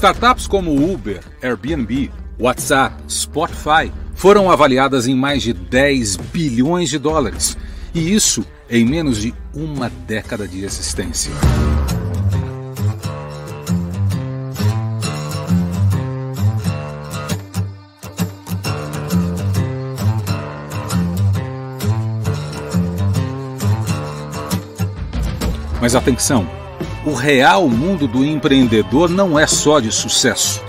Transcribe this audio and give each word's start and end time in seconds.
Startups 0.00 0.46
como 0.46 0.90
Uber, 0.90 1.20
Airbnb, 1.42 2.10
WhatsApp, 2.38 2.94
Spotify 3.06 3.92
foram 4.14 4.50
avaliadas 4.50 5.06
em 5.06 5.14
mais 5.14 5.42
de 5.42 5.52
10 5.52 6.16
bilhões 6.16 6.88
de 6.88 6.98
dólares. 6.98 7.54
E 7.94 8.14
isso 8.14 8.42
em 8.70 8.82
menos 8.82 9.20
de 9.20 9.34
uma 9.52 9.90
década 9.90 10.48
de 10.48 10.64
existência. 10.64 11.30
Mas 25.78 25.94
atenção, 25.94 26.48
o 27.10 27.14
real 27.14 27.68
mundo 27.68 28.06
do 28.06 28.24
empreendedor 28.24 29.10
não 29.10 29.36
é 29.36 29.44
só 29.44 29.80
de 29.80 29.90
sucesso. 29.90 30.62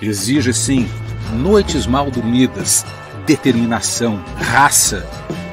Exige 0.00 0.54
sim 0.54 0.88
noites 1.32 1.88
mal 1.88 2.08
dormidas, 2.08 2.86
determinação, 3.26 4.22
raça 4.36 5.04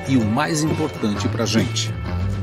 e 0.08 0.16
o 0.16 0.24
mais 0.24 0.62
importante 0.62 1.28
para 1.28 1.44
a 1.44 1.48
gente: 1.48 1.92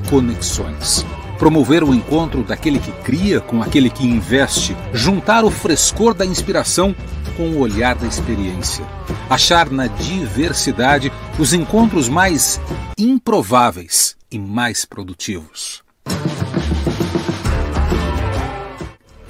conexões. 0.09 1.07
Promover 1.39 1.85
o 1.85 1.95
encontro 1.95 2.43
daquele 2.43 2.81
que 2.81 2.91
cria 3.05 3.41
com 3.41 3.63
aquele 3.63 3.89
que 3.89 4.05
investe, 4.05 4.77
juntar 4.93 5.45
o 5.45 5.51
frescor 5.51 6.13
da 6.13 6.27
inspiração 6.27 6.95
com 7.37 7.51
o 7.51 7.61
olhar 7.61 7.95
da 7.95 8.07
experiência. 8.07 8.85
Achar 9.31 9.71
na 9.71 9.87
diversidade 9.87 11.13
os 11.39 11.55
encontros 11.55 12.09
mais 12.09 12.61
improváveis 12.99 14.17
e 14.31 14.41
mais 14.41 14.85
produtivos. 14.85 15.89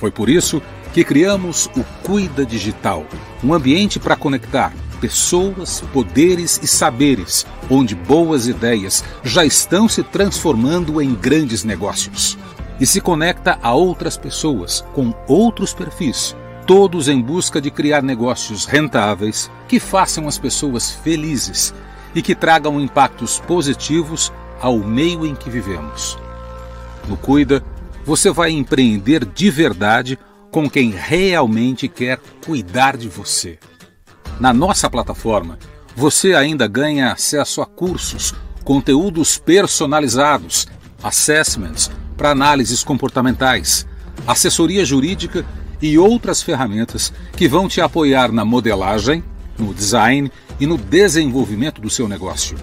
Foi 0.01 0.11
por 0.11 0.31
isso 0.31 0.63
que 0.95 1.05
criamos 1.05 1.67
o 1.77 1.85
Cuida 2.03 2.45
Digital, 2.45 3.07
um 3.45 3.53
ambiente 3.53 4.01
para 4.01 4.17
conectar 4.17 4.73
pessoas, 4.98 5.83
poderes 5.92 6.59
e 6.62 6.67
saberes, 6.67 7.47
onde 7.70 7.95
boas 7.95 8.48
ideias 8.48 9.05
já 9.23 9.45
estão 9.45 9.89
se 9.89 10.03
transformando 10.03 11.01
em 11.01 11.15
grandes 11.15 11.65
negócios. 11.65 12.37
E 12.81 12.87
se 12.87 13.01
conecta 13.01 13.59
a 13.62 13.75
outras 13.75 14.17
pessoas 14.17 14.83
com 14.95 15.15
outros 15.29 15.75
perfis, 15.75 16.35
todos 16.67 17.09
em 17.09 17.20
busca 17.20 17.61
de 17.61 17.70
criar 17.70 18.03
negócios 18.03 18.64
rentáveis 18.64 19.51
que 19.69 19.79
façam 19.79 20.27
as 20.27 20.39
pessoas 20.39 20.91
felizes 20.91 21.75
e 22.14 22.23
que 22.23 22.35
tragam 22.35 22.81
impactos 22.81 23.39
positivos 23.41 24.33
ao 24.61 24.79
meio 24.79 25.27
em 25.27 25.35
que 25.35 25.51
vivemos. 25.51 26.19
No 27.07 27.17
Cuida, 27.17 27.62
você 28.05 28.31
vai 28.31 28.51
empreender 28.51 29.25
de 29.25 29.51
verdade 29.51 30.19
com 30.51 30.69
quem 30.69 30.91
realmente 30.91 31.89
quer 31.89 32.19
cuidar 32.45 32.97
de 32.97 33.09
você. 33.09 33.59
Na 34.39 34.53
nossa 34.53 34.89
plataforma, 34.91 35.59
você 35.95 36.34
ainda 36.34 36.67
ganha 36.67 37.12
acesso 37.12 37.61
a 37.61 37.67
cursos, 37.67 38.34
conteúdos 38.65 39.39
personalizados, 39.39 40.67
assessments 41.03 41.91
para 42.17 42.31
análises 42.31 42.83
comportamentais, 42.83 43.87
assessoria 44.27 44.85
jurídica 44.85 45.45
e 45.81 45.98
outras 45.98 46.42
ferramentas 46.42 47.12
que 47.37 47.48
vão 47.48 47.69
te 47.69 47.81
apoiar 47.81 48.33
na 48.33 48.45
modelagem, 48.45 49.25
no 49.59 49.73
design 49.75 50.31
e 50.59 50.67
no 50.67 50.77
desenvolvimento 50.77 51.81
do 51.81 51.91
seu 51.91 52.09
negócio. 52.09 52.57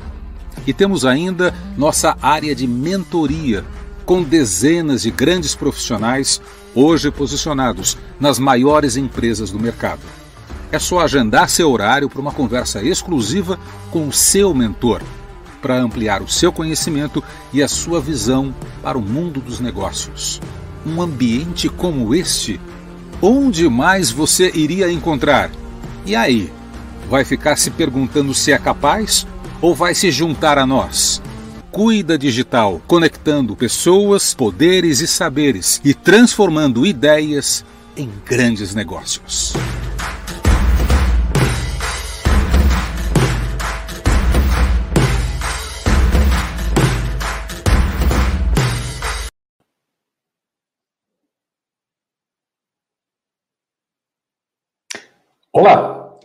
E 0.65 0.73
temos 0.73 1.05
ainda 1.05 1.53
nossa 1.77 2.17
área 2.21 2.53
de 2.53 2.67
mentoria 2.67 3.63
com 4.07 4.23
dezenas 4.23 5.01
de 5.01 5.11
grandes 5.11 5.53
profissionais 5.53 6.41
hoje 6.73 7.11
posicionados 7.11 7.97
nas 8.17 8.39
maiores 8.39 8.95
empresas 8.95 9.51
do 9.51 9.59
mercado. 9.59 9.99
É 10.71 10.79
só 10.79 11.01
agendar 11.01 11.49
seu 11.49 11.69
horário 11.69 12.09
para 12.09 12.21
uma 12.21 12.31
conversa 12.31 12.81
exclusiva 12.81 13.59
com 13.91 14.07
o 14.07 14.13
seu 14.13 14.53
mentor, 14.53 15.01
para 15.61 15.77
ampliar 15.77 16.21
o 16.21 16.27
seu 16.27 16.53
conhecimento 16.53 17.21
e 17.51 17.61
a 17.61 17.67
sua 17.67 17.99
visão 17.99 18.55
para 18.81 18.97
o 18.97 19.01
mundo 19.01 19.41
dos 19.41 19.59
negócios. 19.59 20.39
Um 20.85 21.01
ambiente 21.01 21.67
como 21.67 22.15
este, 22.15 22.61
onde 23.21 23.67
mais 23.67 24.09
você 24.09 24.49
iria 24.55 24.89
encontrar? 24.89 25.51
E 26.05 26.15
aí, 26.15 26.49
vai 27.09 27.25
ficar 27.25 27.57
se 27.57 27.71
perguntando 27.71 28.33
se 28.33 28.53
é 28.53 28.57
capaz 28.57 29.27
ou 29.61 29.75
vai 29.75 29.93
se 29.93 30.09
juntar 30.11 30.57
a 30.57 30.65
nós? 30.65 31.21
Cuida 31.77 32.17
Digital, 32.17 32.81
conectando 32.87 33.55
pessoas, 33.55 34.33
poderes 34.33 34.99
e 34.99 35.05
saberes 35.05 35.79
e 35.85 35.93
transformando 35.93 36.87
ideias 36.87 37.63
em 37.95 38.09
grandes 38.25 38.73
negócios. 38.73 39.53
Olá, 55.53 56.17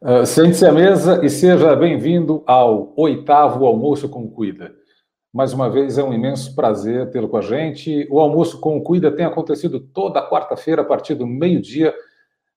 uh, 0.00 0.24
sente-se 0.24 0.64
à 0.64 0.70
mesa 0.70 1.24
e 1.24 1.28
seja 1.28 1.74
bem-vindo 1.74 2.44
ao 2.46 2.92
oitavo 2.96 3.66
Almoço 3.66 4.08
com 4.08 4.30
Cuida. 4.30 4.80
Mais 5.32 5.54
uma 5.54 5.70
vez 5.70 5.96
é 5.96 6.04
um 6.04 6.12
imenso 6.12 6.54
prazer 6.54 7.10
tê-lo 7.10 7.26
com 7.26 7.38
a 7.38 7.40
gente. 7.40 8.06
O 8.10 8.20
almoço 8.20 8.60
com 8.60 8.76
o 8.76 8.82
Cuida 8.82 9.10
tem 9.10 9.24
acontecido 9.24 9.80
toda 9.80 10.28
quarta-feira 10.28 10.82
a 10.82 10.84
partir 10.84 11.14
do 11.14 11.26
meio-dia, 11.26 11.94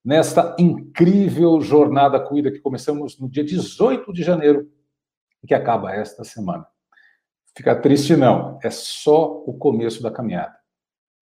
nesta 0.04 0.54
incrível 0.60 1.62
jornada 1.62 2.20
Cuida 2.20 2.52
que 2.52 2.60
começamos 2.60 3.18
no 3.18 3.30
dia 3.30 3.46
18 3.46 4.12
de 4.12 4.22
janeiro 4.22 4.70
e 5.42 5.48
que 5.48 5.54
acaba 5.54 5.94
esta 5.94 6.26
semana. 6.26 6.68
Fica 7.56 7.74
triste 7.74 8.14
não, 8.18 8.60
é 8.62 8.70
só 8.70 9.42
o 9.46 9.54
começo 9.54 10.04
da 10.04 10.12
caminhada. 10.12 10.58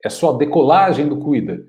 É 0.04 0.10
só 0.10 0.34
a 0.34 0.38
decolagem 0.38 1.08
do 1.08 1.20
Cuida. 1.20 1.64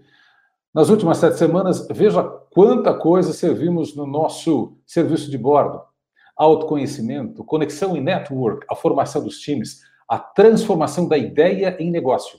Nas 0.73 0.89
últimas 0.89 1.19
sete 1.19 1.37
semanas, 1.37 1.87
veja 1.91 2.23
quanta 2.23 2.94
coisa 2.94 3.34
servimos 3.34 3.94
no 3.94 4.06
nosso 4.06 4.78
serviço 4.87 5.31
de 5.31 5.37
bordo 5.37 5.83
autoconhecimento, 6.37 7.45
conexão 7.45 7.97
e 7.97 8.00
network, 8.00 8.67
a 8.71 8.75
formação 8.75 9.22
dos 9.22 9.39
times, 9.39 9.81
a 10.09 10.19
transformação 10.19 11.09
da 11.09 11.17
ideia 11.17 11.77
em 11.81 11.91
negócio. 11.91 12.39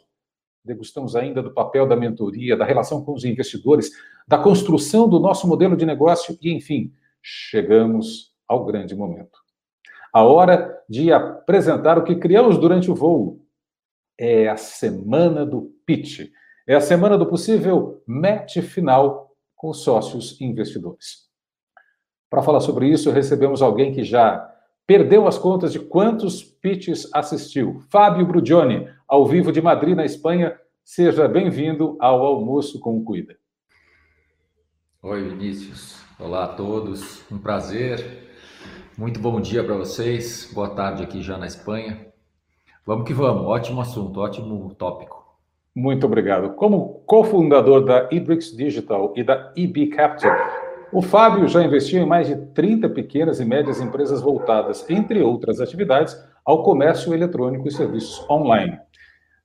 Degustamos 0.64 1.16
ainda 1.16 1.42
do 1.44 1.54
papel 1.54 1.88
da 1.88 1.96
mentoria, 1.96 2.58
da 2.58 2.66
relação 2.66 3.04
com 3.04 3.14
os 3.14 3.24
investidores, 3.24 3.92
da 4.28 4.38
construção 4.38 5.08
do 5.08 5.20
nosso 5.20 5.48
modelo 5.48 5.78
de 5.78 5.86
negócio 5.86 6.38
e, 6.42 6.52
enfim, 6.52 6.92
chegamos 7.22 8.34
ao 8.48 8.66
grande 8.66 8.96
momento. 8.96 9.40
A 10.12 10.24
hora 10.24 10.82
de 10.90 11.12
apresentar 11.12 11.98
o 11.98 12.04
que 12.04 12.16
criamos 12.16 12.58
durante 12.58 12.90
o 12.90 12.96
voo. 12.96 13.42
É 14.18 14.48
a 14.48 14.56
semana 14.56 15.46
do 15.46 15.74
pitch. 15.86 16.32
É 16.66 16.74
a 16.74 16.80
semana 16.80 17.18
do 17.18 17.26
possível 17.26 18.02
match 18.08 18.60
final 18.60 19.36
com 19.56 19.74
sócios 19.74 20.40
investidores. 20.40 21.25
Para 22.30 22.42
falar 22.42 22.60
sobre 22.60 22.88
isso, 22.88 23.12
recebemos 23.12 23.62
alguém 23.62 23.94
que 23.94 24.04
já 24.04 24.52
perdeu 24.86 25.28
as 25.28 25.38
contas 25.38 25.72
de 25.72 25.80
quantos 25.80 26.44
pitches 26.44 27.10
assistiu. 27.14 27.82
Fábio 27.90 28.26
Brugioni, 28.26 28.88
ao 29.08 29.26
vivo 29.26 29.52
de 29.52 29.62
Madrid, 29.62 29.96
na 29.96 30.06
Espanha. 30.06 30.60
Seja 30.84 31.28
bem-vindo 31.28 31.98
ao 32.00 32.24
Almoço 32.24 32.80
com 32.80 32.98
o 32.98 33.04
Cuida. 33.04 33.36
Oi, 35.02 35.30
Vinícius. 35.30 36.00
Olá 36.20 36.46
a 36.46 36.48
todos. 36.48 37.24
Um 37.32 37.38
prazer. 37.38 38.26
Muito 38.98 39.20
bom 39.20 39.42
dia 39.42 39.64
para 39.64 39.76
vocês. 39.76 40.52
Boa 40.54 40.70
tarde 40.70 41.04
aqui 41.04 41.22
já 41.22 41.38
na 41.38 41.46
Espanha. 41.46 42.08
Vamos 42.86 43.06
que 43.06 43.14
vamos. 43.14 43.46
Ótimo 43.46 43.82
assunto, 43.82 44.20
ótimo 44.20 44.74
tópico. 44.76 45.26
Muito 45.76 46.06
obrigado. 46.06 46.54
Como 46.56 47.04
cofundador 47.06 47.84
da 47.84 48.08
Idrix 48.12 48.56
Digital 48.56 49.14
e 49.16 49.24
da 49.24 49.52
EB 49.58 49.88
Capital, 49.88 50.32
o 50.92 51.02
Fábio 51.02 51.48
já 51.48 51.64
investiu 51.64 52.02
em 52.02 52.06
mais 52.06 52.28
de 52.28 52.36
30 52.36 52.90
pequenas 52.90 53.40
e 53.40 53.46
médias 53.46 53.82
empresas 53.82 54.22
voltadas, 54.22 54.88
entre 54.90 55.22
outras 55.22 55.60
atividades, 55.60 56.16
ao 56.46 56.64
comércio 56.64 57.14
eletrônico 57.14 57.68
e 57.68 57.72
serviços 57.72 58.28
online. 58.30 58.80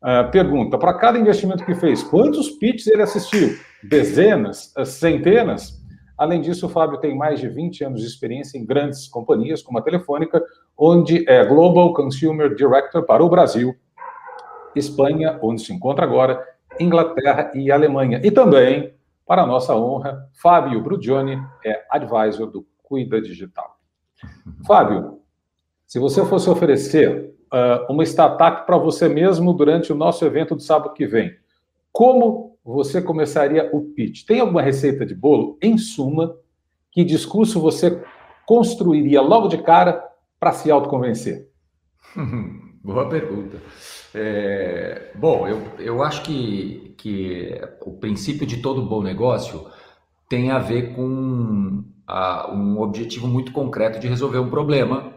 Uh, 0.03 0.31
pergunta: 0.31 0.79
para 0.79 0.95
cada 0.95 1.19
investimento 1.19 1.65
que 1.65 1.75
fez, 1.75 2.03
quantos 2.03 2.51
pitches 2.51 2.87
ele 2.87 3.03
assistiu? 3.03 3.57
Dezenas? 3.83 4.73
Centenas? 4.85 5.81
Além 6.17 6.43
disso, 6.43 6.67
o 6.67 6.69
Fábio 6.69 6.99
tem 6.99 7.17
mais 7.17 7.41
de 7.41 7.49
20 7.49 7.85
anos 7.85 8.01
de 8.03 8.07
experiência 8.07 8.59
em 8.59 8.65
grandes 8.65 9.09
companhias, 9.09 9.63
como 9.63 9.79
a 9.79 9.83
Telefônica, 9.83 10.43
onde 10.77 11.25
é 11.27 11.43
Global 11.47 11.95
Consumer 11.95 12.55
Director 12.55 13.05
para 13.05 13.25
o 13.25 13.29
Brasil, 13.29 13.75
Espanha, 14.77 15.39
onde 15.41 15.63
se 15.63 15.73
encontra 15.73 16.05
agora, 16.05 16.47
Inglaterra 16.79 17.51
e 17.55 17.71
Alemanha. 17.71 18.21
E 18.23 18.31
também 18.31 18.93
para 19.31 19.47
nossa 19.47 19.77
honra, 19.77 20.29
Fábio 20.43 20.83
Brugioni 20.83 21.41
é 21.65 21.85
advisor 21.89 22.51
do 22.51 22.67
Cuida 22.83 23.23
Digital. 23.23 23.79
Fábio, 24.67 25.21
se 25.87 26.01
você 26.01 26.27
fosse 26.27 26.51
oferecer 26.51 27.33
uh, 27.47 27.93
uma 27.93 28.03
startup 28.03 28.67
para 28.67 28.77
você 28.77 29.09
mesmo 29.09 29.53
durante 29.53 29.93
o 29.93 29.95
nosso 29.95 30.25
evento 30.25 30.57
do 30.57 30.61
sábado 30.61 30.95
que 30.95 31.07
vem, 31.07 31.33
como 31.93 32.59
você 32.65 33.01
começaria 33.01 33.71
o 33.73 33.83
pitch? 33.95 34.27
Tem 34.27 34.41
alguma 34.41 34.63
receita 34.63 35.07
de 35.07 35.15
bolo? 35.15 35.57
Em 35.63 35.79
suma, 35.79 36.35
que 36.91 37.05
discurso 37.05 37.61
você 37.61 38.03
construiria 38.45 39.21
logo 39.21 39.47
de 39.47 39.59
cara 39.59 40.05
para 40.41 40.51
se 40.51 40.73
autoconvencer? 40.73 41.49
Boa 42.83 43.09
pergunta. 43.09 43.59
É, 44.15 45.13
bom, 45.15 45.47
eu, 45.47 45.63
eu 45.79 46.03
acho 46.03 46.23
que, 46.23 46.95
que 46.97 47.61
o 47.81 47.93
princípio 47.93 48.47
de 48.47 48.59
todo 48.59 48.83
bom 48.83 49.03
negócio 49.03 49.67
tem 50.29 50.51
a 50.51 50.59
ver 50.59 50.95
com 50.95 51.85
a, 52.07 52.51
um 52.53 52.81
objetivo 52.81 53.29
muito 53.29 53.53
concreto 53.53 54.01
de 54.01 54.09
resolver 54.09 54.39
um 54.39 54.51
problema 54.51 55.13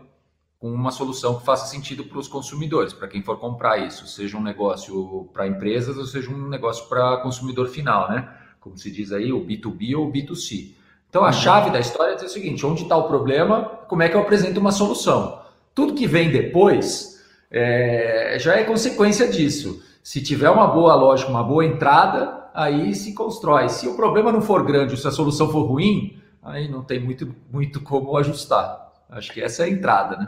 com 0.59 0.71
uma 0.71 0.91
solução 0.91 1.39
que 1.39 1.45
faça 1.45 1.67
sentido 1.67 2.05
para 2.05 2.17
os 2.17 2.27
consumidores, 2.27 2.93
para 2.93 3.07
quem 3.07 3.21
for 3.21 3.37
comprar 3.37 3.79
isso, 3.79 4.07
seja 4.07 4.37
um 4.37 4.41
negócio 4.41 5.29
para 5.33 5.45
empresas 5.45 5.97
ou 5.97 6.05
seja 6.05 6.31
um 6.31 6.47
negócio 6.47 6.87
para 6.87 7.17
consumidor 7.17 7.67
final, 7.67 8.09
né? 8.09 8.29
Como 8.61 8.77
se 8.77 8.89
diz 8.89 9.11
aí, 9.11 9.33
o 9.33 9.45
B2B 9.45 9.93
ou 9.97 10.07
o 10.07 10.11
B2C. 10.11 10.71
Então 11.09 11.23
a 11.23 11.27
uhum. 11.27 11.33
chave 11.33 11.69
da 11.69 11.79
história 11.79 12.13
é 12.13 12.15
dizer 12.15 12.27
o 12.27 12.29
seguinte: 12.29 12.65
onde 12.65 12.83
está 12.83 12.95
o 12.95 13.07
problema, 13.09 13.65
como 13.89 14.03
é 14.03 14.09
que 14.09 14.15
eu 14.15 14.21
apresento 14.21 14.59
uma 14.59 14.71
solução? 14.71 15.41
Tudo 15.75 15.95
que 15.95 16.07
vem 16.07 16.31
depois 16.31 17.12
é, 17.53 18.37
já 18.39 18.55
é 18.55 18.63
consequência 18.63 19.27
disso. 19.27 19.83
Se 20.03 20.21
tiver 20.21 20.49
uma 20.49 20.67
boa 20.67 20.95
lógica, 20.95 21.29
uma 21.29 21.43
boa 21.43 21.63
entrada, 21.63 22.49
aí 22.53 22.93
se 22.95 23.13
constrói. 23.13 23.69
Se 23.69 23.87
o 23.87 23.95
problema 23.95 24.31
não 24.31 24.41
for 24.41 24.65
grande, 24.65 24.97
se 24.97 25.07
a 25.07 25.11
solução 25.11 25.49
for 25.49 25.63
ruim, 25.63 26.17
aí 26.41 26.67
não 26.69 26.83
tem 26.83 26.99
muito, 26.99 27.33
muito 27.51 27.79
como 27.79 28.17
ajustar. 28.17 28.91
Acho 29.09 29.31
que 29.31 29.41
essa 29.41 29.63
é 29.63 29.67
a 29.67 29.69
entrada, 29.69 30.17
né? 30.17 30.27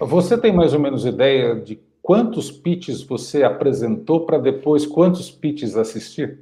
Você 0.00 0.38
tem 0.38 0.52
mais 0.52 0.74
ou 0.74 0.78
menos 0.78 1.04
ideia 1.04 1.56
de 1.56 1.80
quantos 2.00 2.50
pitches 2.50 3.02
você 3.02 3.42
apresentou 3.42 4.24
para 4.24 4.38
depois 4.38 4.86
quantos 4.86 5.30
pitches 5.30 5.76
assistir? 5.76 6.38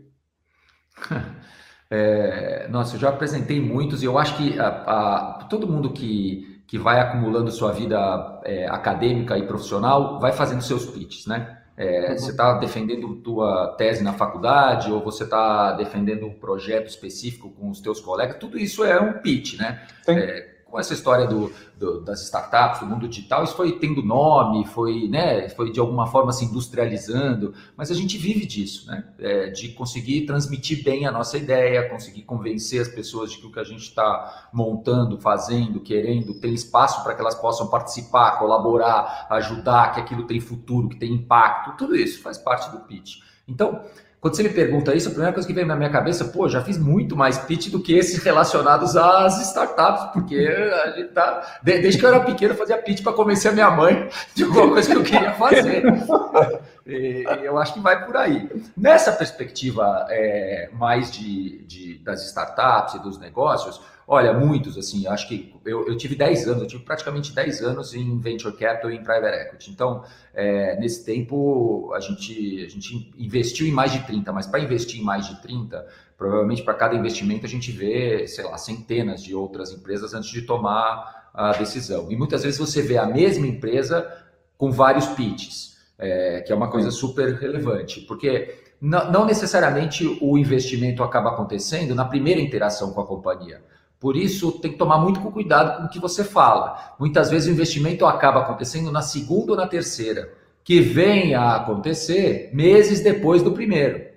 É, 1.88 2.66
nossa, 2.68 2.96
eu 2.96 3.00
já 3.00 3.10
apresentei 3.10 3.60
muitos 3.60 4.02
e 4.02 4.06
eu 4.06 4.18
acho 4.18 4.36
que 4.36 4.58
a, 4.58 4.66
a, 4.66 5.44
todo 5.48 5.68
mundo 5.68 5.90
que, 5.90 6.55
que 6.66 6.78
vai 6.78 7.00
acumulando 7.00 7.50
sua 7.50 7.72
vida 7.72 8.40
é, 8.44 8.66
acadêmica 8.66 9.38
e 9.38 9.46
profissional 9.46 10.18
vai 10.18 10.32
fazendo 10.32 10.62
seus 10.62 10.86
pitches, 10.86 11.26
né? 11.26 11.58
É, 11.76 12.10
uhum. 12.10 12.18
Você 12.18 12.30
está 12.30 12.54
defendendo 12.54 13.16
tua 13.16 13.74
tese 13.76 14.02
na 14.02 14.14
faculdade 14.14 14.90
ou 14.90 15.02
você 15.02 15.24
está 15.24 15.72
defendendo 15.72 16.26
um 16.26 16.32
projeto 16.32 16.88
específico 16.88 17.50
com 17.50 17.68
os 17.70 17.80
teus 17.80 18.00
colegas, 18.00 18.38
tudo 18.38 18.58
isso 18.58 18.82
é 18.82 18.98
um 18.98 19.14
pitch, 19.20 19.58
né? 19.58 19.86
É, 20.08 20.55
com 20.68 20.80
essa 20.80 20.92
história 20.92 21.26
do, 21.26 21.52
do, 21.78 22.00
das 22.00 22.22
startups, 22.22 22.80
do 22.80 22.86
mundo 22.86 23.08
digital, 23.08 23.44
isso 23.44 23.54
foi 23.54 23.78
tendo 23.78 24.02
nome, 24.02 24.66
foi, 24.66 25.08
né, 25.08 25.48
foi 25.50 25.70
de 25.70 25.78
alguma 25.78 26.06
forma 26.08 26.32
se 26.32 26.44
industrializando, 26.44 27.54
mas 27.76 27.90
a 27.90 27.94
gente 27.94 28.18
vive 28.18 28.44
disso, 28.44 28.86
né, 28.88 29.04
é, 29.18 29.48
de 29.50 29.68
conseguir 29.70 30.26
transmitir 30.26 30.82
bem 30.82 31.06
a 31.06 31.12
nossa 31.12 31.38
ideia, 31.38 31.88
conseguir 31.88 32.22
convencer 32.22 32.80
as 32.80 32.88
pessoas 32.88 33.30
de 33.30 33.38
que 33.38 33.46
o 33.46 33.52
que 33.52 33.60
a 33.60 33.64
gente 33.64 33.82
está 33.82 34.48
montando, 34.52 35.20
fazendo, 35.20 35.80
querendo, 35.80 36.34
tem 36.34 36.52
espaço 36.52 37.02
para 37.04 37.14
que 37.14 37.20
elas 37.20 37.36
possam 37.36 37.68
participar, 37.68 38.38
colaborar, 38.38 39.28
ajudar, 39.30 39.94
que 39.94 40.00
aquilo 40.00 40.24
tem 40.24 40.40
futuro, 40.40 40.88
que 40.88 40.96
tem 40.96 41.12
impacto, 41.12 41.76
tudo 41.78 41.94
isso 41.94 42.20
faz 42.20 42.38
parte 42.38 42.70
do 42.72 42.80
pitch. 42.80 43.20
Então, 43.48 43.82
quando 44.26 44.34
você 44.34 44.42
me 44.42 44.48
pergunta 44.48 44.92
isso, 44.92 45.06
a 45.06 45.10
primeira 45.12 45.32
coisa 45.32 45.46
que 45.46 45.54
vem 45.54 45.64
na 45.64 45.76
minha 45.76 45.88
cabeça, 45.88 46.24
pô, 46.24 46.48
já 46.48 46.60
fiz 46.60 46.76
muito 46.76 47.16
mais 47.16 47.38
pitch 47.38 47.70
do 47.70 47.80
que 47.80 47.96
esses 47.96 48.20
relacionados 48.24 48.96
às 48.96 49.40
startups, 49.40 50.12
porque 50.12 50.36
a 50.36 50.90
gente 50.90 51.10
tá. 51.10 51.58
Desde 51.62 51.96
que 51.96 52.04
eu 52.04 52.08
era 52.08 52.18
pequeno, 52.18 52.52
eu 52.52 52.58
fazia 52.58 52.76
pitch 52.76 53.04
para 53.04 53.12
convencer 53.12 53.52
a 53.52 53.54
minha 53.54 53.70
mãe 53.70 54.08
de 54.34 54.42
alguma 54.42 54.70
coisa 54.70 54.90
que 54.90 54.96
eu 54.96 55.04
queria 55.04 55.32
fazer. 55.34 55.84
E 56.88 57.24
eu 57.42 57.58
acho 57.58 57.74
que 57.74 57.80
vai 57.80 58.06
por 58.06 58.16
aí. 58.16 58.48
Nessa 58.76 59.10
perspectiva 59.10 60.06
é, 60.08 60.70
mais 60.72 61.10
de, 61.10 61.64
de, 61.64 61.98
das 61.98 62.24
startups 62.26 62.94
e 62.94 63.00
dos 63.00 63.18
negócios, 63.18 63.80
Olha, 64.08 64.32
muitos, 64.32 64.78
assim, 64.78 65.04
acho 65.08 65.26
que 65.26 65.52
eu, 65.64 65.88
eu 65.88 65.96
tive 65.96 66.14
10 66.14 66.46
anos, 66.46 66.62
eu 66.62 66.68
tive 66.68 66.84
praticamente 66.84 67.34
10 67.34 67.62
anos 67.62 67.92
em 67.92 68.18
Venture 68.20 68.56
Capital 68.56 68.92
e 68.92 68.96
em 68.96 69.02
Private 69.02 69.36
Equity. 69.36 69.70
Então, 69.72 70.04
é, 70.32 70.78
nesse 70.78 71.04
tempo, 71.04 71.92
a 71.92 71.98
gente, 71.98 72.64
a 72.64 72.68
gente 72.68 73.12
investiu 73.18 73.66
em 73.66 73.72
mais 73.72 73.90
de 73.90 74.06
30, 74.06 74.32
mas 74.32 74.46
para 74.46 74.60
investir 74.60 75.00
em 75.00 75.02
mais 75.02 75.26
de 75.26 75.42
30, 75.42 75.84
provavelmente 76.16 76.62
para 76.62 76.74
cada 76.74 76.94
investimento 76.94 77.46
a 77.46 77.48
gente 77.48 77.72
vê, 77.72 78.28
sei 78.28 78.44
lá, 78.44 78.56
centenas 78.56 79.24
de 79.24 79.34
outras 79.34 79.72
empresas 79.72 80.14
antes 80.14 80.30
de 80.30 80.42
tomar 80.42 81.30
a 81.34 81.50
decisão. 81.52 82.10
E 82.10 82.16
muitas 82.16 82.44
vezes 82.44 82.60
você 82.60 82.82
vê 82.82 82.98
a 82.98 83.06
mesma 83.06 83.46
empresa 83.46 84.08
com 84.56 84.70
vários 84.70 85.06
pitches, 85.08 85.76
é, 85.98 86.42
que 86.42 86.52
é 86.52 86.54
uma 86.54 86.70
coisa 86.70 86.92
super 86.92 87.34
relevante, 87.34 88.02
porque 88.02 88.54
não, 88.80 89.10
não 89.10 89.24
necessariamente 89.26 90.18
o 90.20 90.38
investimento 90.38 91.02
acaba 91.02 91.30
acontecendo 91.30 91.92
na 91.92 92.04
primeira 92.04 92.40
interação 92.40 92.92
com 92.92 93.00
a 93.00 93.06
companhia. 93.06 93.60
Por 93.98 94.16
isso, 94.16 94.52
tem 94.60 94.72
que 94.72 94.78
tomar 94.78 94.98
muito 94.98 95.20
cuidado 95.20 95.78
com 95.78 95.86
o 95.86 95.88
que 95.88 95.98
você 95.98 96.22
fala. 96.22 96.94
Muitas 96.98 97.30
vezes 97.30 97.48
o 97.48 97.52
investimento 97.52 98.04
acaba 98.04 98.40
acontecendo 98.40 98.92
na 98.92 99.00
segunda 99.00 99.52
ou 99.52 99.56
na 99.56 99.66
terceira, 99.66 100.32
que 100.62 100.80
vem 100.80 101.34
a 101.34 101.56
acontecer 101.56 102.50
meses 102.52 103.00
depois 103.00 103.42
do 103.42 103.52
primeiro. 103.52 104.16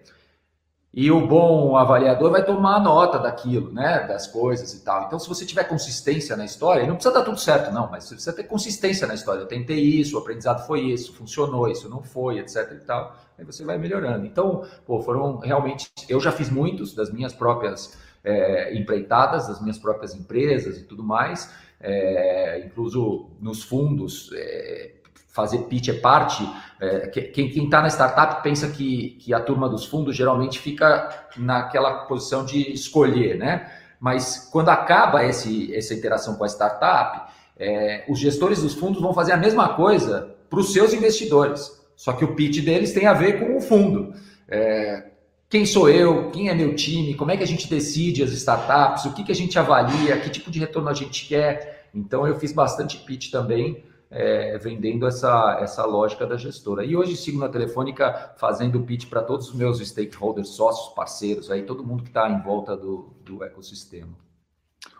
E 0.91 1.11
o 1.11 1.27
bom 1.27 1.77
avaliador 1.77 2.31
vai 2.31 2.43
tomar 2.43 2.79
nota 2.79 3.19
daquilo, 3.19 3.71
né? 3.71 4.07
Das 4.07 4.25
coisas 4.25 4.73
e 4.73 4.83
tal. 4.83 5.05
Então, 5.05 5.19
se 5.19 5.29
você 5.29 5.45
tiver 5.45 5.63
consistência 5.65 6.35
na 6.35 6.43
história, 6.43 6.85
não 6.87 6.95
precisa 6.95 7.13
dar 7.13 7.23
tudo 7.23 7.39
certo, 7.39 7.71
não, 7.71 7.89
mas 7.91 8.05
você 8.05 8.15
precisa 8.15 8.35
ter 8.35 8.43
consistência 8.43 9.05
na 9.05 9.13
história. 9.13 9.41
Eu 9.41 9.47
tentei 9.47 9.79
isso, 9.79 10.15
o 10.15 10.19
aprendizado 10.19 10.65
foi 10.65 10.81
isso, 10.81 11.13
funcionou, 11.13 11.69
isso 11.69 11.87
não 11.87 12.01
foi, 12.01 12.39
etc. 12.39 12.71
e 12.71 12.85
tal. 12.85 13.15
Aí 13.37 13.45
você 13.45 13.63
vai 13.63 13.77
melhorando. 13.77 14.25
Então, 14.25 14.65
pô, 14.85 14.99
foram 14.99 15.37
realmente. 15.37 15.91
Eu 16.09 16.19
já 16.19 16.31
fiz 16.31 16.49
muitos 16.49 16.95
das 16.95 17.11
minhas 17.11 17.33
próprias 17.33 17.95
é, 18.23 18.75
empreitadas 18.75 19.47
das 19.47 19.61
minhas 19.61 19.77
próprias 19.77 20.13
empresas 20.13 20.77
e 20.77 20.83
tudo 20.83 21.03
mais, 21.03 21.51
é, 21.79 22.63
incluso 22.65 23.29
nos 23.39 23.63
fundos, 23.63 24.31
é, 24.33 24.91
fazer 25.29 25.59
pitch 25.59 25.89
é 25.89 25.93
parte. 25.93 26.47
É, 26.81 27.07
quem 27.07 27.47
está 27.63 27.81
na 27.81 27.87
startup 27.87 28.43
pensa 28.43 28.69
que, 28.69 29.11
que 29.21 29.33
a 29.33 29.39
turma 29.39 29.69
dos 29.69 29.85
fundos 29.85 30.15
geralmente 30.15 30.59
fica 30.59 31.27
naquela 31.37 32.05
posição 32.05 32.45
de 32.45 32.71
escolher, 32.73 33.37
né? 33.37 33.71
Mas 33.99 34.49
quando 34.51 34.69
acaba 34.69 35.25
esse, 35.25 35.75
essa 35.75 35.93
interação 35.93 36.35
com 36.35 36.43
a 36.43 36.47
startup, 36.47 37.31
é, 37.57 38.05
os 38.07 38.17
gestores 38.17 38.61
dos 38.61 38.73
fundos 38.73 39.01
vão 39.01 39.13
fazer 39.13 39.33
a 39.33 39.37
mesma 39.37 39.75
coisa 39.75 40.35
para 40.49 40.59
os 40.59 40.71
seus 40.71 40.93
investidores. 40.93 41.77
Só 41.95 42.13
que 42.13 42.23
o 42.23 42.33
pitch 42.33 42.63
deles 42.63 42.93
tem 42.93 43.05
a 43.05 43.13
ver 43.13 43.39
com 43.39 43.57
o 43.57 43.61
fundo. 43.61 44.13
É, 44.47 45.08
quem 45.49 45.65
sou 45.65 45.89
eu, 45.89 46.29
quem 46.29 46.47
é 46.47 46.53
meu 46.53 46.75
time, 46.75 47.15
como 47.15 47.31
é 47.31 47.37
que 47.37 47.43
a 47.43 47.47
gente 47.47 47.67
decide 47.67 48.21
as 48.21 48.31
startups, 48.31 49.05
o 49.05 49.13
que, 49.13 49.23
que 49.23 49.31
a 49.31 49.35
gente 49.35 49.57
avalia, 49.57 50.19
que 50.19 50.29
tipo 50.29 50.51
de 50.51 50.59
retorno 50.59 50.89
a 50.89 50.93
gente 50.93 51.27
quer. 51.27 51.89
Então 51.93 52.27
eu 52.27 52.35
fiz 52.35 52.53
bastante 52.53 52.97
pitch 52.97 53.31
também, 53.31 53.83
é, 54.11 54.59
vendendo 54.59 55.07
essa, 55.07 55.57
essa 55.59 55.83
lógica 55.85 56.27
da 56.27 56.37
gestora. 56.37 56.85
E 56.85 56.95
hoje 56.95 57.17
sigo 57.17 57.39
na 57.39 57.49
Telefônica 57.49 58.35
fazendo 58.37 58.81
pitch 58.81 59.09
para 59.09 59.23
todos 59.23 59.49
os 59.49 59.55
meus 59.55 59.79
stakeholders, 59.79 60.49
sócios, 60.49 60.93
parceiros, 60.93 61.49
aí 61.49 61.63
todo 61.63 61.83
mundo 61.83 62.03
que 62.03 62.09
está 62.09 62.29
em 62.29 62.43
volta 62.43 62.77
do, 62.77 63.15
do 63.25 63.43
ecossistema. 63.43 64.15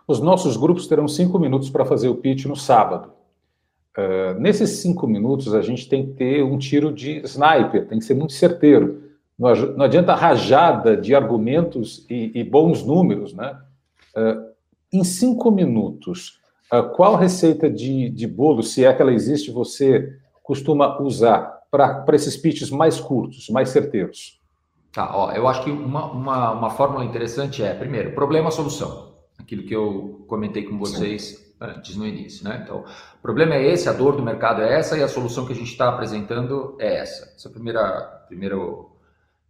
Os 0.04 0.18
nossos 0.18 0.56
grupos 0.56 0.88
terão 0.88 1.06
cinco 1.06 1.38
minutos 1.38 1.70
para 1.70 1.84
fazer 1.84 2.08
o 2.08 2.16
pitch 2.16 2.46
no 2.46 2.56
sábado. 2.56 3.12
Uh, 3.96 4.38
nesses 4.40 4.70
cinco 4.70 5.06
minutos, 5.06 5.54
a 5.54 5.62
gente 5.62 5.88
tem 5.88 6.06
que 6.06 6.12
ter 6.14 6.42
um 6.42 6.58
tiro 6.58 6.92
de 6.92 7.18
sniper, 7.24 7.86
tem 7.86 8.00
que 8.00 8.04
ser 8.04 8.14
muito 8.14 8.32
certeiro 8.32 9.09
não 9.40 9.86
adianta 9.86 10.14
rajada 10.14 10.94
de 10.94 11.14
argumentos 11.14 12.04
e, 12.10 12.30
e 12.34 12.44
bons 12.44 12.84
números, 12.84 13.32
né? 13.32 13.58
Uh, 14.14 14.50
em 14.92 15.02
cinco 15.02 15.50
minutos, 15.50 16.40
uh, 16.70 16.82
qual 16.94 17.16
receita 17.16 17.70
de, 17.70 18.10
de 18.10 18.26
bolo, 18.26 18.62
se 18.62 18.84
é 18.84 18.92
que 18.92 19.00
ela 19.00 19.12
existe, 19.12 19.50
você 19.50 20.14
costuma 20.42 21.00
usar 21.00 21.58
para 21.70 22.04
esses 22.14 22.36
pitches 22.36 22.70
mais 22.70 23.00
curtos, 23.00 23.48
mais 23.48 23.70
certeiros? 23.70 24.38
Tá, 24.92 25.16
ó, 25.16 25.30
eu 25.32 25.46
acho 25.48 25.64
que 25.64 25.70
uma, 25.70 26.10
uma, 26.10 26.50
uma 26.50 26.70
fórmula 26.70 27.04
interessante 27.04 27.62
é, 27.62 27.72
primeiro, 27.72 28.12
problema-solução. 28.12 29.14
Aquilo 29.38 29.62
que 29.62 29.74
eu 29.74 30.24
comentei 30.26 30.64
com 30.64 30.76
vocês 30.76 31.22
Sim. 31.22 31.54
antes 31.60 31.96
no 31.96 32.06
início, 32.06 32.44
né? 32.44 32.60
Então, 32.62 32.80
o 32.80 33.22
problema 33.22 33.54
é 33.54 33.72
esse, 33.72 33.88
a 33.88 33.92
dor 33.92 34.16
do 34.16 34.22
mercado 34.22 34.60
é 34.60 34.78
essa 34.78 34.98
e 34.98 35.02
a 35.02 35.08
solução 35.08 35.46
que 35.46 35.52
a 35.52 35.56
gente 35.56 35.70
está 35.70 35.88
apresentando 35.88 36.76
é 36.78 36.98
essa. 36.98 37.32
Essa 37.36 37.48
é 37.48 37.50
a 37.50 37.52
primeira, 37.52 38.02
primeiro 38.26 38.89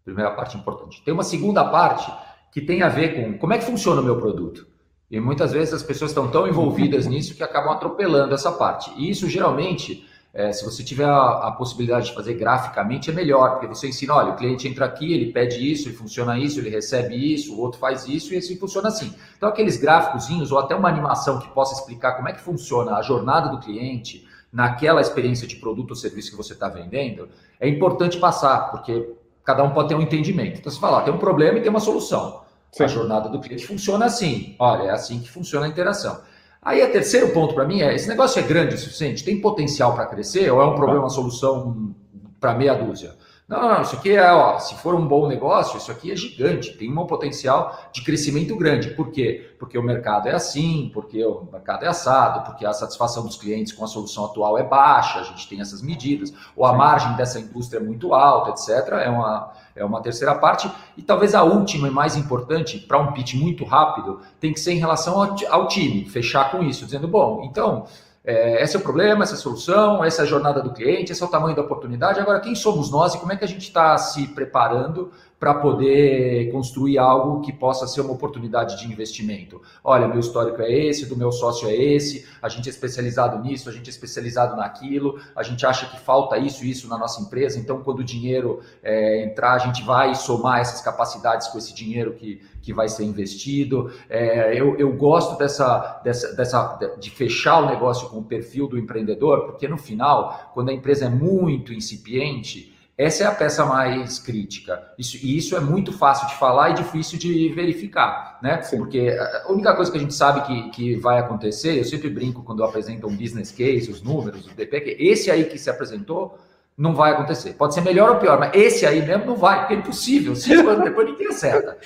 Primeira 0.04 0.30
parte 0.30 0.56
importante. 0.56 1.02
Tem 1.04 1.12
uma 1.12 1.22
segunda 1.22 1.64
parte 1.64 2.10
que 2.52 2.60
tem 2.60 2.82
a 2.82 2.88
ver 2.88 3.14
com 3.14 3.38
como 3.38 3.52
é 3.52 3.58
que 3.58 3.64
funciona 3.64 4.00
o 4.00 4.04
meu 4.04 4.18
produto. 4.18 4.66
E 5.10 5.18
muitas 5.18 5.52
vezes 5.52 5.74
as 5.74 5.82
pessoas 5.82 6.12
estão 6.12 6.30
tão 6.30 6.46
envolvidas 6.46 7.06
nisso 7.08 7.34
que 7.34 7.42
acabam 7.42 7.72
atropelando 7.72 8.34
essa 8.34 8.52
parte. 8.52 8.92
E 8.96 9.10
isso 9.10 9.28
geralmente, 9.28 10.06
é, 10.32 10.52
se 10.52 10.64
você 10.64 10.84
tiver 10.84 11.04
a, 11.04 11.48
a, 11.48 11.52
possibilidade 11.52 12.06
de 12.06 12.14
fazer 12.14 12.34
graficamente, 12.34 13.10
é 13.10 13.12
melhor, 13.12 13.52
porque 13.52 13.66
você 13.66 13.88
ensina: 13.88 14.14
olha, 14.14 14.32
o 14.32 14.36
cliente 14.36 14.68
entra 14.68 14.86
aqui, 14.86 15.12
ele 15.12 15.32
pede 15.32 15.70
isso, 15.70 15.88
ele 15.88 15.96
funciona 15.96 16.38
isso, 16.38 16.60
ele 16.60 16.70
recebe 16.70 17.14
isso, 17.14 17.54
o 17.54 17.60
outro 17.60 17.80
faz 17.80 18.06
isso, 18.06 18.32
e 18.32 18.36
assim 18.36 18.56
funciona 18.56 18.88
assim. 18.88 19.12
Então, 19.36 19.48
aqueles 19.48 19.76
gráficozinhos, 19.76 20.52
ou 20.52 20.58
até 20.58 20.74
uma 20.74 20.88
animação 20.88 21.40
que 21.40 21.48
possa 21.48 21.74
explicar 21.74 22.12
como 22.12 22.28
é 22.28 22.32
que 22.32 22.40
funciona 22.40 22.94
a 22.94 23.02
jornada 23.02 23.48
do 23.48 23.58
cliente 23.58 24.28
naquela 24.52 25.00
experiência 25.00 25.46
de 25.46 25.56
produto 25.56 25.90
ou 25.90 25.96
serviço 25.96 26.30
que 26.30 26.36
você 26.36 26.52
está 26.52 26.68
vendendo, 26.68 27.28
é 27.58 27.68
importante 27.68 28.18
passar, 28.18 28.70
porque 28.70 29.14
cada 29.50 29.64
um 29.64 29.70
pode 29.70 29.88
ter 29.88 29.94
um 29.96 30.00
entendimento. 30.00 30.60
Então, 30.60 30.70
você 30.70 30.78
fala, 30.78 30.98
ó, 30.98 31.00
tem 31.00 31.12
um 31.12 31.18
problema 31.18 31.58
e 31.58 31.60
tem 31.60 31.70
uma 31.70 31.80
solução. 31.80 32.42
Sim. 32.70 32.84
A 32.84 32.86
jornada 32.86 33.28
do 33.28 33.40
cliente 33.40 33.66
funciona 33.66 34.06
assim. 34.06 34.54
Olha, 34.58 34.84
é 34.84 34.90
assim 34.90 35.18
que 35.18 35.28
funciona 35.28 35.66
a 35.66 35.68
interação. 35.68 36.20
Aí, 36.62 36.82
o 36.82 36.92
terceiro 36.92 37.32
ponto 37.32 37.52
para 37.52 37.64
mim 37.64 37.80
é: 37.80 37.94
esse 37.94 38.08
negócio 38.08 38.38
é 38.38 38.42
grande 38.42 38.76
o 38.76 38.78
suficiente? 38.78 39.24
Tem 39.24 39.40
potencial 39.40 39.94
para 39.94 40.06
crescer 40.06 40.50
ou 40.52 40.60
é 40.60 40.64
um 40.64 40.76
problema, 40.76 41.00
uma 41.00 41.10
solução 41.10 41.94
para 42.38 42.54
meia 42.54 42.74
dúzia? 42.74 43.14
Não, 43.50 43.68
não, 43.68 43.82
isso 43.82 43.96
aqui 43.96 44.12
é, 44.12 44.32
ó, 44.32 44.60
se 44.60 44.76
for 44.76 44.94
um 44.94 45.04
bom 45.04 45.26
negócio, 45.26 45.76
isso 45.76 45.90
aqui 45.90 46.12
é 46.12 46.14
gigante, 46.14 46.70
tem 46.78 46.88
um 46.88 47.04
potencial 47.04 47.76
de 47.92 48.00
crescimento 48.04 48.54
grande. 48.54 48.90
Por 48.90 49.10
quê? 49.10 49.56
Porque 49.58 49.76
o 49.76 49.82
mercado 49.82 50.28
é 50.28 50.32
assim, 50.32 50.88
porque 50.94 51.24
o 51.24 51.48
mercado 51.50 51.84
é 51.84 51.88
assado, 51.88 52.44
porque 52.44 52.64
a 52.64 52.72
satisfação 52.72 53.26
dos 53.26 53.34
clientes 53.34 53.72
com 53.72 53.82
a 53.82 53.88
solução 53.88 54.26
atual 54.26 54.56
é 54.56 54.62
baixa, 54.62 55.18
a 55.18 55.24
gente 55.24 55.48
tem 55.48 55.60
essas 55.60 55.82
medidas, 55.82 56.32
ou 56.54 56.64
a 56.64 56.72
margem 56.72 57.16
dessa 57.16 57.40
indústria 57.40 57.80
é 57.80 57.82
muito 57.82 58.14
alta, 58.14 58.50
etc. 58.50 58.88
É 59.04 59.10
uma, 59.10 59.52
é 59.74 59.84
uma 59.84 60.00
terceira 60.00 60.36
parte. 60.36 60.70
E 60.96 61.02
talvez 61.02 61.34
a 61.34 61.42
última 61.42 61.88
e 61.88 61.90
mais 61.90 62.16
importante, 62.16 62.78
para 62.78 63.00
um 63.00 63.10
pitch 63.10 63.34
muito 63.34 63.64
rápido, 63.64 64.20
tem 64.38 64.52
que 64.52 64.60
ser 64.60 64.74
em 64.74 64.78
relação 64.78 65.20
ao, 65.20 65.34
ao 65.50 65.66
time, 65.66 66.08
fechar 66.08 66.52
com 66.52 66.62
isso, 66.62 66.84
dizendo, 66.84 67.08
bom, 67.08 67.42
então 67.42 67.84
é, 68.22 68.62
esse 68.62 68.76
é 68.76 68.78
o 68.78 68.82
problema, 68.82 69.22
essa 69.22 69.34
é 69.34 69.36
a 69.36 69.40
solução, 69.40 70.04
essa 70.04 70.22
é 70.22 70.24
a 70.24 70.28
jornada 70.28 70.62
do 70.62 70.72
cliente, 70.72 71.12
esse 71.12 71.22
é 71.22 71.26
o 71.26 71.30
tamanho 71.30 71.56
da 71.56 71.62
oportunidade. 71.62 72.20
Agora, 72.20 72.40
quem 72.40 72.54
somos 72.54 72.90
nós 72.90 73.14
e 73.14 73.18
como 73.18 73.32
é 73.32 73.36
que 73.36 73.44
a 73.44 73.48
gente 73.48 73.62
está 73.62 73.96
se 73.96 74.26
preparando 74.28 75.10
para 75.40 75.54
poder 75.54 76.52
construir 76.52 76.98
algo 76.98 77.40
que 77.40 77.50
possa 77.50 77.86
ser 77.86 78.02
uma 78.02 78.12
oportunidade 78.12 78.78
de 78.78 78.86
investimento. 78.86 79.62
Olha, 79.82 80.06
meu 80.06 80.20
histórico 80.20 80.60
é 80.60 80.70
esse, 80.70 81.06
do 81.06 81.16
meu 81.16 81.32
sócio 81.32 81.66
é 81.66 81.74
esse, 81.74 82.26
a 82.42 82.48
gente 82.50 82.68
é 82.68 82.70
especializado 82.70 83.42
nisso, 83.42 83.70
a 83.70 83.72
gente 83.72 83.86
é 83.86 83.90
especializado 83.90 84.54
naquilo, 84.54 85.18
a 85.34 85.42
gente 85.42 85.64
acha 85.64 85.86
que 85.86 85.98
falta 85.98 86.36
isso 86.36 86.62
e 86.62 86.70
isso 86.70 86.86
na 86.88 86.98
nossa 86.98 87.22
empresa, 87.22 87.58
então 87.58 87.82
quando 87.82 88.00
o 88.00 88.04
dinheiro 88.04 88.60
é, 88.82 89.24
entrar, 89.24 89.54
a 89.54 89.58
gente 89.58 89.82
vai 89.82 90.14
somar 90.14 90.60
essas 90.60 90.82
capacidades 90.82 91.48
com 91.48 91.56
esse 91.56 91.74
dinheiro 91.74 92.12
que, 92.12 92.42
que 92.60 92.74
vai 92.74 92.90
ser 92.90 93.04
investido. 93.04 93.90
É, 94.10 94.52
eu, 94.54 94.76
eu 94.76 94.92
gosto 94.94 95.38
dessa, 95.38 96.02
dessa, 96.04 96.36
dessa 96.36 96.96
de 97.00 97.08
fechar 97.08 97.60
o 97.60 97.66
negócio 97.66 98.10
com 98.10 98.18
o 98.18 98.24
perfil 98.24 98.68
do 98.68 98.78
empreendedor, 98.78 99.46
porque 99.46 99.66
no 99.66 99.78
final, 99.78 100.50
quando 100.52 100.68
a 100.68 100.72
empresa 100.74 101.06
é 101.06 101.08
muito 101.08 101.72
incipiente, 101.72 102.78
essa 103.00 103.24
é 103.24 103.26
a 103.26 103.32
peça 103.32 103.64
mais 103.64 104.18
crítica. 104.18 104.82
Isso, 104.98 105.16
e 105.22 105.38
isso 105.38 105.56
é 105.56 105.60
muito 105.60 105.90
fácil 105.90 106.28
de 106.28 106.34
falar 106.34 106.70
e 106.70 106.74
difícil 106.74 107.18
de 107.18 107.48
verificar, 107.48 108.38
né? 108.42 108.60
Sim. 108.60 108.76
Porque 108.76 109.16
a 109.18 109.50
única 109.50 109.74
coisa 109.74 109.90
que 109.90 109.96
a 109.96 110.00
gente 110.00 110.12
sabe 110.12 110.42
que, 110.42 110.70
que 110.70 110.96
vai 110.96 111.18
acontecer, 111.18 111.78
eu 111.78 111.84
sempre 111.84 112.10
brinco 112.10 112.42
quando 112.42 112.60
eu 112.60 112.66
apresento 112.66 113.06
um 113.06 113.16
business 113.16 113.50
case, 113.50 113.90
os 113.90 114.02
números, 114.02 114.46
o 114.46 114.54
DP, 114.54 114.80
que 114.82 114.96
esse 114.98 115.30
aí 115.30 115.44
que 115.44 115.56
se 115.56 115.70
apresentou 115.70 116.38
não 116.76 116.94
vai 116.94 117.12
acontecer. 117.12 117.54
Pode 117.54 117.72
ser 117.72 117.80
melhor 117.80 118.10
ou 118.10 118.16
pior, 118.16 118.38
mas 118.38 118.52
esse 118.54 118.84
aí 118.84 119.00
mesmo 119.00 119.24
não 119.24 119.36
vai, 119.36 119.60
porque 119.60 119.74
é 119.74 119.76
impossível. 119.78 120.36
Cinco 120.36 120.68
anos 120.68 120.84
depois 120.84 121.06
ninguém 121.06 121.28
acerta. 121.28 121.78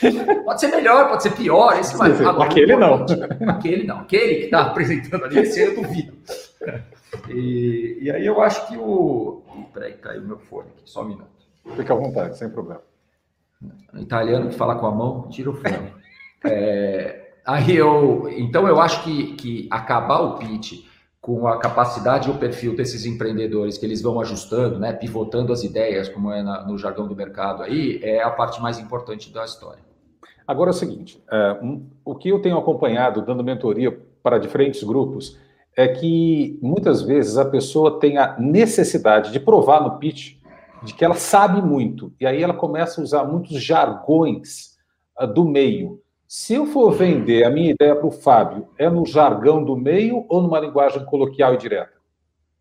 Pode 0.44 0.60
ser 0.60 0.68
melhor, 0.68 1.08
pode 1.08 1.22
ser 1.22 1.30
pior. 1.30 1.78
Esse 1.78 1.96
vai. 1.96 2.10
Agora, 2.10 2.50
aquele 2.50 2.74
não. 2.74 3.06
Aquele 3.48 3.84
não. 3.84 4.00
Aquele 4.00 4.34
que 4.34 4.44
está 4.46 4.62
apresentando 4.62 5.24
ali, 5.24 5.38
esse 5.38 5.60
eu 5.60 5.76
duvido. 5.76 6.12
E, 7.28 7.98
e 8.02 8.10
aí 8.10 8.26
eu 8.26 8.40
acho 8.42 8.66
que 8.68 8.76
o. 8.76 9.42
Peraí, 9.72 9.94
caiu 9.94 10.22
meu 10.22 10.38
fone 10.38 10.68
aqui, 10.70 10.82
só 10.84 11.02
um 11.02 11.08
minuto. 11.08 11.28
Fica 11.76 11.92
à 11.92 11.96
vontade, 11.96 12.38
sem 12.38 12.50
problema. 12.50 12.82
O 13.92 13.98
italiano 13.98 14.48
que 14.50 14.56
fala 14.56 14.76
com 14.76 14.86
a 14.86 14.90
mão, 14.90 15.28
tira 15.28 15.50
o 15.50 15.54
fone. 15.54 15.92
é, 16.44 17.32
aí 17.44 17.76
eu. 17.76 18.28
Então 18.30 18.68
eu 18.68 18.80
acho 18.80 19.02
que, 19.04 19.34
que 19.34 19.68
acabar 19.70 20.20
o 20.20 20.38
pitch 20.38 20.84
com 21.24 21.48
a 21.48 21.58
capacidade 21.58 22.28
e 22.28 22.30
o 22.30 22.36
perfil 22.36 22.76
desses 22.76 23.06
empreendedores 23.06 23.78
que 23.78 23.86
eles 23.86 24.02
vão 24.02 24.20
ajustando, 24.20 24.78
né, 24.78 24.92
pivotando 24.92 25.54
as 25.54 25.64
ideias, 25.64 26.06
como 26.06 26.30
é 26.30 26.42
na, 26.42 26.66
no 26.66 26.76
jargão 26.76 27.08
do 27.08 27.16
mercado 27.16 27.62
aí, 27.62 27.98
é 28.02 28.22
a 28.22 28.28
parte 28.28 28.60
mais 28.60 28.78
importante 28.78 29.32
da 29.32 29.42
história. 29.42 29.82
Agora 30.46 30.68
é 30.68 30.72
o 30.72 30.74
seguinte, 30.74 31.24
é, 31.30 31.58
um, 31.62 31.88
o 32.04 32.14
que 32.14 32.28
eu 32.28 32.42
tenho 32.42 32.58
acompanhado 32.58 33.22
dando 33.22 33.42
mentoria 33.42 33.98
para 34.22 34.36
diferentes 34.36 34.82
grupos 34.82 35.38
é 35.76 35.88
que 35.88 36.58
muitas 36.62 37.02
vezes 37.02 37.36
a 37.36 37.44
pessoa 37.44 37.98
tem 37.98 38.18
a 38.18 38.38
necessidade 38.38 39.32
de 39.32 39.40
provar 39.40 39.82
no 39.82 39.98
pitch 39.98 40.36
de 40.82 40.94
que 40.94 41.04
ela 41.04 41.14
sabe 41.14 41.62
muito, 41.62 42.12
e 42.20 42.26
aí 42.26 42.42
ela 42.42 42.54
começa 42.54 43.00
a 43.00 43.04
usar 43.04 43.24
muitos 43.24 43.62
jargões 43.62 44.76
uh, 45.18 45.26
do 45.26 45.44
meio. 45.44 46.00
Se 46.26 46.54
eu 46.54 46.66
for 46.66 46.90
vender 46.92 47.44
a 47.44 47.50
minha 47.50 47.70
ideia 47.70 47.94
para 47.94 48.06
o 48.06 48.10
Fábio, 48.10 48.68
é 48.78 48.88
no 48.88 49.06
jargão 49.06 49.64
do 49.64 49.76
meio 49.76 50.26
ou 50.28 50.42
numa 50.42 50.60
linguagem 50.60 51.04
coloquial 51.04 51.54
e 51.54 51.58
direta? 51.58 51.92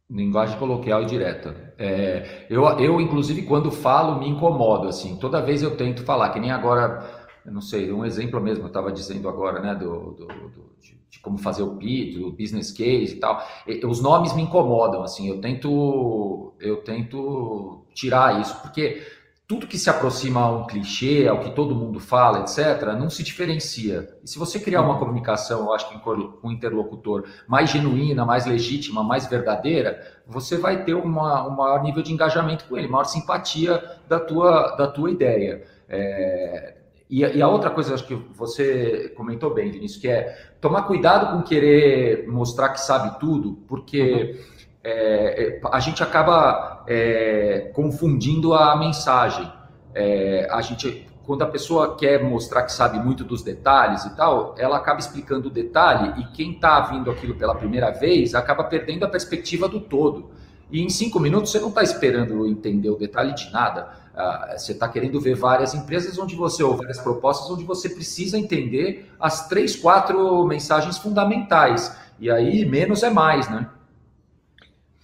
Linguagem 0.10 0.58
coloquial 0.60 1.02
e 1.02 1.06
direta. 1.06 1.74
É, 1.78 2.46
eu, 2.50 2.64
eu, 2.80 3.02
inclusive, 3.02 3.42
quando 3.44 3.72
falo, 3.72 4.20
me 4.20 4.30
incomodo, 4.30 4.88
assim. 4.88 5.18
Toda 5.18 5.42
vez 5.42 5.64
eu 5.64 5.76
tento 5.76 6.04
falar, 6.04 6.30
que 6.30 6.40
nem 6.40 6.52
agora, 6.52 7.04
eu 7.46 7.52
não 7.52 7.62
sei, 7.62 7.92
um 7.92 8.06
exemplo 8.06 8.40
mesmo, 8.40 8.64
eu 8.64 8.68
estava 8.68 8.92
dizendo 8.92 9.28
agora, 9.28 9.60
né, 9.62 9.76
do, 9.76 10.12
do, 10.12 10.28
do 10.28 10.74
de 11.14 11.20
como 11.20 11.38
fazer 11.38 11.62
o 11.62 11.76
PID, 11.76 12.24
o 12.24 12.32
business 12.32 12.72
case 12.72 13.16
e 13.16 13.20
tal. 13.20 13.46
E, 13.68 13.86
os 13.86 14.02
nomes 14.02 14.34
me 14.34 14.42
incomodam, 14.42 15.04
assim, 15.04 15.30
eu 15.30 15.40
tento, 15.40 16.54
eu 16.60 16.78
tento 16.78 17.86
tirar 17.94 18.42
isso, 18.42 18.60
porque 18.62 19.06
tudo 19.48 19.68
que 19.68 19.78
se 19.78 19.90
aproxima 19.92 20.42
a 20.42 20.52
um 20.52 20.66
clichê, 20.66 21.28
ao 21.28 21.40
que 21.40 21.52
todo 21.52 21.76
mundo 21.76 22.00
fala, 22.00 22.40
etc., 22.40 22.96
não 22.98 23.12
se 23.12 23.22
diferencia. 23.22 24.18
E 24.24 24.28
se 24.28 24.40
você 24.40 24.60
criar 24.60 24.82
uma 24.82 24.98
comunicação, 24.98 25.66
eu 25.66 25.74
acho 25.74 25.88
que 25.90 26.00
com 26.00 26.40
um 26.44 26.52
interlocutor 26.52 27.26
mais 27.48 27.70
genuína, 27.70 28.26
mais 28.26 28.48
legítima, 28.48 29.04
mais 29.04 29.28
verdadeira, 29.28 30.02
você 30.26 30.58
vai 30.58 30.84
ter 30.84 30.96
uma, 30.96 31.48
um 31.48 31.56
maior 31.56 31.84
nível 31.84 32.02
de 32.02 32.12
engajamento 32.12 32.66
com 32.66 32.76
ele, 32.76 32.88
maior 32.88 33.04
simpatia 33.04 33.84
da 34.10 34.20
tua, 34.20 34.76
da 34.78 34.88
tua 34.88 35.12
ideia. 35.12 35.64
É, 35.88 36.73
e, 37.14 37.20
e, 37.20 37.42
a 37.44 37.48
outra 37.48 37.70
coisa, 37.70 37.94
acho 37.94 38.08
que 38.08 38.16
você 38.34 39.14
comentou 39.16 39.54
bem, 39.54 39.70
Vinícius, 39.70 40.02
que 40.02 40.08
é 40.08 40.36
tomar 40.60 40.82
cuidado 40.88 41.38
com 41.38 41.44
querer 41.44 42.28
mostrar 42.28 42.70
que 42.70 42.82
sabe 42.82 43.20
tudo, 43.20 43.60
porque 43.68 44.02
uhum. 44.02 44.40
é, 44.84 45.62
a 45.72 45.80
gente 45.80 46.02
acaba 46.02 46.84
é, 46.88 47.72
confundindo 47.76 48.56
a 48.56 48.76
mensagem. 48.76 49.48
É, 49.94 50.48
a 50.50 50.60
gente, 50.62 51.08
quando 51.24 51.44
a 51.44 51.46
pessoa 51.46 51.96
quer 51.96 52.24
mostrar 52.24 52.64
que 52.64 52.72
sabe 52.72 52.98
muito 52.98 53.24
dos 53.24 53.44
detalhes 53.44 54.06
e 54.06 54.16
tal, 54.16 54.56
ela 54.58 54.78
acaba 54.78 55.00
explicando 55.00 55.50
o 55.50 55.52
detalhe 55.52 56.20
e 56.20 56.26
quem 56.32 56.54
está 56.54 56.80
vindo 56.80 57.12
aquilo 57.12 57.36
pela 57.36 57.54
primeira 57.54 57.92
vez 57.92 58.34
acaba 58.34 58.64
perdendo 58.64 59.06
a 59.06 59.08
perspectiva 59.08 59.70
do 59.70 59.80
todo. 59.80 60.32
E 60.72 60.82
em 60.82 60.90
cinco 60.90 61.20
minutos 61.20 61.52
você 61.52 61.60
não 61.60 61.70
está 61.70 61.84
esperando 61.84 62.48
entender 62.48 62.90
o 62.90 62.98
detalhe 62.98 63.36
de 63.36 63.52
nada 63.52 64.02
Uh, 64.14 64.58
você 64.58 64.74
está 64.74 64.88
querendo 64.88 65.20
ver 65.20 65.36
várias 65.36 65.74
empresas 65.74 66.18
onde 66.20 66.36
você, 66.36 66.62
ou 66.62 66.78
várias 66.78 67.00
propostas 67.00 67.50
onde 67.50 67.64
você 67.64 67.90
precisa 67.90 68.38
entender 68.38 69.12
as 69.20 69.48
três, 69.48 69.76
quatro 69.76 70.46
mensagens 70.46 70.98
fundamentais. 70.98 71.98
E 72.20 72.30
aí, 72.30 72.64
menos 72.64 73.02
é 73.02 73.10
mais, 73.10 73.50
né? 73.50 73.70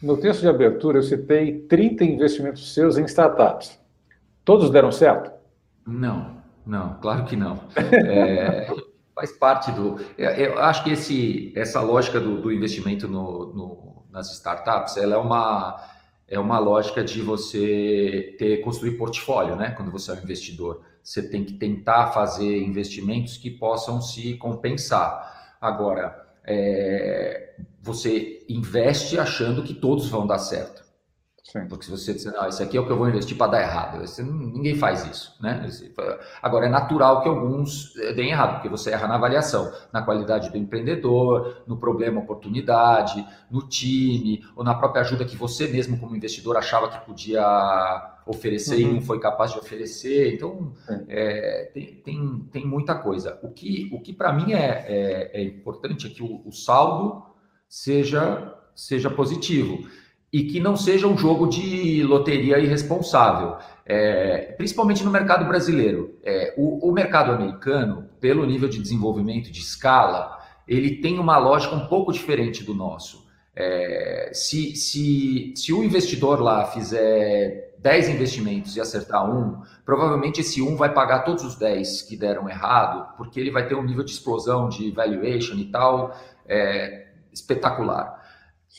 No 0.01 0.15
texto 0.15 0.41
de 0.41 0.47
abertura, 0.47 0.99
eu 0.99 1.03
citei 1.03 1.59
30 1.61 2.05
investimentos 2.05 2.73
seus 2.73 2.97
em 2.97 3.03
startups. 3.05 3.77
Todos 4.45 4.69
deram 4.69 4.91
certo? 4.91 5.31
Não, 5.85 6.37
não, 6.65 6.97
claro 7.01 7.25
que 7.25 7.35
não. 7.35 7.59
É, 7.75 8.67
faz 9.13 9.31
parte 9.33 9.71
do. 9.71 9.99
É, 10.17 10.47
eu 10.47 10.59
acho 10.59 10.83
que 10.83 10.91
esse, 10.91 11.51
essa 11.55 11.81
lógica 11.81 12.19
do, 12.19 12.41
do 12.41 12.51
investimento 12.51 13.07
no, 13.07 13.53
no, 13.53 14.03
nas 14.09 14.31
startups 14.31 14.95
ela 14.95 15.15
é 15.15 15.17
uma 15.17 15.83
é 16.29 16.39
uma 16.39 16.59
lógica 16.59 17.03
de 17.03 17.21
você 17.21 18.35
ter 18.37 18.61
construir 18.61 18.97
portfólio, 18.97 19.55
né? 19.55 19.71
Quando 19.71 19.91
você 19.91 20.11
é 20.11 20.13
um 20.13 20.17
investidor, 20.17 20.81
você 21.03 21.27
tem 21.27 21.43
que 21.43 21.53
tentar 21.53 22.11
fazer 22.11 22.61
investimentos 22.61 23.37
que 23.37 23.49
possam 23.49 24.01
se 24.01 24.35
compensar. 24.35 25.57
Agora, 25.59 26.27
é, 26.45 27.55
você 27.81 28.45
investe 28.47 29.19
achando 29.19 29.63
que 29.63 29.73
todos 29.73 30.07
vão 30.09 30.27
dar 30.27 30.39
certo. 30.39 30.83
Sim. 31.51 31.65
Porque 31.67 31.85
se 31.85 31.91
você 31.91 32.13
disser, 32.13 32.31
não, 32.31 32.47
esse 32.47 32.61
aqui 32.61 32.77
é 32.77 32.79
o 32.79 32.85
que 32.85 32.91
eu 32.91 32.97
vou 32.97 33.09
investir 33.09 33.35
para 33.35 33.53
dar 33.53 33.61
errado, 33.61 33.99
você, 33.99 34.21
ninguém 34.21 34.75
faz 34.75 35.03
isso, 35.07 35.35
né? 35.41 35.67
Agora, 36.43 36.67
é 36.67 36.69
natural 36.69 37.23
que 37.23 37.27
alguns 37.27 37.95
eh, 37.97 38.13
deem 38.13 38.29
errado, 38.29 38.53
porque 38.53 38.69
você 38.69 38.91
erra 38.91 39.07
na 39.07 39.15
avaliação, 39.15 39.73
na 39.91 40.03
qualidade 40.03 40.51
do 40.51 40.57
empreendedor, 40.59 41.63
no 41.65 41.75
problema 41.77 42.21
oportunidade, 42.21 43.25
no 43.49 43.67
time, 43.67 44.45
ou 44.55 44.63
na 44.63 44.75
própria 44.75 45.01
ajuda 45.01 45.25
que 45.25 45.35
você 45.35 45.67
mesmo, 45.67 45.97
como 45.97 46.15
investidor, 46.15 46.55
achava 46.55 46.87
que 46.87 47.03
podia 47.03 47.43
oferecer 48.27 48.85
uhum. 48.85 48.91
e 48.91 48.93
não 48.93 49.01
foi 49.01 49.19
capaz 49.19 49.51
de 49.51 49.57
oferecer. 49.57 50.35
Então, 50.35 50.71
é, 51.07 51.71
tem, 51.73 51.95
tem, 51.95 52.47
tem, 52.51 52.67
muita 52.67 52.93
coisa. 52.93 53.39
O 53.41 53.49
que, 53.49 53.89
o 53.91 53.99
que 53.99 54.13
para 54.13 54.31
mim 54.31 54.53
é, 54.53 54.85
é, 54.87 55.41
é, 55.41 55.43
importante 55.43 56.05
é 56.05 56.09
que 56.11 56.21
o, 56.21 56.43
o 56.45 56.51
saldo 56.51 57.23
seja, 57.67 58.55
seja 58.75 59.09
positivo 59.09 59.89
e 60.31 60.43
que 60.43 60.59
não 60.59 60.75
seja 60.75 61.07
um 61.07 61.17
jogo 61.17 61.47
de 61.47 62.03
loteria 62.03 62.59
irresponsável, 62.59 63.57
é, 63.85 64.53
principalmente 64.57 65.03
no 65.03 65.09
mercado 65.09 65.45
brasileiro. 65.45 66.17
É, 66.23 66.53
o, 66.55 66.89
o, 66.89 66.91
mercado 66.91 67.31
americano, 67.31 68.07
pelo 68.19 68.45
nível 68.45 68.69
de 68.69 68.79
desenvolvimento 68.79 69.51
de 69.51 69.59
escala, 69.59 70.37
ele 70.67 70.97
tem 70.97 71.17
uma 71.17 71.37
lógica 71.37 71.75
um 71.75 71.87
pouco 71.87 72.13
diferente 72.13 72.63
do 72.63 72.75
nosso. 72.75 73.27
É, 73.55 74.29
se, 74.33 74.75
se, 74.75 75.53
se 75.55 75.73
o 75.73 75.83
investidor 75.83 76.39
lá 76.39 76.67
fizer 76.67 77.69
10 77.79 78.09
investimentos 78.09 78.75
e 78.75 78.81
acertar 78.81 79.29
um, 79.29 79.61
provavelmente 79.85 80.41
esse 80.41 80.61
um 80.61 80.75
vai 80.75 80.93
pagar 80.93 81.19
todos 81.19 81.43
os 81.43 81.55
10 81.55 82.03
que 82.03 82.15
deram 82.15 82.47
errado, 82.47 83.15
porque 83.17 83.39
ele 83.39 83.51
vai 83.51 83.67
ter 83.67 83.75
um 83.75 83.83
nível 83.83 84.03
de 84.03 84.11
explosão 84.11 84.69
de 84.69 84.91
valuation 84.91 85.55
e 85.55 85.65
tal 85.65 86.15
é, 86.45 87.07
espetacular. 87.33 88.18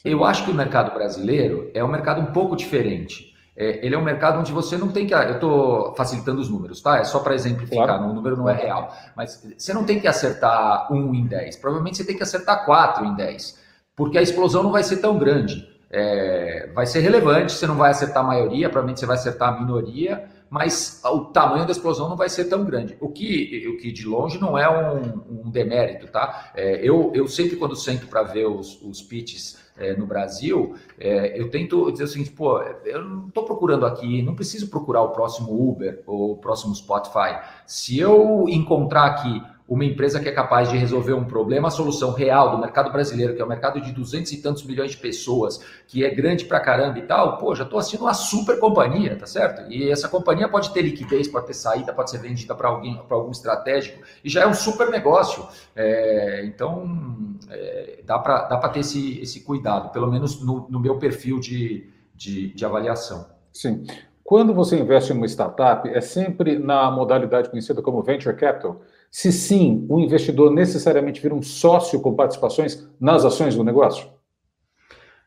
Eu 0.04 0.24
acho 0.24 0.44
que 0.44 0.50
o 0.50 0.54
mercado 0.54 0.92
brasileiro 0.92 1.70
é 1.74 1.82
um 1.82 1.88
mercado 1.88 2.20
um 2.20 2.32
pouco 2.32 2.56
diferente. 2.56 3.34
É, 3.56 3.84
ele 3.84 3.94
é 3.94 3.98
um 3.98 4.04
mercado 4.04 4.38
onde 4.38 4.52
você 4.52 4.76
não 4.76 4.88
tem 4.88 5.06
que. 5.06 5.12
Eu 5.12 5.34
estou 5.34 5.94
facilitando 5.94 6.40
os 6.40 6.48
números, 6.48 6.80
tá? 6.80 6.98
É 6.98 7.04
só 7.04 7.20
para 7.20 7.34
exemplificar, 7.34 7.86
claro. 7.86 8.04
o 8.04 8.14
número 8.14 8.36
não 8.36 8.48
é 8.48 8.54
real. 8.54 8.94
Mas 9.16 9.46
você 9.56 9.74
não 9.74 9.84
tem 9.84 10.00
que 10.00 10.08
acertar 10.08 10.92
um 10.92 11.14
em 11.14 11.26
10. 11.26 11.56
Provavelmente 11.56 11.98
você 11.98 12.04
tem 12.04 12.16
que 12.16 12.22
acertar 12.22 12.64
quatro 12.64 13.04
em 13.04 13.14
10. 13.14 13.58
Porque 13.94 14.16
a 14.16 14.22
explosão 14.22 14.62
não 14.62 14.70
vai 14.70 14.82
ser 14.82 14.98
tão 14.98 15.18
grande 15.18 15.68
é, 15.90 16.68
vai 16.72 16.86
ser 16.86 17.00
relevante, 17.00 17.52
você 17.52 17.66
não 17.66 17.74
vai 17.74 17.90
acertar 17.90 18.22
a 18.22 18.26
maioria, 18.26 18.68
provavelmente 18.68 19.00
você 19.00 19.06
vai 19.06 19.16
acertar 19.16 19.52
a 19.52 19.60
minoria, 19.60 20.24
mas 20.48 21.00
o 21.04 21.26
tamanho 21.26 21.66
da 21.66 21.72
explosão 21.72 22.08
não 22.08 22.16
vai 22.16 22.28
ser 22.28 22.44
tão 22.44 22.64
grande. 22.64 22.96
O 23.00 23.08
que, 23.08 23.66
o 23.68 23.76
que 23.76 23.90
de 23.90 24.06
longe 24.06 24.38
não 24.40 24.56
é 24.56 24.68
um, 24.70 25.44
um 25.46 25.50
demérito, 25.50 26.06
tá? 26.06 26.52
É, 26.54 26.76
eu, 26.76 27.10
eu 27.14 27.26
sempre, 27.26 27.56
quando 27.56 27.74
sento 27.74 28.06
para 28.06 28.22
ver 28.22 28.46
os, 28.46 28.80
os 28.82 29.02
pitches 29.02 29.58
é, 29.76 29.96
no 29.96 30.06
Brasil, 30.06 30.74
é, 30.98 31.40
eu 31.40 31.50
tento 31.50 31.90
dizer 31.90 32.04
assim, 32.04 32.24
pô, 32.26 32.60
eu 32.84 33.04
não 33.04 33.28
estou 33.28 33.44
procurando 33.44 33.86
aqui, 33.86 34.22
não 34.22 34.34
preciso 34.34 34.68
procurar 34.68 35.02
o 35.02 35.10
próximo 35.10 35.70
Uber 35.70 36.02
ou 36.06 36.32
o 36.32 36.36
próximo 36.36 36.74
Spotify. 36.74 37.38
Se 37.66 37.98
eu 37.98 38.44
encontrar 38.48 39.06
aqui 39.06 39.42
uma 39.70 39.84
empresa 39.84 40.18
que 40.18 40.28
é 40.28 40.32
capaz 40.32 40.68
de 40.68 40.76
resolver 40.76 41.12
um 41.12 41.24
problema, 41.24 41.68
a 41.68 41.70
solução 41.70 42.12
real 42.12 42.50
do 42.50 42.58
mercado 42.58 42.90
brasileiro, 42.90 43.36
que 43.36 43.40
é 43.40 43.44
o 43.44 43.46
um 43.46 43.48
mercado 43.48 43.80
de 43.80 43.92
duzentos 43.92 44.32
e 44.32 44.42
tantos 44.42 44.64
milhões 44.64 44.90
de 44.90 44.96
pessoas, 44.96 45.64
que 45.86 46.04
é 46.04 46.10
grande 46.10 46.44
pra 46.44 46.58
caramba 46.58 46.98
e 46.98 47.02
tal, 47.02 47.38
pô, 47.38 47.54
já 47.54 47.62
estou 47.62 47.78
assistindo 47.78 48.00
uma 48.00 48.12
super 48.12 48.58
companhia, 48.58 49.14
tá 49.14 49.26
certo? 49.26 49.70
E 49.70 49.88
essa 49.88 50.08
companhia 50.08 50.48
pode 50.48 50.74
ter 50.74 50.82
liquidez, 50.82 51.28
pode 51.28 51.46
ter 51.46 51.54
saída, 51.54 51.92
pode 51.92 52.10
ser 52.10 52.18
vendida 52.18 52.52
para 52.52 52.68
alguém, 52.68 53.00
para 53.06 53.16
algum 53.16 53.30
estratégico, 53.30 54.02
e 54.24 54.28
já 54.28 54.42
é 54.42 54.46
um 54.48 54.54
super 54.54 54.90
negócio. 54.90 55.46
É, 55.76 56.44
então, 56.44 57.36
é, 57.48 58.00
dá 58.04 58.18
para 58.18 58.48
dá 58.48 58.68
ter 58.70 58.80
esse, 58.80 59.20
esse 59.20 59.42
cuidado, 59.42 59.90
pelo 59.92 60.10
menos 60.10 60.44
no, 60.44 60.66
no 60.68 60.80
meu 60.80 60.98
perfil 60.98 61.38
de, 61.38 61.88
de, 62.12 62.52
de 62.52 62.64
avaliação. 62.64 63.24
Sim. 63.52 63.86
Quando 64.24 64.52
você 64.52 64.78
investe 64.78 65.12
em 65.12 65.16
uma 65.16 65.26
startup, 65.26 65.88
é 65.88 66.00
sempre 66.00 66.58
na 66.58 66.90
modalidade 66.90 67.50
conhecida 67.50 67.80
como 67.80 68.02
venture 68.02 68.36
capital, 68.36 68.80
se 69.10 69.32
sim, 69.32 69.86
o 69.88 69.98
investidor 69.98 70.52
necessariamente 70.52 71.20
vira 71.20 71.34
um 71.34 71.42
sócio 71.42 72.00
com 72.00 72.14
participações 72.14 72.88
nas 73.00 73.24
ações 73.24 73.56
do 73.56 73.64
negócio? 73.64 74.08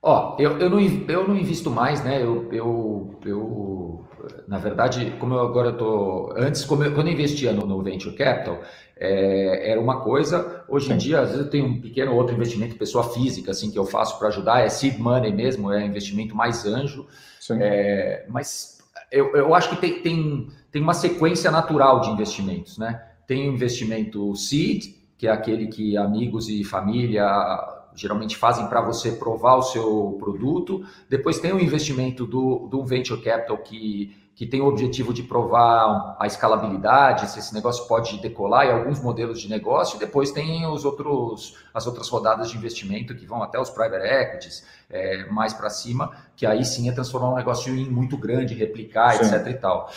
Ó, 0.01 0.35
eu, 0.39 0.57
eu, 0.57 0.69
não, 0.69 0.79
eu 0.79 1.27
não 1.27 1.37
invisto 1.37 1.69
mais, 1.69 2.03
né? 2.03 2.21
Eu, 2.21 2.51
eu, 2.51 3.19
eu 3.25 4.05
na 4.47 4.57
verdade, 4.57 5.13
como 5.19 5.33
eu 5.33 5.41
agora 5.41 5.69
estou. 5.69 6.33
Antes, 6.37 6.63
como 6.63 6.83
eu, 6.83 6.93
quando 6.93 7.07
eu 7.07 7.13
investia 7.13 7.51
no, 7.51 7.65
no 7.65 7.81
Venture 7.81 8.15
Capital, 8.15 8.61
é, 8.97 9.71
era 9.71 9.79
uma 9.79 10.01
coisa. 10.01 10.63
Hoje 10.67 10.91
em 10.91 10.97
dia, 10.97 11.21
às 11.21 11.29
vezes 11.29 11.45
eu 11.45 11.49
tenho 11.49 11.65
um 11.65 11.81
pequeno 11.81 12.13
outro 12.13 12.35
investimento, 12.35 12.75
pessoa 12.75 13.03
física, 13.03 13.51
assim, 13.51 13.71
que 13.71 13.77
eu 13.77 13.85
faço 13.85 14.17
para 14.17 14.29
ajudar, 14.29 14.61
é 14.61 14.69
seed 14.69 14.97
money 14.97 15.33
mesmo, 15.33 15.71
é 15.71 15.85
investimento 15.85 16.35
mais 16.35 16.65
anjo. 16.65 17.05
É, 17.51 18.25
mas 18.29 18.79
eu, 19.11 19.35
eu 19.35 19.53
acho 19.53 19.69
que 19.69 19.75
tem, 19.75 20.01
tem, 20.01 20.47
tem 20.71 20.81
uma 20.81 20.93
sequência 20.93 21.51
natural 21.51 22.01
de 22.01 22.09
investimentos, 22.09 22.77
né? 22.77 23.01
Tem 23.27 23.49
o 23.49 23.53
investimento 23.53 24.35
seed, 24.35 24.95
que 25.17 25.27
é 25.27 25.31
aquele 25.31 25.67
que 25.67 25.97
amigos 25.97 26.49
e 26.49 26.63
família 26.63 27.25
geralmente 27.95 28.35
fazem 28.35 28.67
para 28.67 28.81
você 28.81 29.11
provar 29.11 29.55
o 29.55 29.61
seu 29.61 30.17
produto. 30.19 30.83
Depois 31.09 31.39
tem 31.39 31.53
o 31.53 31.59
investimento 31.59 32.25
do, 32.25 32.67
do 32.67 32.83
venture 32.83 33.21
capital 33.21 33.57
que 33.59 34.23
que 34.35 34.47
tem 34.47 34.61
o 34.61 34.65
objetivo 34.65 35.13
de 35.13 35.21
provar 35.21 36.15
a 36.19 36.25
escalabilidade, 36.25 37.29
se 37.29 37.37
esse 37.37 37.53
negócio 37.53 37.87
pode 37.87 38.19
decolar 38.19 38.65
e 38.65 38.71
alguns 38.71 38.99
modelos 38.99 39.39
de 39.39 39.47
negócio, 39.47 39.97
e 39.97 39.99
depois 39.99 40.31
tem 40.31 40.65
os 40.65 40.83
outros, 40.85 41.55
as 41.71 41.85
outras 41.85 42.09
rodadas 42.09 42.49
de 42.49 42.57
investimento 42.57 43.13
que 43.13 43.27
vão 43.27 43.43
até 43.43 43.59
os 43.59 43.69
private 43.69 44.05
equities, 44.07 44.65
é, 44.89 45.25
mais 45.29 45.53
para 45.53 45.69
cima, 45.69 46.11
que 46.35 46.47
aí 46.47 46.65
sim 46.65 46.89
é 46.89 46.91
transformar 46.91 47.29
um 47.29 47.35
negócio 47.35 47.75
em 47.75 47.87
muito 47.87 48.17
grande, 48.17 48.55
replicar, 48.55 49.13
sim. 49.13 49.35
etc. 49.35 49.47
e 49.47 49.53
tal. 49.53 49.91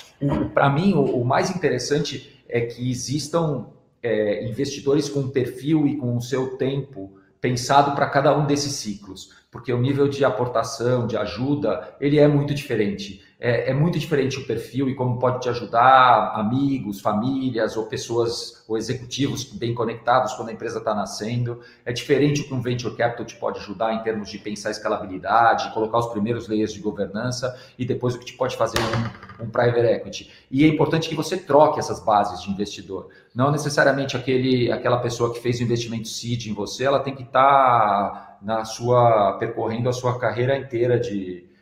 Para 0.53 0.69
mim, 0.69 0.93
o, 0.93 1.23
o, 1.23 1.25
mais 1.25 1.55
interessante 1.55 2.36
é 2.49 2.61
que 2.61 2.91
existam 2.91 3.67
é, 4.03 4.45
investidores 4.45 5.09
com 5.09 5.29
perfil 5.29 5.87
e 5.87 5.97
com 5.97 6.17
o 6.17 6.23
seu 6.23 6.57
tempo 6.57 7.19
pensado 7.41 7.95
para 7.95 8.09
cada 8.09 8.37
um 8.37 8.47
desses 8.47 8.73
ciclos, 8.73 9.31
porque 9.51 9.73
o 9.73 9.81
nível 9.81 10.09
de 10.09 10.25
aportação, 10.25 11.07
de 11.07 11.17
ajuda, 11.17 11.95
ele 12.01 12.19
é 12.19 12.27
muito 12.27 12.55
diferente 12.55 13.23
é, 13.39 13.71
é, 13.71 13.75
muito 13.75 13.99
diferente 13.99 14.39
o 14.39 14.47
perfil 14.47 14.89
e 14.89 14.95
como 14.95 15.19
pode 15.19 15.41
te 15.43 15.49
ajudar 15.49 16.33
amigos, 16.35 17.01
famílias 17.01 17.77
ou 17.77 17.85
pessoas 17.85 18.65
ou 18.67 18.79
executivos 18.79 19.45
bem 19.45 19.75
conectados 19.75 20.33
quando 20.35 20.49
a 20.49 20.53
empresa 20.53 20.79
está 20.79 20.95
nascendo. 20.95 21.61
É 21.85 21.93
diferente 21.93 22.41
o 22.41 22.45
que 22.45 22.55
um 22.55 22.61
venture 22.61 22.97
capital 22.97 23.27
te 23.27 23.37
pode 23.37 23.59
ajudar 23.61 23.93
em 23.93 24.03
termos 24.03 24.31
de 24.31 24.39
pensar 24.39 24.71
escalabilidade, 24.71 25.73
colocar 25.75 25.99
os 25.99 26.07
primeiros 26.07 26.49
layers 26.49 26.73
de 26.73 26.81
governança 26.81 27.55
e 27.79 27.85
depois 27.85 28.15
o 28.15 28.19
que 28.19 28.25
te 28.25 28.33
pode 28.33 28.57
fazer 28.57 28.79
um, 28.79 29.45
um 29.45 29.51
private 29.51 29.87
equity. 29.87 30.31
E 30.51 30.65
é 30.65 30.69
importante 30.69 31.09
que 31.09 31.15
você 31.15 31.37
troque 31.37 31.79
essas 31.79 32.01
bases 32.03 32.43
de 32.43 32.51
investidor. 32.51 33.09
Não 33.35 33.51
necessariamente 33.51 34.17
aquele, 34.17 34.73
aquela 34.73 34.99
pessoa 34.99 35.33
que 35.33 35.41
fez 35.41 35.61
o 35.61 35.63
investimento 35.63 36.09
seed 36.09 36.47
em 36.47 36.55
você, 36.55 36.85
ela 36.85 37.01
tem 37.01 37.15
que 37.15 37.23
estar 37.23 37.41
tá 37.41 38.39
na 38.41 38.65
sua 38.65 39.35
percorrendo 39.39 39.89
a 39.89 39.93
sua 39.93 40.19
carreira 40.19 40.57
inteira 40.57 40.99
de 40.99 41.17
de, 41.17 41.56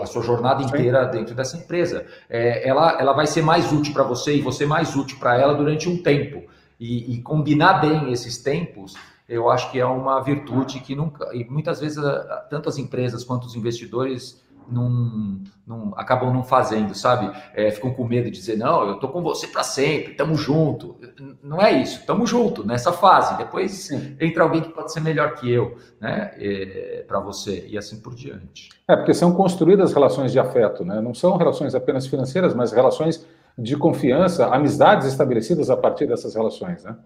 a 0.00 0.06
sua 0.06 0.22
jornada 0.22 0.62
inteira 0.62 1.04
Sim. 1.04 1.18
dentro 1.18 1.34
dessa 1.34 1.56
empresa. 1.56 2.06
É, 2.28 2.66
ela, 2.68 3.00
ela 3.00 3.12
vai 3.12 3.26
ser 3.26 3.42
mais 3.42 3.72
útil 3.72 3.92
para 3.92 4.02
você 4.02 4.36
e 4.36 4.40
você 4.40 4.66
mais 4.66 4.96
útil 4.96 5.18
para 5.18 5.38
ela 5.38 5.54
durante 5.54 5.88
um 5.88 6.02
tempo. 6.02 6.42
E, 6.78 7.14
e, 7.14 7.22
combinar 7.22 7.74
bem 7.74 8.10
esses 8.10 8.38
tempos, 8.38 8.94
eu 9.28 9.50
acho 9.50 9.70
que 9.70 9.78
é 9.78 9.84
uma 9.84 10.20
virtude 10.20 10.80
que 10.80 10.94
nunca. 10.94 11.28
E 11.34 11.44
muitas 11.44 11.78
vezes, 11.78 12.02
tanto 12.48 12.68
as 12.68 12.78
empresas 12.78 13.22
quanto 13.22 13.46
os 13.46 13.54
investidores 13.54 14.42
não, 14.70 15.40
não, 15.66 15.92
acabam 15.96 16.32
não 16.32 16.42
fazendo, 16.42 16.94
sabe? 16.94 17.30
É, 17.54 17.70
ficam 17.70 17.92
com 17.92 18.04
medo 18.04 18.30
de 18.30 18.38
dizer, 18.38 18.56
não, 18.56 18.86
eu 18.86 18.98
tô 18.98 19.08
com 19.08 19.22
você 19.22 19.46
para 19.46 19.62
sempre, 19.62 20.14
tamo 20.14 20.34
junto. 20.34 20.96
Não 21.42 21.60
é 21.60 21.72
isso, 21.72 22.04
tamo 22.06 22.26
junto 22.26 22.66
nessa 22.66 22.92
fase. 22.92 23.36
Depois 23.36 23.72
Sim. 23.72 24.16
entra 24.20 24.42
alguém 24.42 24.62
que 24.62 24.70
pode 24.70 24.92
ser 24.92 25.00
melhor 25.00 25.34
que 25.34 25.50
eu, 25.50 25.76
né? 26.00 26.32
É, 26.38 27.04
para 27.06 27.20
você, 27.20 27.66
e 27.68 27.76
assim 27.76 28.00
por 28.00 28.14
diante. 28.14 28.68
É, 28.88 28.96
porque 28.96 29.14
são 29.14 29.32
construídas 29.32 29.92
relações 29.92 30.32
de 30.32 30.38
afeto, 30.38 30.84
né? 30.84 31.00
Não 31.00 31.14
são 31.14 31.36
relações 31.36 31.74
apenas 31.74 32.06
financeiras, 32.06 32.54
mas 32.54 32.72
relações 32.72 33.26
de 33.58 33.76
confiança, 33.76 34.46
amizades 34.46 35.06
estabelecidas 35.06 35.70
a 35.70 35.76
partir 35.76 36.06
dessas 36.06 36.34
relações, 36.34 36.84
né? 36.84 36.96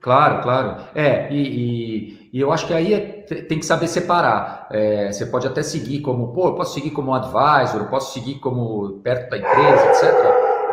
Claro, 0.00 0.42
claro. 0.42 0.84
É, 0.94 1.32
e, 1.32 1.36
e, 1.36 2.30
e 2.32 2.40
eu 2.40 2.52
acho 2.52 2.66
que 2.66 2.74
aí 2.74 2.94
é, 2.94 3.00
tem 3.00 3.58
que 3.58 3.66
saber 3.66 3.88
separar. 3.88 4.68
É, 4.70 5.10
você 5.10 5.26
pode 5.26 5.46
até 5.46 5.62
seguir 5.62 6.00
como, 6.00 6.32
pô, 6.32 6.48
eu 6.48 6.54
posso 6.54 6.74
seguir 6.74 6.90
como 6.90 7.14
advisor, 7.14 7.80
eu 7.80 7.88
posso 7.88 8.12
seguir 8.12 8.36
como 8.36 9.00
perto 9.00 9.30
da 9.30 9.38
empresa, 9.38 9.86
etc. 9.86 10.14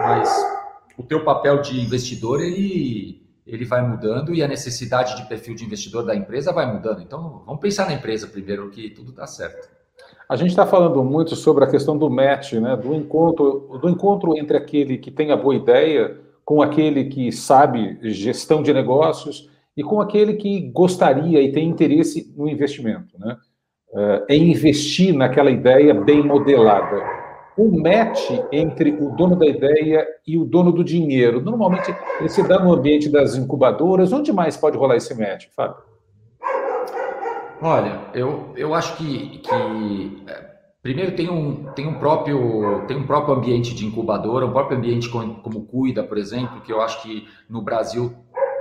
Mas 0.01 0.53
o 0.97 1.03
teu 1.03 1.23
papel 1.23 1.61
de 1.61 1.79
investidor, 1.79 2.41
ele, 2.41 3.25
ele 3.47 3.65
vai 3.65 3.81
mudando 3.81 4.33
e 4.33 4.43
a 4.43 4.47
necessidade 4.47 5.15
de 5.15 5.27
perfil 5.27 5.55
de 5.55 5.65
investidor 5.65 6.05
da 6.05 6.15
empresa 6.15 6.51
vai 6.51 6.71
mudando. 6.71 7.01
Então, 7.01 7.43
vamos 7.45 7.61
pensar 7.61 7.85
na 7.87 7.93
empresa 7.93 8.27
primeiro, 8.27 8.69
que 8.69 8.89
tudo 8.89 9.11
está 9.11 9.25
certo. 9.25 9.67
A 10.27 10.35
gente 10.35 10.49
está 10.49 10.65
falando 10.65 11.03
muito 11.03 11.35
sobre 11.35 11.63
a 11.63 11.67
questão 11.67 11.97
do 11.97 12.09
match, 12.09 12.53
né, 12.53 12.75
do 12.75 12.93
encontro, 12.93 13.79
do 13.81 13.89
encontro 13.89 14.37
entre 14.37 14.57
aquele 14.57 14.97
que 14.97 15.11
tem 15.11 15.31
a 15.31 15.35
boa 15.35 15.55
ideia 15.55 16.19
com 16.45 16.61
aquele 16.61 17.05
que 17.05 17.31
sabe 17.31 17.97
gestão 18.01 18.61
de 18.61 18.73
negócios 18.73 19.49
e 19.75 19.83
com 19.83 19.99
aquele 20.01 20.33
que 20.33 20.59
gostaria 20.71 21.41
e 21.41 21.51
tem 21.51 21.67
interesse 21.67 22.33
no 22.35 22.47
investimento, 22.47 23.17
né? 23.17 23.37
É 24.27 24.35
investir 24.35 25.13
naquela 25.13 25.51
ideia 25.51 25.93
bem 25.93 26.23
modelada. 26.23 26.99
O 27.55 27.79
match 27.79 28.31
entre 28.51 28.91
o 28.91 29.11
dono 29.11 29.35
da 29.35 29.45
ideia 29.45 30.07
e 30.25 30.35
o 30.35 30.43
dono 30.43 30.71
do 30.71 30.83
dinheiro, 30.83 31.39
normalmente 31.39 31.95
ele 32.19 32.29
se 32.29 32.41
dá 32.47 32.57
no 32.57 32.73
ambiente 32.73 33.07
das 33.07 33.35
incubadoras. 33.35 34.11
Onde 34.11 34.33
mais 34.33 34.57
pode 34.57 34.77
rolar 34.77 34.95
esse 34.95 35.13
match, 35.13 35.45
Fábio? 35.55 35.77
Olha, 37.61 38.01
eu, 38.15 38.49
eu 38.57 38.73
acho 38.73 38.97
que, 38.97 39.37
que 39.37 40.23
Primeiro 40.83 41.15
tem 41.15 41.29
um, 41.29 41.71
tem 41.71 41.87
um 41.87 41.93
próprio 41.93 42.85
tem 42.87 42.97
um 42.97 43.07
próprio 43.07 43.35
ambiente 43.35 43.73
de 43.73 43.85
incubadora, 43.85 44.45
um 44.45 44.51
próprio 44.51 44.77
ambiente 44.77 45.07
como, 45.07 45.35
como 45.35 45.65
cuida, 45.65 46.03
por 46.03 46.17
exemplo, 46.17 46.59
que 46.59 46.73
eu 46.73 46.81
acho 46.81 47.01
que 47.01 47.25
no 47.49 47.61
Brasil 47.61 48.13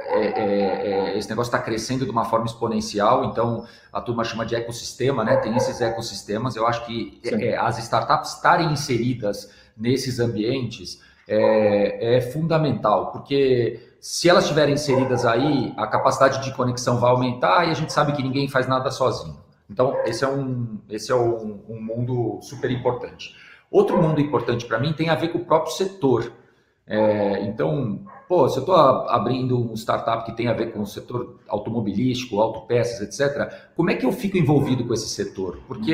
é, 0.06 0.26
é, 0.26 1.14
é, 1.14 1.18
esse 1.18 1.28
negócio 1.28 1.48
está 1.48 1.58
crescendo 1.58 2.04
de 2.04 2.12
uma 2.12 2.24
forma 2.24 2.46
exponencial, 2.46 3.24
então 3.24 3.66
a 3.92 4.00
turma 4.00 4.22
chama 4.22 4.46
de 4.46 4.54
ecossistema, 4.54 5.24
né? 5.24 5.38
Tem 5.38 5.56
esses 5.56 5.80
ecossistemas. 5.80 6.54
Eu 6.54 6.64
acho 6.64 6.86
que 6.86 7.20
é, 7.24 7.56
as 7.56 7.78
startups 7.78 8.34
estarem 8.34 8.70
inseridas 8.70 9.52
nesses 9.76 10.20
ambientes 10.20 11.02
é, 11.26 12.18
é 12.18 12.20
fundamental, 12.20 13.10
porque 13.10 13.80
se 14.00 14.28
elas 14.28 14.44
estiverem 14.44 14.74
inseridas 14.74 15.26
aí, 15.26 15.74
a 15.76 15.88
capacidade 15.88 16.44
de 16.44 16.54
conexão 16.54 17.00
vai 17.00 17.10
aumentar 17.10 17.66
e 17.66 17.72
a 17.72 17.74
gente 17.74 17.92
sabe 17.92 18.12
que 18.12 18.22
ninguém 18.22 18.48
faz 18.48 18.68
nada 18.68 18.92
sozinho. 18.92 19.41
Então, 19.72 19.96
esse 20.04 20.22
é 20.22 20.28
um, 20.28 20.78
esse 20.90 21.10
é 21.10 21.14
um, 21.14 21.62
um 21.66 21.80
mundo 21.80 22.38
super 22.42 22.70
importante. 22.70 23.34
Outro 23.70 24.00
mundo 24.00 24.20
importante 24.20 24.66
para 24.66 24.78
mim 24.78 24.92
tem 24.92 25.08
a 25.08 25.14
ver 25.14 25.28
com 25.28 25.38
o 25.38 25.44
próprio 25.46 25.72
setor. 25.72 26.30
É, 26.86 27.42
então, 27.44 28.04
pô, 28.28 28.46
se 28.50 28.58
eu 28.58 28.60
estou 28.60 28.74
abrindo 28.74 29.58
um 29.58 29.74
startup 29.74 30.26
que 30.26 30.36
tem 30.36 30.46
a 30.48 30.52
ver 30.52 30.72
com 30.72 30.80
o 30.80 30.86
setor 30.86 31.40
automobilístico, 31.48 32.38
autopeças, 32.38 33.00
etc., 33.00 33.50
como 33.74 33.90
é 33.90 33.94
que 33.94 34.04
eu 34.04 34.12
fico 34.12 34.36
envolvido 34.36 34.84
com 34.84 34.92
esse 34.92 35.08
setor? 35.08 35.58
Porque 35.66 35.90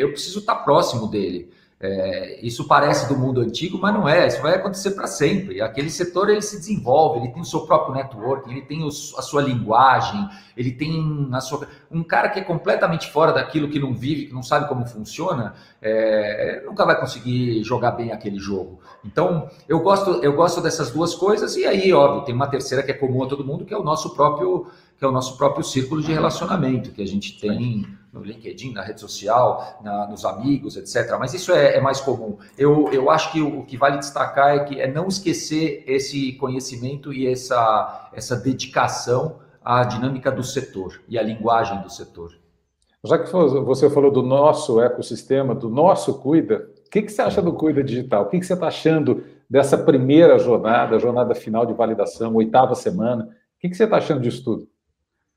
eu 0.00 0.10
preciso 0.10 0.40
estar 0.40 0.56
próximo 0.56 1.06
dele. 1.06 1.52
É, 1.86 2.38
isso 2.40 2.66
parece 2.66 3.06
do 3.06 3.14
mundo 3.14 3.42
antigo, 3.42 3.78
mas 3.78 3.92
não 3.92 4.08
é. 4.08 4.26
Isso 4.26 4.40
vai 4.40 4.54
acontecer 4.54 4.92
para 4.92 5.06
sempre. 5.06 5.60
Aquele 5.60 5.90
setor 5.90 6.30
ele 6.30 6.40
se 6.40 6.56
desenvolve, 6.56 7.18
ele 7.18 7.28
tem 7.28 7.42
o 7.42 7.44
seu 7.44 7.66
próprio 7.66 7.94
network, 7.94 8.50
ele 8.50 8.62
tem 8.62 8.88
a 8.88 8.90
sua 8.90 9.42
linguagem, 9.42 10.26
ele 10.56 10.72
tem 10.72 11.28
a 11.30 11.42
sua. 11.42 11.68
Um 11.90 12.02
cara 12.02 12.30
que 12.30 12.40
é 12.40 12.42
completamente 12.42 13.10
fora 13.10 13.34
daquilo, 13.34 13.68
que 13.68 13.78
não 13.78 13.92
vive, 13.92 14.28
que 14.28 14.32
não 14.32 14.42
sabe 14.42 14.66
como 14.66 14.86
funciona, 14.86 15.56
é, 15.82 16.62
nunca 16.64 16.86
vai 16.86 16.98
conseguir 16.98 17.62
jogar 17.62 17.90
bem 17.90 18.12
aquele 18.12 18.38
jogo. 18.38 18.80
Então, 19.04 19.50
eu 19.68 19.80
gosto, 19.80 20.24
eu 20.24 20.32
gosto 20.32 20.62
dessas 20.62 20.90
duas 20.90 21.14
coisas. 21.14 21.54
E 21.54 21.66
aí, 21.66 21.92
óbvio, 21.92 22.24
tem 22.24 22.34
uma 22.34 22.46
terceira 22.46 22.82
que 22.82 22.92
é 22.92 22.94
comum 22.94 23.24
a 23.24 23.26
todo 23.26 23.44
mundo, 23.44 23.66
que 23.66 23.74
é 23.74 23.76
o 23.76 23.84
nosso 23.84 24.14
próprio, 24.14 24.68
que 24.98 25.04
é 25.04 25.08
o 25.08 25.12
nosso 25.12 25.36
próprio 25.36 25.62
círculo 25.62 26.00
de 26.00 26.14
relacionamento 26.14 26.92
que 26.92 27.02
a 27.02 27.06
gente 27.06 27.38
tem 27.38 27.86
no 28.14 28.22
LinkedIn, 28.22 28.72
na 28.72 28.82
rede 28.82 29.00
social, 29.00 29.80
na, 29.82 30.06
nos 30.06 30.24
amigos, 30.24 30.76
etc. 30.76 31.16
Mas 31.18 31.34
isso 31.34 31.52
é, 31.52 31.76
é, 31.76 31.80
mais 31.80 32.00
comum. 32.00 32.38
Eu, 32.56 32.88
eu 32.92 33.10
acho 33.10 33.32
que 33.32 33.42
o, 33.42 33.58
o, 33.58 33.66
que 33.66 33.76
vale 33.76 33.98
destacar 33.98 34.54
é 34.54 34.60
que 34.60 34.80
é 34.80 34.86
não 34.86 35.08
esquecer 35.08 35.82
esse 35.86 36.32
conhecimento 36.34 37.12
e 37.12 37.26
essa, 37.26 38.08
essa 38.14 38.36
dedicação 38.36 39.40
à 39.62 39.82
dinâmica 39.82 40.30
do 40.30 40.44
setor 40.44 41.02
e 41.08 41.18
à 41.18 41.22
linguagem 41.22 41.82
do 41.82 41.90
setor. 41.90 42.32
Já 43.04 43.18
que 43.18 43.30
você 43.30 43.90
falou 43.90 44.10
do 44.10 44.22
nosso 44.22 44.80
ecossistema, 44.80 45.54
do 45.54 45.68
nosso 45.68 46.20
Cuida, 46.20 46.70
o 46.86 46.90
que, 46.90 47.02
que 47.02 47.12
você 47.12 47.20
acha 47.20 47.42
do 47.42 47.52
Cuida 47.52 47.82
Digital? 47.82 48.22
O 48.22 48.28
que, 48.28 48.38
que 48.38 48.46
você 48.46 48.54
está 48.54 48.68
achando 48.68 49.24
dessa 49.50 49.76
primeira 49.76 50.38
jornada, 50.38 50.98
jornada 50.98 51.34
final 51.34 51.66
de 51.66 51.74
validação, 51.74 52.34
oitava 52.34 52.74
semana? 52.74 53.24
O 53.24 53.60
que, 53.60 53.68
que 53.68 53.76
você 53.76 53.84
está 53.84 53.96
achando 53.96 54.20
disso 54.20 54.44
tudo? 54.44 54.68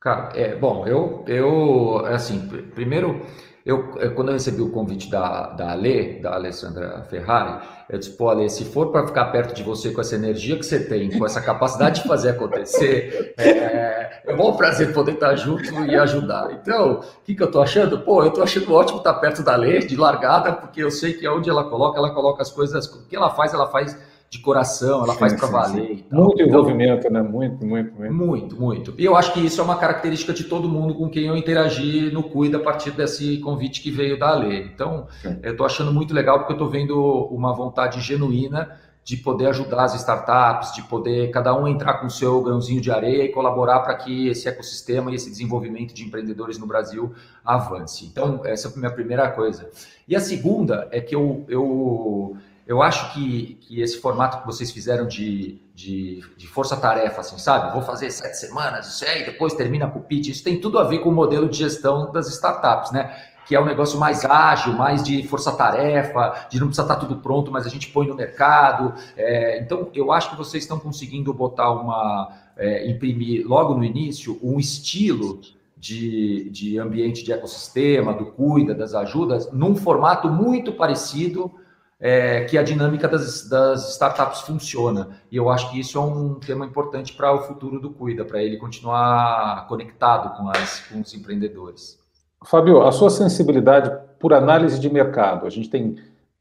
Cara, 0.07 0.29
é, 0.35 0.55
bom, 0.55 0.87
eu, 0.87 1.25
eu, 1.27 2.05
assim, 2.05 2.39
primeiro, 2.73 3.25
eu, 3.65 3.89
quando 4.15 4.29
eu 4.29 4.35
recebi 4.35 4.61
o 4.61 4.71
convite 4.71 5.11
da, 5.11 5.47
da 5.47 5.71
Ale, 5.71 6.21
da 6.21 6.35
Alessandra 6.35 7.03
Ferrari, 7.09 7.61
eu 7.89 7.99
disse, 7.99 8.11
pô, 8.11 8.29
Ale, 8.29 8.49
se 8.49 8.63
for 8.63 8.89
para 8.89 9.05
ficar 9.05 9.25
perto 9.33 9.53
de 9.53 9.63
você 9.63 9.91
com 9.91 9.99
essa 9.99 10.15
energia 10.15 10.55
que 10.55 10.63
você 10.63 10.79
tem, 10.79 11.11
com 11.11 11.25
essa 11.25 11.41
capacidade 11.41 12.01
de 12.01 12.07
fazer 12.07 12.29
acontecer, 12.29 13.33
é, 13.37 14.21
é 14.25 14.33
um 14.33 14.55
prazer 14.55 14.93
poder 14.93 15.15
estar 15.15 15.35
junto 15.35 15.73
e 15.83 15.93
ajudar. 15.93 16.53
Então, 16.53 17.01
o 17.01 17.25
que, 17.25 17.35
que 17.35 17.43
eu 17.43 17.51
tô 17.51 17.61
achando? 17.61 17.99
Pô, 17.99 18.23
eu 18.23 18.31
tô 18.31 18.41
achando 18.41 18.73
ótimo 18.73 18.99
estar 18.99 19.15
perto 19.15 19.43
da 19.43 19.55
Ale, 19.55 19.79
de 19.79 19.97
largada, 19.97 20.53
porque 20.53 20.81
eu 20.81 20.89
sei 20.89 21.11
que 21.11 21.27
onde 21.27 21.49
ela 21.49 21.65
coloca, 21.65 21.99
ela 21.99 22.11
coloca 22.11 22.41
as 22.41 22.49
coisas, 22.49 22.85
o 22.85 23.05
que 23.09 23.15
ela 23.17 23.29
faz, 23.31 23.53
ela 23.53 23.67
faz 23.67 23.93
de 24.29 24.39
coração, 24.39 25.03
ela 25.03 25.13
sim, 25.13 25.19
faz 25.19 25.33
para 25.33 25.47
valer. 25.47 26.05
Muito 26.11 26.41
então, 26.41 26.47
envolvimento, 26.47 27.09
né? 27.09 27.21
Muito, 27.21 27.65
muito, 27.65 27.93
muito. 27.95 28.13
Muito, 28.13 28.55
muito. 28.59 28.93
E 28.97 29.05
eu 29.05 29.15
acho 29.15 29.31
que 29.33 29.39
isso 29.39 29.61
é 29.61 29.63
uma 29.63 29.77
característica 29.77 30.33
de 30.33 30.43
todo 30.43 30.67
mundo 30.67 30.95
com 30.95 31.09
quem 31.09 31.27
eu 31.27 31.37
interagi 31.37 32.11
no 32.11 32.23
Cuida 32.23 32.57
a 32.57 32.61
partir 32.61 32.91
desse 32.91 33.37
convite 33.37 33.81
que 33.81 33.89
veio 33.89 34.19
da 34.19 34.31
Ale. 34.31 34.63
Então, 34.73 35.07
sim. 35.21 35.39
eu 35.41 35.51
estou 35.51 35.65
achando 35.65 35.93
muito 35.93 36.13
legal 36.13 36.39
porque 36.39 36.51
eu 36.51 36.57
estou 36.57 36.69
vendo 36.69 36.99
uma 37.31 37.53
vontade 37.53 38.01
genuína 38.01 38.77
de 39.07 39.15
poder 39.15 39.47
ajudar 39.47 39.85
as 39.85 39.95
startups, 39.95 40.73
de 40.73 40.81
poder 40.81 41.31
cada 41.31 41.57
um 41.57 41.65
entrar 41.65 41.93
com 41.93 42.07
o 42.07 42.09
seu 42.09 42.43
grãozinho 42.43 42.81
de 42.81 42.91
areia 42.91 43.23
e 43.23 43.29
colaborar 43.29 43.79
para 43.79 43.95
que 43.95 44.27
esse 44.27 44.49
ecossistema 44.49 45.09
e 45.09 45.15
esse 45.15 45.29
desenvolvimento 45.29 45.93
de 45.93 46.03
empreendedores 46.03 46.57
no 46.57 46.67
Brasil 46.67 47.13
avance. 47.45 48.05
Então, 48.05 48.41
essa 48.43 48.67
é 48.67 48.71
a 48.73 48.77
minha 48.77 48.91
primeira 48.91 49.31
coisa. 49.31 49.69
E 50.05 50.13
a 50.13 50.19
segunda 50.19 50.89
é 50.91 50.99
que 50.99 51.15
eu, 51.15 51.45
eu 51.47 52.35
eu 52.67 52.81
acho 52.81 53.13
que, 53.13 53.57
que 53.61 53.81
esse 53.81 53.97
formato 53.99 54.41
que 54.41 54.45
vocês 54.45 54.69
fizeram 54.71 55.07
de, 55.07 55.57
de, 55.73 56.21
de 56.35 56.47
força-tarefa, 56.47 57.21
assim, 57.21 57.37
sabe? 57.37 57.71
Vou 57.71 57.81
fazer 57.81 58.11
sete 58.11 58.37
semanas, 58.37 58.87
isso 58.87 59.05
aí, 59.05 59.23
depois 59.23 59.53
termina 59.53 59.87
com 59.89 59.99
o 59.99 60.03
pitch. 60.03 60.27
Isso 60.27 60.43
tem 60.43 60.59
tudo 60.59 60.77
a 60.77 60.83
ver 60.83 60.99
com 60.99 61.09
o 61.09 61.13
modelo 61.13 61.47
de 61.47 61.57
gestão 61.57 62.11
das 62.11 62.27
startups, 62.27 62.91
né? 62.91 63.15
Que 63.45 63.55
é 63.55 63.61
um 63.61 63.65
negócio 63.65 63.97
mais 63.97 64.25
ágil, 64.25 64.73
mais 64.73 65.01
de 65.01 65.25
força-tarefa, 65.25 66.47
de 66.49 66.59
não 66.59 66.67
precisar 66.67 66.83
estar 66.83 66.97
tudo 66.97 67.15
pronto, 67.15 67.49
mas 67.49 67.65
a 67.65 67.69
gente 67.69 67.87
põe 67.87 68.05
no 68.05 68.15
mercado. 68.15 68.93
É, 69.15 69.61
então, 69.61 69.89
eu 69.93 70.11
acho 70.11 70.31
que 70.31 70.35
vocês 70.35 70.63
estão 70.63 70.77
conseguindo 70.77 71.33
botar 71.33 71.71
uma. 71.71 72.33
É, 72.57 72.89
imprimir 72.89 73.47
logo 73.47 73.75
no 73.75 73.83
início 73.83 74.39
um 74.41 74.59
estilo 74.59 75.39
de, 75.77 76.49
de 76.49 76.79
ambiente 76.79 77.23
de 77.23 77.31
ecossistema, 77.31 78.11
do 78.11 78.25
cuida, 78.25 78.73
das 78.73 78.95
ajudas, 78.95 79.51
num 79.53 79.75
formato 79.75 80.27
muito 80.27 80.73
parecido 80.73 81.53
é, 81.99 82.45
que 82.45 82.57
a 82.57 82.63
dinâmica 82.63 83.07
das, 83.07 83.49
das, 83.49 83.91
startups 83.91 84.41
funciona. 84.41 85.19
E 85.31 85.37
eu 85.37 85.49
acho 85.49 85.71
que 85.71 85.79
isso 85.79 85.97
é 85.97 86.01
um 86.01 86.35
tema 86.35 86.65
importante 86.65 87.13
para 87.13 87.33
o 87.33 87.41
futuro 87.41 87.79
do 87.79 87.89
Cuida, 87.89 88.23
para 88.23 88.41
ele 88.41 88.57
continuar 88.57 89.67
conectado 89.67 90.37
com, 90.37 90.49
as, 90.49 90.81
com 90.81 91.01
os 91.01 91.13
empreendedores. 91.13 91.99
Fábio, 92.45 92.83
a 92.83 92.91
sua 92.91 93.09
sensibilidade 93.09 93.91
por 94.19 94.33
análise 94.33 94.79
de 94.79 94.89
mercado, 94.89 95.45
a 95.45 95.49
gente 95.49 95.69
tem 95.69 95.95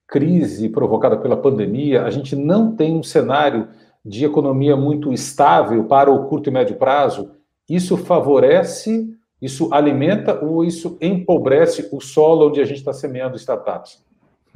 crise 0.06 0.68
provocada 0.68 1.16
pela 1.16 1.36
pandemia, 1.36 2.04
a 2.04 2.10
gente 2.10 2.36
não 2.36 2.76
tem 2.76 2.96
um 2.96 3.02
cenário 3.02 3.68
de 4.04 4.24
economia 4.24 4.76
muito 4.76 5.12
estável 5.12 5.84
para 5.84 6.10
o 6.10 6.26
curto 6.28 6.48
e 6.48 6.52
médio 6.52 6.76
prazo. 6.76 7.32
Isso 7.68 7.96
favorece, 7.96 9.12
isso 9.42 9.68
alimenta 9.72 10.38
ou 10.44 10.64
isso 10.64 10.96
empobrece 11.00 11.88
o 11.90 12.00
solo 12.00 12.48
onde 12.48 12.60
a 12.60 12.64
gente 12.64 12.78
está 12.78 12.92
semeando 12.92 13.36
startups? 13.36 14.05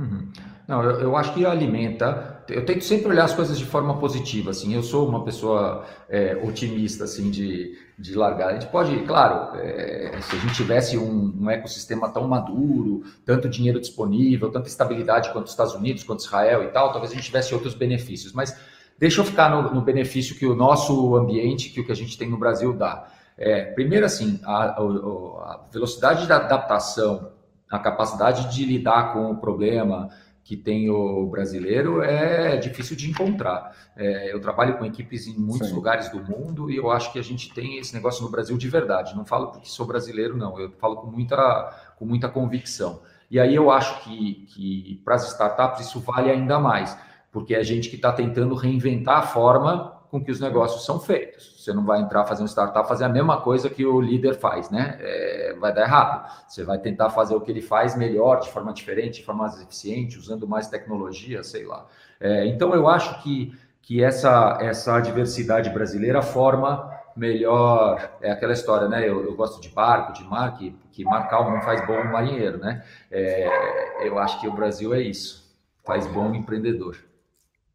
Uhum. 0.01 0.33
Não, 0.67 0.83
eu, 0.83 1.01
eu, 1.01 1.17
acho 1.17 1.35
que 1.35 1.45
alimenta. 1.45 2.43
Eu 2.49 2.65
tento 2.65 2.85
sempre 2.85 3.09
olhar 3.09 3.25
as 3.25 3.35
coisas 3.35 3.59
de 3.59 3.67
forma 3.67 3.99
positiva. 3.99 4.51
Assim, 4.51 4.75
eu 4.75 4.83
sou 4.83 5.07
uma 5.07 5.23
pessoa 5.23 5.85
é, 6.09 6.41
otimista, 6.43 7.05
assim, 7.05 7.31
de, 7.31 7.77
de 7.99 8.15
largar. 8.15 8.49
A 8.49 8.53
gente 8.55 8.67
pode, 8.69 8.97
claro, 9.01 9.57
é, 9.57 10.19
se 10.23 10.37
a 10.37 10.39
gente 10.39 10.55
tivesse 10.55 10.97
um, 10.97 11.37
um, 11.39 11.51
ecossistema 11.51 12.09
tão 12.09 12.27
maduro, 12.27 13.03
tanto 13.27 13.49
dinheiro 13.49 13.79
disponível, 13.79 14.51
tanta 14.51 14.69
estabilidade 14.69 15.31
quanto 15.33 15.47
os 15.47 15.51
Estados 15.51 15.75
Unidos, 15.75 16.03
quanto 16.03 16.21
Israel 16.21 16.65
e 16.65 16.69
tal, 16.69 16.93
talvez 16.93 17.13
a 17.13 17.15
gente 17.15 17.27
tivesse 17.27 17.53
outros 17.53 17.75
benefícios. 17.75 18.33
Mas 18.33 18.57
deixa 18.99 19.21
eu 19.21 19.25
ficar 19.25 19.51
no, 19.51 19.75
no 19.75 19.83
benefício 19.83 20.35
que 20.35 20.47
o 20.47 20.55
nosso 20.55 21.15
ambiente, 21.15 21.69
que 21.69 21.81
o 21.81 21.85
que 21.85 21.93
a 21.93 21.97
gente 21.97 22.17
tem 22.17 22.31
no 22.31 22.39
Brasil 22.39 22.73
dá. 22.73 23.07
É, 23.37 23.65
primeiro, 23.65 24.07
assim, 24.07 24.41
a, 24.45 24.67
a, 24.67 24.79
a 24.79 25.61
velocidade 25.71 26.27
de 26.27 26.33
adaptação 26.33 27.40
a 27.71 27.79
capacidade 27.79 28.53
de 28.55 28.65
lidar 28.65 29.13
com 29.13 29.31
o 29.31 29.37
problema 29.37 30.09
que 30.43 30.57
tem 30.57 30.91
o 30.91 31.27
brasileiro 31.27 32.03
é 32.03 32.57
difícil 32.57 32.97
de 32.97 33.09
encontrar. 33.09 33.73
É, 33.97 34.33
eu 34.33 34.41
trabalho 34.41 34.77
com 34.77 34.85
equipes 34.85 35.29
em 35.29 35.39
muitos 35.39 35.69
Sim. 35.69 35.75
lugares 35.75 36.09
do 36.09 36.19
mundo 36.25 36.69
e 36.69 36.77
eu 36.77 36.91
acho 36.91 37.13
que 37.13 37.21
a 37.21 37.23
gente 37.23 37.55
tem 37.55 37.79
esse 37.79 37.95
negócio 37.95 38.25
no 38.25 38.31
Brasil 38.31 38.59
de 38.59 38.69
verdade. 38.69 39.15
Não 39.15 39.25
falo 39.25 39.53
porque 39.53 39.69
sou 39.69 39.87
brasileiro, 39.87 40.37
não. 40.37 40.59
Eu 40.59 40.73
falo 40.73 40.97
com 40.97 41.07
muita, 41.07 41.93
com 41.97 42.05
muita 42.05 42.29
convicção. 42.29 43.01
E 43.31 43.39
aí 43.39 43.55
eu 43.55 43.71
acho 43.71 44.03
que, 44.03 44.47
que 44.49 45.01
para 45.05 45.15
as 45.15 45.29
startups 45.29 45.87
isso 45.87 46.01
vale 46.01 46.29
ainda 46.29 46.59
mais, 46.59 46.99
porque 47.31 47.55
é 47.55 47.59
a 47.59 47.63
gente 47.63 47.89
que 47.89 47.95
está 47.95 48.11
tentando 48.11 48.57
reinventar 48.57 49.19
a 49.19 49.23
forma 49.23 50.00
com 50.11 50.23
que 50.23 50.31
os 50.31 50.41
negócios 50.41 50.85
são 50.85 50.99
feitos. 50.99 51.55
Você 51.57 51.73
não 51.73 51.85
vai 51.85 52.01
entrar 52.01 52.25
fazendo 52.25 52.49
startup 52.49 52.89
fazer 52.89 53.05
a 53.05 53.09
mesma 53.09 53.41
coisa 53.41 53.71
que 53.71 53.87
o 53.87 54.01
líder 54.01 54.35
faz, 54.35 54.69
né? 54.69 54.99
É, 55.01 55.55
vai 55.59 55.73
dar 55.73 55.83
errado. 55.83 56.29
Você 56.49 56.65
vai 56.65 56.79
tentar 56.79 57.11
fazer 57.11 57.35
o 57.35 57.41
que 57.41 57.51
ele 57.51 57.63
faz 57.63 57.97
melhor, 57.97 58.41
de 58.41 58.51
forma 58.51 58.73
diferente, 58.73 59.21
de 59.21 59.25
forma 59.25 59.45
mais 59.45 59.61
eficiente, 59.61 60.19
usando 60.19 60.49
mais 60.49 60.69
tecnologia, 60.69 61.45
sei 61.45 61.65
lá. 61.65 61.87
É, 62.19 62.45
então 62.47 62.75
eu 62.75 62.89
acho 62.89 63.23
que, 63.23 63.57
que 63.81 64.03
essa, 64.03 64.59
essa 64.61 64.99
diversidade 64.99 65.71
brasileira 65.71 66.23
forma 66.23 66.91
melhor. 67.15 68.19
É 68.21 68.33
aquela 68.33 68.53
história, 68.53 68.89
né? 68.89 69.09
Eu, 69.09 69.25
eu 69.25 69.35
gosto 69.37 69.61
de 69.61 69.69
barco, 69.69 70.13
de 70.13 70.25
mar, 70.25 70.57
que, 70.57 70.75
que 70.91 71.05
mar 71.05 71.29
calmo 71.29 71.51
não 71.51 71.63
faz 71.63 71.87
bom 71.87 72.03
marinheiro, 72.05 72.59
né? 72.59 72.83
É, 73.11 74.09
eu 74.09 74.19
acho 74.19 74.41
que 74.41 74.49
o 74.49 74.53
Brasil 74.53 74.93
é 74.93 75.01
isso. 75.01 75.49
Faz 75.85 76.07
bom 76.07 76.35
empreendedor. 76.35 76.97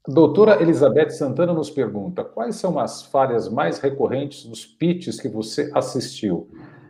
Doutora 0.07 0.61
Elizabeth 0.61 1.09
Santana 1.09 1.53
nos 1.53 1.69
pergunta: 1.69 2.23
quais 2.23 2.57
são 2.57 2.77
as 2.77 3.03
falhas 3.03 3.49
mais 3.49 3.79
recorrentes 3.79 4.45
nos 4.45 4.65
pitches 4.65 5.19
que 5.19 5.27
você 5.27 5.71
assistiu? 5.73 6.49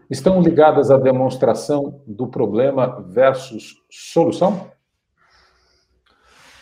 Estão 0.09 0.41
ligadas 0.41 0.91
à 0.91 0.97
demonstração 0.97 2.01
do 2.05 2.27
problema 2.27 3.01
versus 3.09 3.75
solução? 3.89 4.69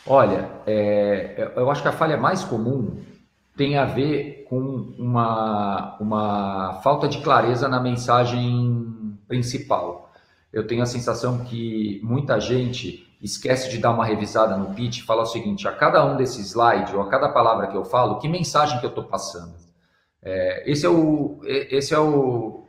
Olha, 0.05 0.49
é, 0.67 1.51
eu 1.55 1.69
acho 1.71 1.81
que 1.81 1.87
a 1.87 1.93
falha 1.93 2.17
mais 2.17 2.43
comum 2.43 2.97
tem 3.55 3.77
a 3.77 3.85
ver 3.85 4.45
com 4.49 4.59
uma, 4.97 5.97
uma 5.99 6.81
falta 6.83 7.07
de 7.07 7.19
clareza 7.21 7.67
na 7.67 7.79
mensagem 7.79 9.17
principal. 9.27 10.11
Eu 10.51 10.67
tenho 10.67 10.83
a 10.83 10.85
sensação 10.85 11.39
que 11.39 11.99
muita 12.03 12.39
gente 12.39 13.07
esquece 13.23 13.69
de 13.69 13.77
dar 13.77 13.91
uma 13.91 14.05
revisada 14.05 14.57
no 14.57 14.75
pitch 14.75 14.99
e 14.99 15.03
fala 15.03 15.23
o 15.23 15.25
seguinte: 15.25 15.67
a 15.67 15.71
cada 15.71 16.05
um 16.05 16.17
desses 16.17 16.47
slides 16.47 16.93
ou 16.93 17.01
a 17.01 17.09
cada 17.09 17.29
palavra 17.29 17.67
que 17.67 17.77
eu 17.77 17.85
falo, 17.85 18.19
que 18.19 18.27
mensagem 18.27 18.79
que 18.79 18.85
eu 18.85 18.89
estou 18.89 19.05
passando? 19.05 19.55
É, 20.21 20.69
esse 20.69 20.85
é 20.85 20.89
o, 20.89 21.39
esse 21.43 21.93
é 21.93 21.99
o, 21.99 22.63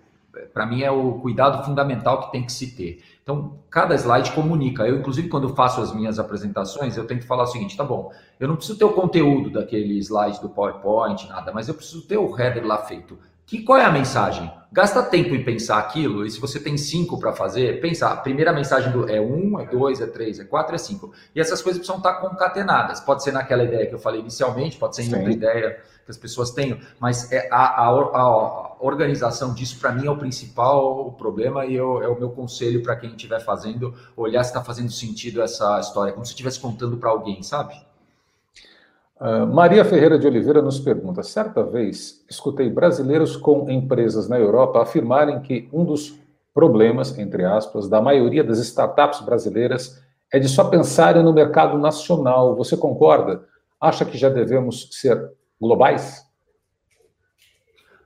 para 0.52 0.66
mim 0.66 0.82
é 0.82 0.90
o 0.90 1.14
cuidado 1.20 1.64
fundamental 1.64 2.20
que 2.20 2.32
tem 2.32 2.44
que 2.44 2.52
se 2.52 2.74
ter. 2.74 3.02
Então, 3.22 3.58
cada 3.70 3.94
slide 3.94 4.32
comunica. 4.32 4.86
Eu, 4.86 4.98
inclusive, 4.98 5.28
quando 5.28 5.48
faço 5.54 5.80
as 5.80 5.94
minhas 5.94 6.18
apresentações, 6.18 6.96
eu 6.96 7.06
tento 7.06 7.26
falar 7.26 7.44
o 7.44 7.48
seguinte: 7.48 7.76
tá 7.76 7.84
bom, 7.84 8.12
eu 8.38 8.48
não 8.48 8.56
preciso 8.56 8.78
ter 8.78 8.84
o 8.84 8.92
conteúdo 8.92 9.50
daquele 9.50 9.98
slide 9.98 10.40
do 10.40 10.48
PowerPoint, 10.48 11.28
nada, 11.28 11.52
mas 11.52 11.68
eu 11.68 11.74
preciso 11.74 12.06
ter 12.06 12.16
o 12.16 12.38
header 12.38 12.64
lá 12.64 12.78
feito. 12.78 13.18
Que, 13.46 13.62
qual 13.62 13.78
é 13.78 13.84
a 13.84 13.90
mensagem? 13.90 14.50
Gasta 14.72 15.02
tempo 15.04 15.36
em 15.36 15.44
pensar 15.44 15.78
aquilo, 15.78 16.26
e 16.26 16.30
se 16.30 16.40
você 16.40 16.58
tem 16.58 16.76
cinco 16.76 17.20
para 17.20 17.32
fazer, 17.32 17.80
pensar. 17.80 18.10
A 18.10 18.16
primeira 18.16 18.52
mensagem 18.52 18.90
do, 18.90 19.08
é 19.08 19.20
um, 19.20 19.60
é 19.60 19.66
dois, 19.66 20.00
é 20.00 20.06
três, 20.06 20.40
é 20.40 20.44
quatro, 20.44 20.74
é 20.74 20.78
cinco. 20.78 21.12
E 21.32 21.40
essas 21.40 21.62
coisas 21.62 21.78
precisam 21.78 21.98
estar 21.98 22.14
concatenadas. 22.14 22.98
Pode 22.98 23.22
ser 23.22 23.30
naquela 23.30 23.62
ideia 23.62 23.86
que 23.86 23.94
eu 23.94 24.00
falei 24.00 24.20
inicialmente, 24.20 24.76
pode 24.76 24.96
ser 24.96 25.02
em 25.02 25.10
Sim. 25.10 25.16
outra 25.16 25.32
ideia 25.32 25.80
que 26.04 26.10
as 26.10 26.16
pessoas 26.18 26.50
tenham, 26.50 26.78
mas 26.98 27.30
é 27.32 27.48
a, 27.52 27.84
a, 27.84 27.86
a 27.86 28.76
organização 28.80 29.54
disso, 29.54 29.78
para 29.78 29.92
mim, 29.92 30.06
é 30.06 30.10
o 30.10 30.18
principal 30.18 31.12
problema 31.12 31.64
e 31.64 31.74
eu, 31.74 32.02
é 32.02 32.08
o 32.08 32.18
meu 32.18 32.30
conselho 32.30 32.82
para 32.82 32.96
quem 32.96 33.10
estiver 33.10 33.40
fazendo, 33.40 33.94
olhar 34.16 34.42
se 34.42 34.50
está 34.50 34.62
fazendo 34.62 34.90
sentido 34.90 35.40
essa 35.40 35.78
história, 35.78 36.12
como 36.12 36.26
se 36.26 36.32
estivesse 36.32 36.58
contando 36.58 36.96
para 36.96 37.10
alguém, 37.10 37.42
sabe? 37.42 37.74
Uh, 39.24 39.46
Maria 39.46 39.86
Ferreira 39.86 40.18
de 40.18 40.26
Oliveira 40.26 40.60
nos 40.60 40.78
pergunta: 40.78 41.22
certa 41.22 41.64
vez 41.64 42.22
escutei 42.28 42.68
brasileiros 42.68 43.38
com 43.38 43.70
empresas 43.70 44.28
na 44.28 44.38
Europa 44.38 44.82
afirmarem 44.82 45.40
que 45.40 45.66
um 45.72 45.82
dos 45.82 46.20
problemas, 46.52 47.18
entre 47.18 47.42
aspas, 47.42 47.88
da 47.88 48.02
maioria 48.02 48.44
das 48.44 48.58
startups 48.58 49.22
brasileiras 49.22 49.98
é 50.30 50.38
de 50.38 50.46
só 50.46 50.64
pensarem 50.64 51.22
no 51.22 51.32
mercado 51.32 51.78
nacional. 51.78 52.54
Você 52.54 52.76
concorda? 52.76 53.46
Acha 53.80 54.04
que 54.04 54.18
já 54.18 54.28
devemos 54.28 54.90
ser 54.92 55.32
globais? 55.58 56.26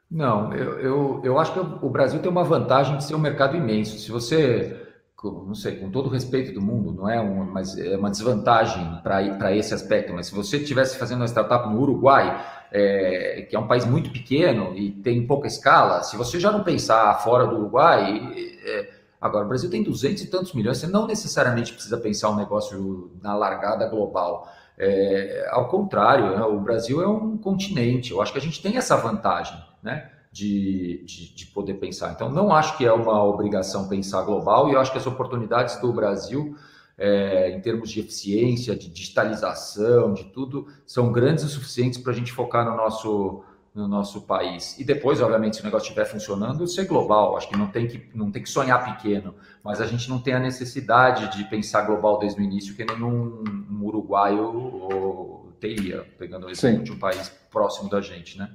Não, 0.08 0.54
eu, 0.54 0.78
eu, 0.78 1.20
eu 1.24 1.38
acho 1.40 1.52
que 1.52 1.84
o 1.84 1.90
Brasil 1.90 2.22
tem 2.22 2.30
uma 2.30 2.44
vantagem 2.44 2.96
de 2.96 3.02
ser 3.02 3.16
um 3.16 3.18
mercado 3.18 3.56
imenso. 3.56 3.98
Se 3.98 4.12
você 4.12 4.77
não 5.24 5.54
sei, 5.54 5.76
com 5.76 5.90
todo 5.90 6.06
o 6.06 6.08
respeito 6.08 6.52
do 6.52 6.60
mundo, 6.60 6.92
não 6.92 7.08
é 7.08 7.20
uma, 7.20 7.44
mas 7.44 7.76
é 7.76 7.96
uma 7.96 8.10
desvantagem 8.10 9.00
para 9.02 9.54
esse 9.54 9.74
aspecto. 9.74 10.12
Mas 10.12 10.26
se 10.26 10.34
você 10.34 10.58
estivesse 10.58 10.96
fazendo 10.96 11.18
uma 11.18 11.26
startup 11.26 11.68
no 11.68 11.80
Uruguai, 11.80 12.40
é, 12.70 13.46
que 13.50 13.56
é 13.56 13.58
um 13.58 13.66
país 13.66 13.84
muito 13.84 14.10
pequeno 14.10 14.76
e 14.76 14.92
tem 14.92 15.26
pouca 15.26 15.48
escala, 15.48 16.04
se 16.04 16.16
você 16.16 16.38
já 16.38 16.52
não 16.52 16.62
pensar 16.62 17.12
fora 17.20 17.46
do 17.46 17.56
Uruguai, 17.56 18.32
é, 18.64 18.90
agora 19.20 19.44
o 19.44 19.48
Brasil 19.48 19.68
tem 19.68 19.82
200 19.82 20.22
e 20.22 20.30
tantos 20.30 20.52
milhões, 20.52 20.78
você 20.78 20.86
não 20.86 21.06
necessariamente 21.06 21.72
precisa 21.72 21.96
pensar 21.98 22.30
um 22.30 22.36
negócio 22.36 23.10
na 23.20 23.34
largada 23.34 23.88
global. 23.88 24.48
É, 24.78 25.48
ao 25.50 25.66
contrário, 25.68 26.36
né, 26.36 26.44
o 26.44 26.60
Brasil 26.60 27.02
é 27.02 27.08
um 27.08 27.36
continente. 27.36 28.12
Eu 28.12 28.22
acho 28.22 28.32
que 28.32 28.38
a 28.38 28.42
gente 28.42 28.62
tem 28.62 28.76
essa 28.76 28.96
vantagem, 28.96 29.58
né? 29.82 30.12
De, 30.30 31.02
de, 31.04 31.34
de, 31.34 31.46
poder 31.46 31.74
pensar. 31.74 32.12
Então, 32.12 32.30
não 32.30 32.54
acho 32.54 32.76
que 32.76 32.84
é 32.84 32.92
uma 32.92 33.22
obrigação 33.24 33.88
pensar 33.88 34.22
global 34.22 34.68
e 34.68 34.74
eu 34.74 34.80
acho 34.80 34.92
que 34.92 34.98
as 34.98 35.06
oportunidades 35.06 35.80
do 35.80 35.92
Brasil, 35.92 36.56
é, 36.96 37.50
em 37.50 37.60
termos 37.60 37.90
de 37.90 38.00
eficiência, 38.00 38.76
de 38.76 38.88
digitalização, 38.88 40.12
de 40.12 40.24
tudo, 40.24 40.66
são 40.86 41.10
grandes 41.10 41.44
o 41.44 41.48
suficientes 41.48 41.98
para 41.98 42.12
a 42.12 42.14
gente 42.14 42.32
focar 42.32 42.64
no 42.64 42.76
nosso, 42.76 43.42
no 43.74 43.88
nosso 43.88 44.22
país. 44.22 44.78
E 44.78 44.84
depois, 44.84 45.20
obviamente, 45.20 45.56
se 45.56 45.62
o 45.62 45.64
negócio 45.64 45.86
estiver 45.86 46.04
funcionando, 46.04 46.66
ser 46.66 46.86
global. 46.86 47.36
Acho 47.36 47.48
que 47.48 47.56
não 47.56 47.68
tem 47.68 47.86
que, 47.86 48.10
não 48.14 48.30
tem 48.30 48.42
que 48.42 48.50
sonhar 48.50 48.84
pequeno, 48.84 49.34
mas 49.64 49.80
a 49.80 49.86
gente 49.86 50.08
não 50.10 50.18
tem 50.18 50.34
a 50.34 50.40
necessidade 50.40 51.36
de 51.36 51.44
pensar 51.44 51.82
global 51.82 52.18
desde 52.18 52.40
o 52.40 52.44
início, 52.44 52.74
que 52.74 52.84
nenhum 52.84 53.42
um 53.70 53.84
uruguaio 53.84 54.44
ou 54.44 55.52
teria, 55.60 56.06
pegando 56.18 56.46
o 56.46 56.50
exemplo 56.50 56.84
de 56.84 56.92
um 56.92 56.98
país 56.98 57.28
próximo 57.50 57.88
da 57.88 58.00
gente, 58.00 58.38
né? 58.38 58.50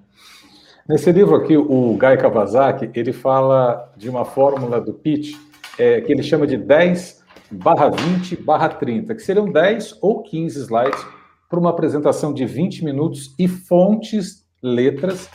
Nesse 0.87 1.13
livro 1.13 1.35
aqui, 1.35 1.55
o 1.55 1.93
Guy 1.93 2.17
Kawasaki, 2.17 2.91
ele 2.93 3.13
fala 3.13 3.89
de 3.95 4.09
uma 4.09 4.25
fórmula 4.25 4.81
do 4.81 4.93
pitch 4.93 5.33
é, 5.79 6.01
que 6.01 6.11
ele 6.11 6.21
chama 6.21 6.45
de 6.45 6.57
10 6.57 7.23
barra 7.51 7.89
20 7.89 8.35
barra 8.37 8.67
30, 8.67 9.15
que 9.15 9.21
seriam 9.21 9.49
10 9.49 9.99
ou 10.01 10.21
15 10.23 10.59
slides 10.59 11.05
para 11.49 11.57
uma 11.57 11.69
apresentação 11.69 12.33
de 12.33 12.45
20 12.45 12.83
minutos 12.83 13.33
e 13.39 13.47
fontes, 13.47 14.45
letras, 14.61 15.29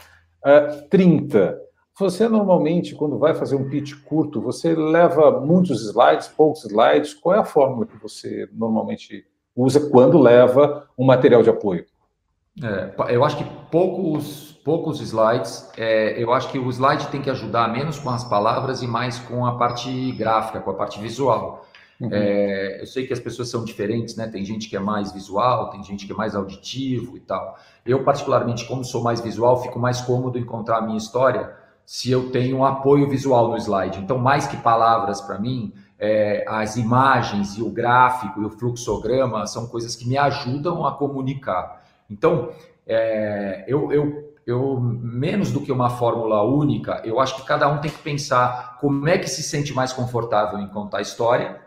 uh, 0.45 0.87
30. 0.91 1.59
Você 1.99 2.29
normalmente, 2.29 2.95
quando 2.95 3.19
vai 3.19 3.35
fazer 3.35 3.57
um 3.57 3.71
pitch 3.71 3.95
curto, 4.05 4.43
você 4.43 4.75
leva 4.75 5.41
muitos 5.41 5.81
slides, 5.81 6.29
poucos 6.29 6.65
slides? 6.65 7.15
Qual 7.15 7.35
é 7.35 7.39
a 7.39 7.45
fórmula 7.45 7.87
que 7.87 7.97
você 7.97 8.49
normalmente 8.53 9.25
usa 9.57 9.89
quando 9.89 10.19
leva 10.19 10.87
um 10.97 11.07
material 11.07 11.43
de 11.43 11.49
apoio? 11.49 11.87
É, 12.63 13.15
eu 13.15 13.25
acho 13.25 13.39
que 13.39 13.45
poucos 13.71 14.58
poucos 14.65 15.01
slides. 15.01 15.71
É, 15.77 16.23
eu 16.23 16.33
acho 16.33 16.51
que 16.51 16.59
o 16.59 16.69
slide 16.71 17.09
tem 17.09 17.23
que 17.23 17.31
ajudar 17.31 17.73
menos 17.73 17.99
com 17.99 18.11
as 18.11 18.25
palavras 18.25 18.83
e 18.83 18.87
mais 18.87 19.19
com 19.19 19.47
a 19.47 19.57
parte 19.57 20.13
gráfica, 20.13 20.61
com 20.61 20.71
a 20.71 20.75
parte 20.75 21.01
visual. 21.01 21.67
Uhum. 22.01 22.11
É, 22.13 22.81
eu 22.81 22.87
sei 22.87 23.07
que 23.07 23.13
as 23.13 23.19
pessoas 23.19 23.49
são 23.49 23.65
diferentes, 23.65 24.15
né? 24.15 24.29
Tem 24.29 24.45
gente 24.45 24.69
que 24.69 24.77
é 24.77 24.81
mais 24.81 25.13
visual, 25.13 25.71
tem 25.71 25.83
gente 25.83 26.07
que 26.07 26.13
é 26.13 26.15
mais 26.15 26.35
auditivo 26.35 27.17
e 27.17 27.21
tal. 27.21 27.59
Eu, 27.85 28.05
particularmente, 28.05 28.67
como 28.67 28.85
sou 28.85 29.03
mais 29.03 29.21
visual, 29.21 29.61
fico 29.63 29.79
mais 29.79 30.01
cômodo 30.01 30.39
encontrar 30.39 30.79
a 30.79 30.83
minha 30.83 30.99
história 30.99 31.53
se 31.85 32.11
eu 32.11 32.31
tenho 32.31 32.59
um 32.59 32.65
apoio 32.65 33.09
visual 33.09 33.49
no 33.49 33.57
slide. 33.57 33.99
Então, 33.99 34.19
mais 34.19 34.47
que 34.47 34.57
palavras 34.59 35.21
para 35.21 35.39
mim, 35.39 35.73
é, 35.99 36.45
as 36.47 36.77
imagens 36.77 37.57
e 37.57 37.63
o 37.63 37.71
gráfico 37.71 38.43
e 38.43 38.45
o 38.45 38.51
fluxograma 38.51 39.47
são 39.47 39.67
coisas 39.67 39.97
que 39.97 40.07
me 40.07 40.17
ajudam 40.17 40.87
a 40.87 40.93
comunicar. 40.93 41.83
Então, 42.09 42.51
é, 42.87 43.65
eu, 43.67 43.91
eu 43.93 44.28
eu 44.49 44.81
menos 44.81 45.53
do 45.53 45.61
que 45.61 45.71
uma 45.71 45.91
fórmula 45.91 46.43
única, 46.43 47.03
eu 47.05 47.21
acho 47.21 47.37
que 47.37 47.43
cada 47.43 47.69
um 47.69 47.83
tem 47.83 47.91
que 47.91 47.99
pensar 47.99 48.79
como 48.81 49.07
é 49.07 49.19
que 49.19 49.29
se 49.29 49.43
sente 49.43 49.75
mais 49.75 49.93
confortável 49.93 50.59
em 50.59 50.67
contar 50.69 50.99
a 50.99 51.03
história 51.03 51.61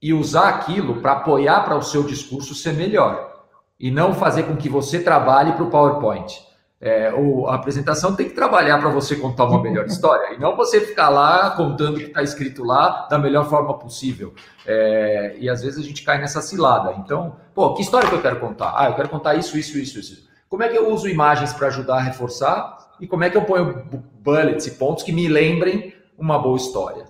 e 0.00 0.12
usar 0.12 0.50
aquilo 0.50 1.00
para 1.00 1.12
apoiar 1.12 1.64
para 1.64 1.74
o 1.74 1.82
seu 1.82 2.02
discurso 2.02 2.54
ser 2.54 2.74
melhor 2.74 3.46
e 3.80 3.90
não 3.90 4.12
fazer 4.12 4.42
com 4.42 4.58
que 4.58 4.68
você 4.68 5.00
trabalhe 5.00 5.52
para 5.52 5.64
o 5.64 5.70
PowerPoint. 5.70 6.46
É, 6.78 7.08
a 7.46 7.54
apresentação 7.54 8.14
tem 8.14 8.28
que 8.28 8.34
trabalhar 8.34 8.78
para 8.78 8.90
você 8.90 9.16
contar 9.16 9.46
uma 9.46 9.62
melhor 9.62 9.86
história 9.88 10.34
e 10.34 10.38
não 10.38 10.54
você 10.54 10.82
ficar 10.82 11.08
lá 11.08 11.52
contando 11.52 11.96
o 11.96 11.98
que 11.98 12.08
está 12.08 12.22
escrito 12.22 12.62
lá 12.62 13.08
da 13.08 13.18
melhor 13.18 13.48
forma 13.48 13.78
possível. 13.78 14.34
É, 14.66 15.34
e 15.40 15.48
às 15.48 15.62
vezes 15.62 15.82
a 15.82 15.82
gente 15.82 16.04
cai 16.04 16.18
nessa 16.18 16.42
cilada. 16.42 16.92
Então, 16.98 17.36
pô, 17.54 17.72
que 17.72 17.80
história 17.80 18.06
que 18.06 18.14
eu 18.14 18.20
quero 18.20 18.38
contar? 18.38 18.74
Ah, 18.76 18.90
eu 18.90 18.94
quero 18.94 19.08
contar 19.08 19.34
isso, 19.34 19.56
isso, 19.56 19.78
isso, 19.78 19.98
isso. 19.98 20.27
Como 20.48 20.62
é 20.62 20.68
que 20.68 20.78
eu 20.78 20.90
uso 20.92 21.08
imagens 21.08 21.52
para 21.52 21.68
ajudar 21.68 21.96
a 21.96 22.02
reforçar? 22.02 22.78
E 23.00 23.06
como 23.06 23.24
é 23.24 23.30
que 23.30 23.36
eu 23.36 23.42
ponho 23.42 23.84
bullets 24.20 24.66
e 24.66 24.72
pontos 24.72 25.04
que 25.04 25.12
me 25.12 25.28
lembrem 25.28 25.94
uma 26.18 26.38
boa 26.38 26.56
história? 26.56 27.04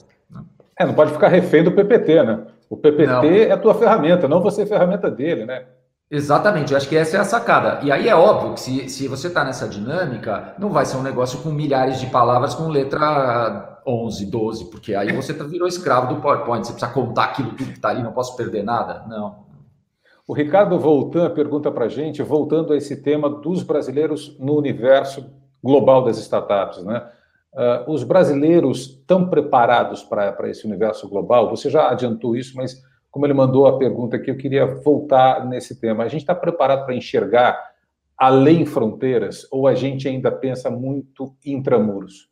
É, 0.78 0.84
não 0.84 0.94
pode 0.94 1.12
ficar 1.12 1.28
refém 1.28 1.64
do 1.64 1.72
PPT, 1.72 2.22
né? 2.22 2.46
O 2.68 2.76
PPT 2.76 3.06
não. 3.06 3.24
é 3.24 3.50
a 3.50 3.56
tua 3.56 3.74
ferramenta, 3.74 4.28
não 4.28 4.40
você 4.40 4.62
é 4.62 4.66
ferramenta 4.66 5.10
dele, 5.10 5.44
né? 5.46 5.64
Exatamente, 6.10 6.72
eu 6.72 6.76
acho 6.78 6.88
que 6.88 6.96
essa 6.96 7.18
é 7.18 7.20
a 7.20 7.24
sacada. 7.24 7.80
E 7.82 7.92
aí 7.92 8.08
é 8.08 8.14
óbvio 8.14 8.54
que 8.54 8.60
se, 8.60 8.88
se 8.88 9.08
você 9.08 9.28
está 9.28 9.44
nessa 9.44 9.68
dinâmica, 9.68 10.54
não 10.58 10.70
vai 10.70 10.86
ser 10.86 10.96
um 10.96 11.02
negócio 11.02 11.40
com 11.40 11.50
milhares 11.50 12.00
de 12.00 12.06
palavras 12.06 12.54
com 12.54 12.68
letra 12.68 13.80
11, 13.86 14.26
12, 14.26 14.70
porque 14.70 14.94
aí 14.94 15.12
você 15.12 15.34
tá, 15.34 15.44
virou 15.44 15.68
escravo 15.68 16.14
do 16.14 16.20
PowerPoint, 16.20 16.66
você 16.66 16.72
precisa 16.72 16.92
contar 16.92 17.24
aquilo 17.24 17.50
tudo 17.50 17.70
que 17.70 17.76
está 17.76 17.90
ali, 17.90 18.02
não 18.02 18.12
posso 18.12 18.36
perder 18.36 18.62
nada. 18.62 19.04
Não, 19.06 19.47
o 20.28 20.34
Ricardo 20.34 20.78
Voltan 20.78 21.30
pergunta 21.30 21.72
para 21.72 21.86
a 21.86 21.88
gente, 21.88 22.22
voltando 22.22 22.74
a 22.74 22.76
esse 22.76 23.02
tema 23.02 23.30
dos 23.30 23.62
brasileiros 23.62 24.38
no 24.38 24.58
universo 24.58 25.32
global 25.64 26.04
das 26.04 26.18
startups, 26.18 26.84
né? 26.84 27.10
Uh, 27.54 27.90
os 27.90 28.04
brasileiros 28.04 28.90
estão 28.90 29.26
preparados 29.26 30.02
para 30.02 30.36
esse 30.50 30.66
universo 30.66 31.08
global? 31.08 31.48
Você 31.48 31.70
já 31.70 31.90
adiantou 31.90 32.36
isso, 32.36 32.54
mas 32.54 32.76
como 33.10 33.24
ele 33.24 33.32
mandou 33.32 33.66
a 33.66 33.78
pergunta 33.78 34.16
aqui, 34.16 34.30
eu 34.30 34.36
queria 34.36 34.66
voltar 34.66 35.46
nesse 35.46 35.80
tema. 35.80 36.04
A 36.04 36.08
gente 36.08 36.20
está 36.20 36.34
preparado 36.34 36.84
para 36.84 36.94
enxergar 36.94 37.58
além 38.14 38.66
fronteiras 38.66 39.48
ou 39.50 39.66
a 39.66 39.74
gente 39.74 40.06
ainda 40.06 40.30
pensa 40.30 40.68
muito 40.68 41.34
intramuros? 41.42 42.28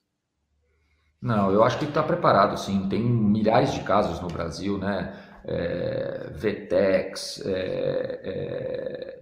Não, 1.21 1.51
eu 1.51 1.65
acho 1.65 1.79
que 1.79 1.87
está 1.87 2.03
preparado, 2.03 2.59
sim. 2.59 2.89
Tem 2.91 3.01
milhares 3.01 3.73
de 3.73 3.81
casos 3.81 4.21
no 4.21 4.29
Brasil, 4.29 4.77
né? 4.77 5.15
É, 5.47 6.31
VTEX, 6.35 7.43
é, 7.47 8.21
é, 8.25 9.21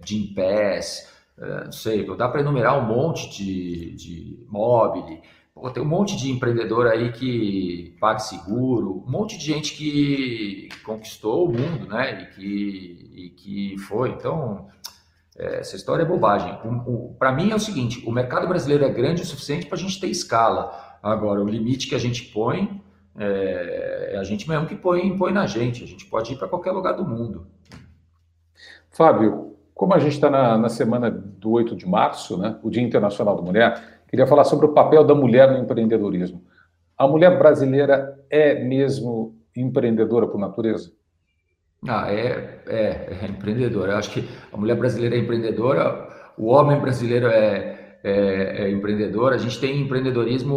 é, 1.37 1.63
não 1.65 1.71
sei, 1.71 2.05
dá 2.15 2.27
para 2.27 2.41
enumerar 2.41 2.77
um 2.79 2.85
monte 2.85 3.29
de, 3.29 3.95
de 3.95 4.45
mobile, 4.49 5.21
Pô, 5.55 5.71
tem 5.71 5.81
um 5.81 5.85
monte 5.85 6.17
de 6.17 6.29
empreendedor 6.29 6.85
aí 6.85 7.13
que 7.13 7.95
paga 7.97 8.19
seguro, 8.19 9.01
um 9.07 9.09
monte 9.09 9.37
de 9.37 9.45
gente 9.45 9.73
que 9.73 10.67
conquistou 10.83 11.47
o 11.47 11.53
mundo, 11.53 11.87
né? 11.87 12.23
E 12.23 12.35
que, 12.35 13.11
e 13.15 13.29
que 13.29 13.77
foi. 13.77 14.09
Então, 14.09 14.67
é, 15.37 15.61
essa 15.61 15.77
história 15.77 16.03
é 16.03 16.05
bobagem. 16.05 16.59
Para 17.17 17.31
mim 17.31 17.51
é 17.51 17.55
o 17.55 17.59
seguinte: 17.59 18.03
o 18.05 18.11
mercado 18.11 18.49
brasileiro 18.49 18.83
é 18.83 18.89
grande 18.89 19.21
o 19.21 19.25
suficiente 19.25 19.65
para 19.65 19.77
a 19.77 19.79
gente 19.79 19.97
ter 19.97 20.07
escala. 20.07 20.97
Agora, 21.01 21.41
o 21.41 21.47
limite 21.47 21.87
que 21.87 21.95
a 21.95 21.99
gente 21.99 22.23
põe 22.33 22.83
é, 23.17 24.11
é 24.13 24.17
a 24.17 24.23
gente 24.23 24.47
mesmo 24.47 24.67
que 24.67 24.75
põe, 24.75 25.17
põe 25.17 25.31
na 25.31 25.45
gente. 25.45 25.83
A 25.83 25.87
gente 25.87 26.05
pode 26.05 26.33
ir 26.33 26.37
para 26.37 26.47
qualquer 26.47 26.71
lugar 26.71 26.93
do 26.93 27.05
mundo. 27.05 27.47
Fábio, 28.91 29.55
como 29.73 29.93
a 29.93 29.99
gente 29.99 30.13
está 30.13 30.29
na, 30.29 30.57
na, 30.57 30.69
semana 30.69 31.11
do 31.11 31.51
8 31.51 31.75
de 31.75 31.87
março, 31.87 32.37
né, 32.37 32.57
o 32.63 32.69
Dia 32.69 32.81
Internacional 32.81 33.35
da 33.35 33.41
Mulher, 33.41 34.01
queria 34.07 34.25
falar 34.25 34.45
sobre 34.45 34.65
o 34.65 34.73
papel 34.73 35.03
da 35.03 35.13
mulher 35.13 35.51
no 35.51 35.57
empreendedorismo. 35.57 36.41
A 36.97 37.07
mulher 37.07 37.37
brasileira 37.37 38.17
é 38.29 38.63
mesmo 38.63 39.35
empreendedora 39.55 40.27
por 40.27 40.39
natureza? 40.39 40.93
Ah, 41.87 42.11
é, 42.11 42.61
é, 42.67 43.17
é 43.21 43.27
empreendedora. 43.27 43.93
Eu 43.93 43.97
acho 43.97 44.11
que 44.11 44.27
a 44.51 44.57
mulher 44.57 44.75
brasileira 44.75 45.15
é 45.15 45.19
empreendedora, 45.19 46.09
o 46.37 46.47
homem 46.47 46.79
brasileiro 46.79 47.27
é, 47.27 47.97
é, 48.03 48.63
é 48.63 48.71
empreendedor. 48.71 49.33
A 49.33 49.37
gente 49.37 49.59
tem 49.59 49.81
empreendedorismo 49.81 50.55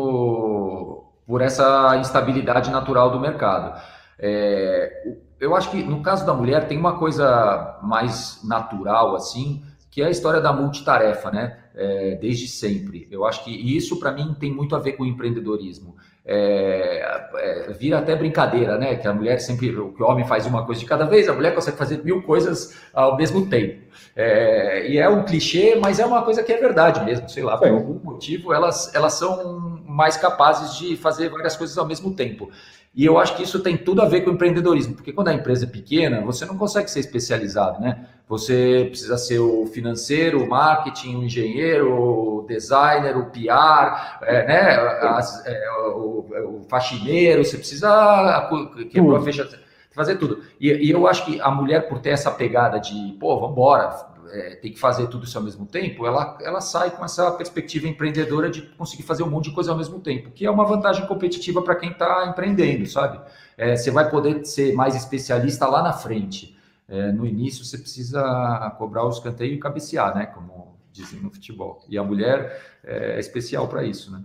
por 1.29 1.43
essa 1.43 1.95
instabilidade 2.01 2.71
natural 2.71 3.11
do 3.11 3.21
mercado. 3.21 3.79
É, 4.19 4.91
eu 5.39 5.55
acho 5.55 5.71
que 5.71 5.83
no 5.83 6.01
caso 6.01 6.25
da 6.25 6.33
mulher 6.33 6.67
tem 6.67 6.79
uma 6.79 6.99
coisa 6.99 7.79
mais 7.83 8.41
natural 8.43 9.15
assim, 9.15 9.63
que 9.91 10.01
é 10.01 10.07
a 10.07 10.11
história 10.11 10.41
da 10.41 10.55
multitarefa, 10.55 11.31
né? 11.31 11.59
É, 11.75 12.17
desde 12.17 12.49
sempre. 12.49 13.07
Eu 13.11 13.27
acho 13.27 13.45
que 13.45 13.77
isso 13.77 14.01
para 14.01 14.11
mim 14.11 14.35
tem 14.41 14.53
muito 14.53 14.75
a 14.75 14.79
ver 14.79 14.93
com 14.93 15.03
o 15.03 15.07
empreendedorismo. 15.07 15.97
É, 16.25 17.29
é, 17.35 17.73
vira 17.73 17.99
até 17.99 18.17
brincadeira, 18.17 18.79
né? 18.79 18.97
Que 18.97 19.07
a 19.07 19.13
mulher 19.13 19.39
sempre, 19.39 19.71
o 19.71 19.95
homem 20.03 20.27
faz 20.27 20.47
uma 20.47 20.65
coisa 20.65 20.81
de 20.81 20.87
cada 20.87 21.05
vez, 21.05 21.29
a 21.29 21.35
mulher 21.35 21.55
consegue 21.55 21.77
fazer 21.77 22.03
mil 22.03 22.23
coisas 22.23 22.75
ao 22.93 23.17
mesmo 23.19 23.47
tempo. 23.47 23.83
É, 24.17 24.91
e 24.91 24.99
é 24.99 25.09
um 25.09 25.25
clichê, 25.25 25.77
mas 25.81 25.99
é 25.99 26.07
uma 26.07 26.23
coisa 26.23 26.43
que 26.43 26.53
é 26.53 26.57
verdade 26.57 27.05
mesmo. 27.05 27.29
Sei 27.29 27.43
lá, 27.43 27.59
por 27.59 27.69
algum 27.69 28.01
motivo 28.03 28.53
elas, 28.53 28.95
elas 28.95 29.13
são 29.13 29.78
mais 29.99 30.17
capazes 30.17 30.79
de 30.79 30.97
fazer 30.97 31.29
várias 31.29 31.57
coisas 31.57 31.77
ao 31.77 31.85
mesmo 31.85 32.15
tempo. 32.15 32.49
E 32.95 33.05
eu 33.05 33.19
acho 33.19 33.35
que 33.35 33.43
isso 33.43 33.59
tem 33.59 33.77
tudo 33.77 34.01
a 34.01 34.05
ver 34.05 34.21
com 34.21 34.31
o 34.31 34.35
empreendedorismo, 34.35 34.95
porque 34.95 35.13
quando 35.13 35.27
a 35.27 35.35
empresa 35.35 35.65
é 35.65 35.69
pequena, 35.69 36.21
você 36.21 36.47
não 36.47 36.57
consegue 36.57 36.89
ser 36.89 37.01
especializado, 37.01 37.81
né? 37.81 38.07
Você 38.29 38.87
precisa 38.89 39.19
ser 39.19 39.41
o 39.41 39.67
financeiro, 39.67 40.45
o 40.45 40.49
marketing, 40.49 41.17
o 41.17 41.25
engenheiro, 41.25 41.93
o 41.93 42.47
designer, 42.47 43.17
o 43.17 43.27
PR, 43.27 44.21
é, 44.23 44.47
né? 44.47 44.77
As, 45.09 45.45
é, 45.45 45.71
o, 45.97 46.61
o, 46.61 46.67
faxineiro, 46.69 47.45
você 47.45 47.59
precisa 47.59 48.49
quebrou 48.93 49.21
fecha, 49.21 49.49
fazer 49.91 50.15
tudo. 50.15 50.45
E, 50.61 50.71
e, 50.71 50.91
eu 50.91 51.09
acho 51.09 51.25
que 51.25 51.41
a 51.41 51.51
mulher, 51.51 51.89
por 51.89 51.99
ter 51.99 52.11
essa 52.11 52.31
pegada 52.31 52.79
de, 52.79 53.17
pô, 53.19 53.35
vamos 53.41 53.51
embora, 53.51 53.91
é, 54.33 54.57
tem 54.57 54.73
que 54.73 54.79
fazer 54.79 55.07
tudo 55.09 55.25
isso 55.25 55.37
ao 55.37 55.45
mesmo 55.45 55.67
tempo, 55.67 56.07
ela, 56.07 56.39
ela 56.41 56.61
sai 56.61 56.91
com 56.91 57.05
essa 57.05 57.31
perspectiva 57.33 57.87
empreendedora 57.87 58.51
de 58.51 58.63
conseguir 58.63 59.03
fazer 59.03 59.23
um 59.23 59.31
monte 59.31 59.49
de 59.49 59.55
coisa 59.55 59.71
ao 59.71 59.77
mesmo 59.77 60.01
tempo, 60.01 60.31
que 60.31 60.47
é 60.47 60.51
uma 60.51 60.65
vantagem 60.65 61.07
competitiva 61.07 61.63
para 61.63 61.75
quem 61.75 61.91
está 61.91 62.27
empreendendo, 62.27 62.87
sabe? 62.87 63.21
É, 63.57 63.77
você 63.77 63.91
vai 63.91 64.11
poder 64.11 64.45
ser 64.45 64.75
mais 64.75 64.95
especialista 64.95 65.67
lá 65.67 65.83
na 65.83 65.93
frente. 65.93 66.57
É, 66.89 67.13
no 67.13 67.27
início, 67.27 67.65
você 67.65 67.77
precisa 67.77 68.75
cobrar 68.79 69.05
o 69.05 69.11
escanteio 69.11 69.55
e 69.55 69.59
cabecear, 69.59 70.15
né? 70.17 70.27
Como 70.27 70.79
dizem 70.91 71.21
no 71.21 71.31
futebol. 71.31 71.85
E 71.89 71.99
a 71.99 72.03
mulher 72.03 72.79
é 72.85 73.19
especial 73.21 73.69
para 73.69 73.85
isso, 73.85 74.11
né? 74.11 74.23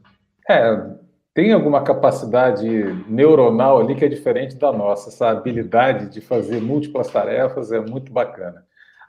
É, 0.49 0.95
tem 1.33 1.51
alguma 1.51 1.83
capacidade 1.83 2.67
neuronal 3.07 3.81
ali 3.81 3.95
que 3.95 4.05
é 4.05 4.07
diferente 4.07 4.55
da 4.55 4.71
nossa. 4.71 5.09
Essa 5.09 5.29
habilidade 5.29 6.09
de 6.09 6.21
fazer 6.21 6.61
múltiplas 6.61 7.09
tarefas 7.09 7.71
é 7.71 7.79
muito 7.79 8.11
bacana. 8.11 8.63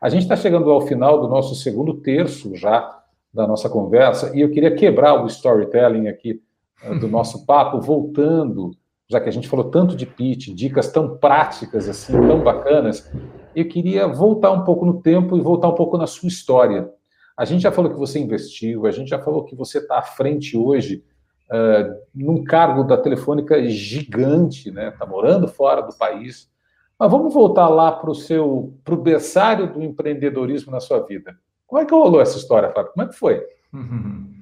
A 0.04 0.10
gente 0.10 0.24
está 0.24 0.36
chegando 0.36 0.70
ao 0.70 0.82
final 0.82 1.18
do 1.18 1.28
nosso 1.28 1.54
segundo 1.54 1.94
terço 1.94 2.54
já 2.54 3.02
da 3.32 3.46
nossa 3.46 3.70
conversa 3.70 4.36
e 4.36 4.42
eu 4.42 4.50
queria 4.50 4.76
quebrar 4.76 5.24
o 5.24 5.26
storytelling 5.26 6.08
aqui 6.08 6.42
eh, 6.82 6.94
do 6.98 7.08
nosso 7.08 7.46
papo, 7.46 7.80
voltando, 7.80 8.72
já 9.08 9.18
que 9.18 9.30
a 9.30 9.32
gente 9.32 9.48
falou 9.48 9.70
tanto 9.70 9.96
de 9.96 10.04
pitch, 10.04 10.48
dicas 10.48 10.92
tão 10.92 11.16
práticas 11.16 11.88
assim, 11.88 12.12
tão 12.12 12.42
bacanas, 12.42 13.10
eu 13.56 13.66
queria 13.66 14.06
voltar 14.06 14.50
um 14.50 14.62
pouco 14.62 14.84
no 14.84 15.00
tempo 15.00 15.38
e 15.38 15.40
voltar 15.40 15.68
um 15.68 15.74
pouco 15.74 15.96
na 15.96 16.06
sua 16.06 16.28
história. 16.28 16.90
A 17.34 17.46
gente 17.46 17.62
já 17.62 17.72
falou 17.72 17.90
que 17.90 17.98
você 17.98 18.18
investiu, 18.18 18.84
a 18.84 18.90
gente 18.90 19.08
já 19.08 19.18
falou 19.18 19.42
que 19.42 19.56
você 19.56 19.78
está 19.78 20.00
à 20.00 20.02
frente 20.02 20.54
hoje 20.54 21.02
uh, 21.50 21.96
num 22.14 22.44
cargo 22.44 22.84
da 22.84 22.98
Telefônica 22.98 23.66
gigante, 23.70 24.70
né? 24.70 24.90
Está 24.90 25.06
morando 25.06 25.48
fora 25.48 25.80
do 25.80 25.96
país. 25.96 26.52
Mas 26.98 27.10
vamos 27.10 27.34
voltar 27.34 27.68
lá 27.68 27.90
para 27.92 28.10
o 28.10 28.14
seu, 28.14 28.78
para 28.84 28.94
o 28.94 29.02
berçário 29.02 29.72
do 29.72 29.82
empreendedorismo 29.82 30.70
na 30.70 30.80
sua 30.80 31.00
vida. 31.00 31.36
Como 31.66 31.80
é 31.80 31.84
que 31.84 31.94
rolou 31.94 32.20
essa 32.20 32.38
história, 32.38 32.70
Fábio? 32.70 32.92
Como 32.92 33.06
é 33.06 33.08
que 33.08 33.18
foi? 33.18 33.42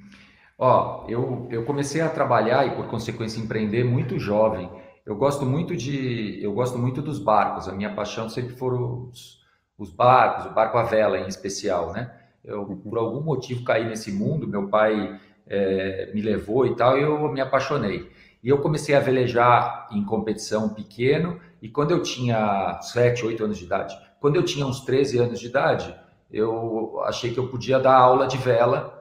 Ó, 0.59 1.05
eu, 1.09 1.49
eu 1.51 1.65
comecei 1.65 2.01
a 2.01 2.09
trabalhar 2.09 2.67
e, 2.67 2.77
por 2.77 2.87
consequência, 2.87 3.41
empreender 3.41 3.85
muito 3.85 4.19
jovem. 4.19 4.71
Eu 5.05 5.17
gosto 5.17 5.45
muito 5.45 5.75
de, 5.75 6.39
eu 6.43 6.53
gosto 6.53 6.79
muito 6.79 7.03
dos 7.03 7.19
barcos. 7.19 7.69
A 7.69 7.73
minha 7.73 7.93
paixão 7.95 8.29
sempre 8.29 8.55
foram 8.55 9.09
os, 9.11 9.41
os 9.77 9.91
barcos, 9.91 10.47
o 10.47 10.55
barco 10.55 10.79
à 10.79 10.85
vela 10.85 11.19
em 11.19 11.27
especial, 11.27 11.93
né? 11.93 12.15
Eu, 12.45 12.65
por 12.65 12.99
algum 12.99 13.21
motivo, 13.21 13.65
caí 13.65 13.85
nesse 13.85 14.13
mundo. 14.13 14.47
Meu 14.47 14.69
pai 14.69 15.19
é, 15.47 16.11
me 16.15 16.21
levou 16.21 16.67
e 16.67 16.77
tal, 16.77 16.99
e 16.99 17.03
eu 17.03 17.33
me 17.33 17.41
apaixonei. 17.41 18.09
E 18.43 18.49
eu 18.49 18.59
comecei 18.59 18.95
a 18.95 19.01
velejar 19.01 19.89
em 19.91 20.05
competição 20.05 20.69
pequeno 20.69 21.41
e 21.63 21.69
quando 21.69 21.93
eu 21.93 22.03
tinha 22.03 22.81
7, 22.83 23.25
8 23.25 23.45
anos 23.45 23.57
de 23.57 23.65
idade, 23.65 23.97
quando 24.21 24.35
eu 24.35 24.43
tinha 24.43 24.67
uns 24.67 24.81
13 24.81 25.19
anos 25.19 25.39
de 25.39 25.47
idade, 25.47 25.95
eu 26.29 27.01
achei 27.05 27.33
que 27.33 27.39
eu 27.39 27.47
podia 27.47 27.79
dar 27.79 27.95
aula 27.95 28.27
de 28.27 28.37
vela 28.37 29.01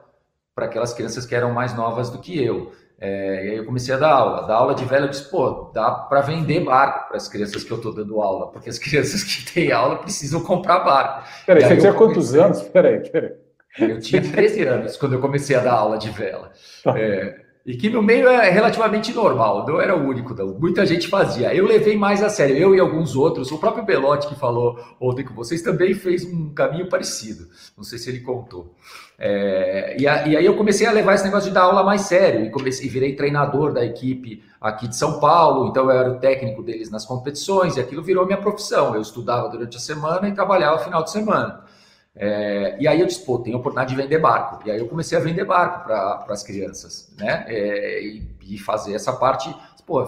para 0.54 0.66
aquelas 0.66 0.94
crianças 0.94 1.26
que 1.26 1.34
eram 1.34 1.52
mais 1.52 1.74
novas 1.76 2.08
do 2.08 2.18
que 2.18 2.40
eu. 2.40 2.72
É, 3.00 3.46
e 3.46 3.50
aí 3.50 3.56
eu 3.56 3.64
comecei 3.64 3.92
a 3.92 3.98
dar 3.98 4.12
aula. 4.12 4.46
Dar 4.46 4.54
aula 4.54 4.76
de 4.76 4.84
vela, 4.84 5.06
eu 5.06 5.10
disse, 5.10 5.28
pô, 5.28 5.72
dá 5.74 5.90
para 5.90 6.20
vender 6.20 6.60
barco 6.60 7.08
para 7.08 7.16
as 7.16 7.26
crianças 7.26 7.64
que 7.64 7.70
eu 7.72 7.78
estou 7.78 7.92
dando 7.92 8.20
aula, 8.20 8.46
porque 8.52 8.70
as 8.70 8.78
crianças 8.78 9.24
que 9.24 9.52
têm 9.52 9.72
aula 9.72 9.96
precisam 9.96 10.40
comprar 10.40 10.80
barco. 10.80 11.28
Peraí, 11.44 11.64
você 11.64 11.76
tinha 11.78 11.92
quantos 11.92 12.32
anos? 12.32 12.62
Peraí, 12.62 13.00
peraí. 13.10 13.32
Eu 13.78 13.98
tinha 13.98 14.22
13 14.22 14.62
anos 14.62 14.96
quando 14.96 15.14
eu 15.14 15.20
comecei 15.20 15.56
a 15.56 15.60
dar 15.60 15.72
aula 15.72 15.98
de 15.98 16.10
vela. 16.10 16.52
Tá. 16.84 16.96
É, 16.96 17.40
e 17.64 17.76
que 17.76 17.88
no 17.88 18.02
meio 18.02 18.28
é 18.28 18.50
relativamente 18.50 19.12
normal, 19.12 19.64
não 19.66 19.80
era 19.80 19.96
o 19.96 20.04
único, 20.04 20.34
não. 20.34 20.48
Muita 20.58 20.84
gente 20.84 21.06
fazia. 21.06 21.54
Eu 21.54 21.64
levei 21.64 21.96
mais 21.96 22.22
a 22.22 22.28
sério, 22.28 22.56
eu 22.56 22.74
e 22.74 22.80
alguns 22.80 23.14
outros. 23.14 23.52
O 23.52 23.58
próprio 23.58 23.84
Belotti, 23.84 24.26
que 24.26 24.34
falou 24.34 24.78
ontem 25.00 25.24
com 25.24 25.32
vocês, 25.32 25.62
também 25.62 25.94
fez 25.94 26.24
um 26.24 26.52
caminho 26.52 26.88
parecido. 26.88 27.46
Não 27.76 27.84
sei 27.84 27.98
se 27.98 28.10
ele 28.10 28.20
contou. 28.20 28.74
É, 29.16 29.96
e, 29.96 30.08
a, 30.08 30.26
e, 30.26 30.36
aí 30.36 30.44
eu 30.44 30.56
comecei 30.56 30.84
a 30.84 30.90
levar 30.90 31.14
esse 31.14 31.22
negócio 31.22 31.48
de 31.48 31.54
dar 31.54 31.62
aula 31.62 31.84
mais 31.84 32.00
sério, 32.02 32.44
e 32.44 32.50
comecei, 32.50 32.88
virei 32.88 33.14
treinador 33.14 33.72
da 33.72 33.84
equipe 33.84 34.42
aqui 34.60 34.88
de 34.88 34.96
São 34.96 35.20
Paulo, 35.20 35.68
então 35.68 35.84
eu 35.84 35.90
era 35.92 36.10
o 36.10 36.18
técnico 36.18 36.64
deles 36.64 36.90
nas 36.90 37.04
competições, 37.04 37.76
e 37.76 37.80
aquilo 37.80 38.02
virou 38.02 38.26
minha 38.26 38.38
profissão. 38.38 38.92
Eu 38.92 39.00
estudava 39.00 39.48
durante 39.48 39.76
a 39.76 39.80
semana 39.80 40.28
e 40.28 40.32
trabalhava 40.32 40.80
final 40.80 41.04
de 41.04 41.12
semana. 41.12 41.61
É, 42.14 42.76
e 42.78 42.86
aí 42.86 43.00
eu 43.00 43.06
disse, 43.06 43.24
pô, 43.24 43.38
tem 43.38 43.54
oportunidade 43.54 43.94
de 43.94 44.00
vender 44.00 44.18
barco. 44.18 44.66
E 44.66 44.70
aí 44.70 44.78
eu 44.78 44.86
comecei 44.86 45.16
a 45.16 45.20
vender 45.20 45.44
barco 45.44 45.84
para 45.84 46.26
as 46.28 46.42
crianças, 46.42 47.12
né? 47.18 47.44
É, 47.48 48.02
e, 48.02 48.22
e, 48.42 48.58
fazer 48.58 48.94
essa 48.94 49.12
parte, 49.14 49.54
pô, 49.86 50.04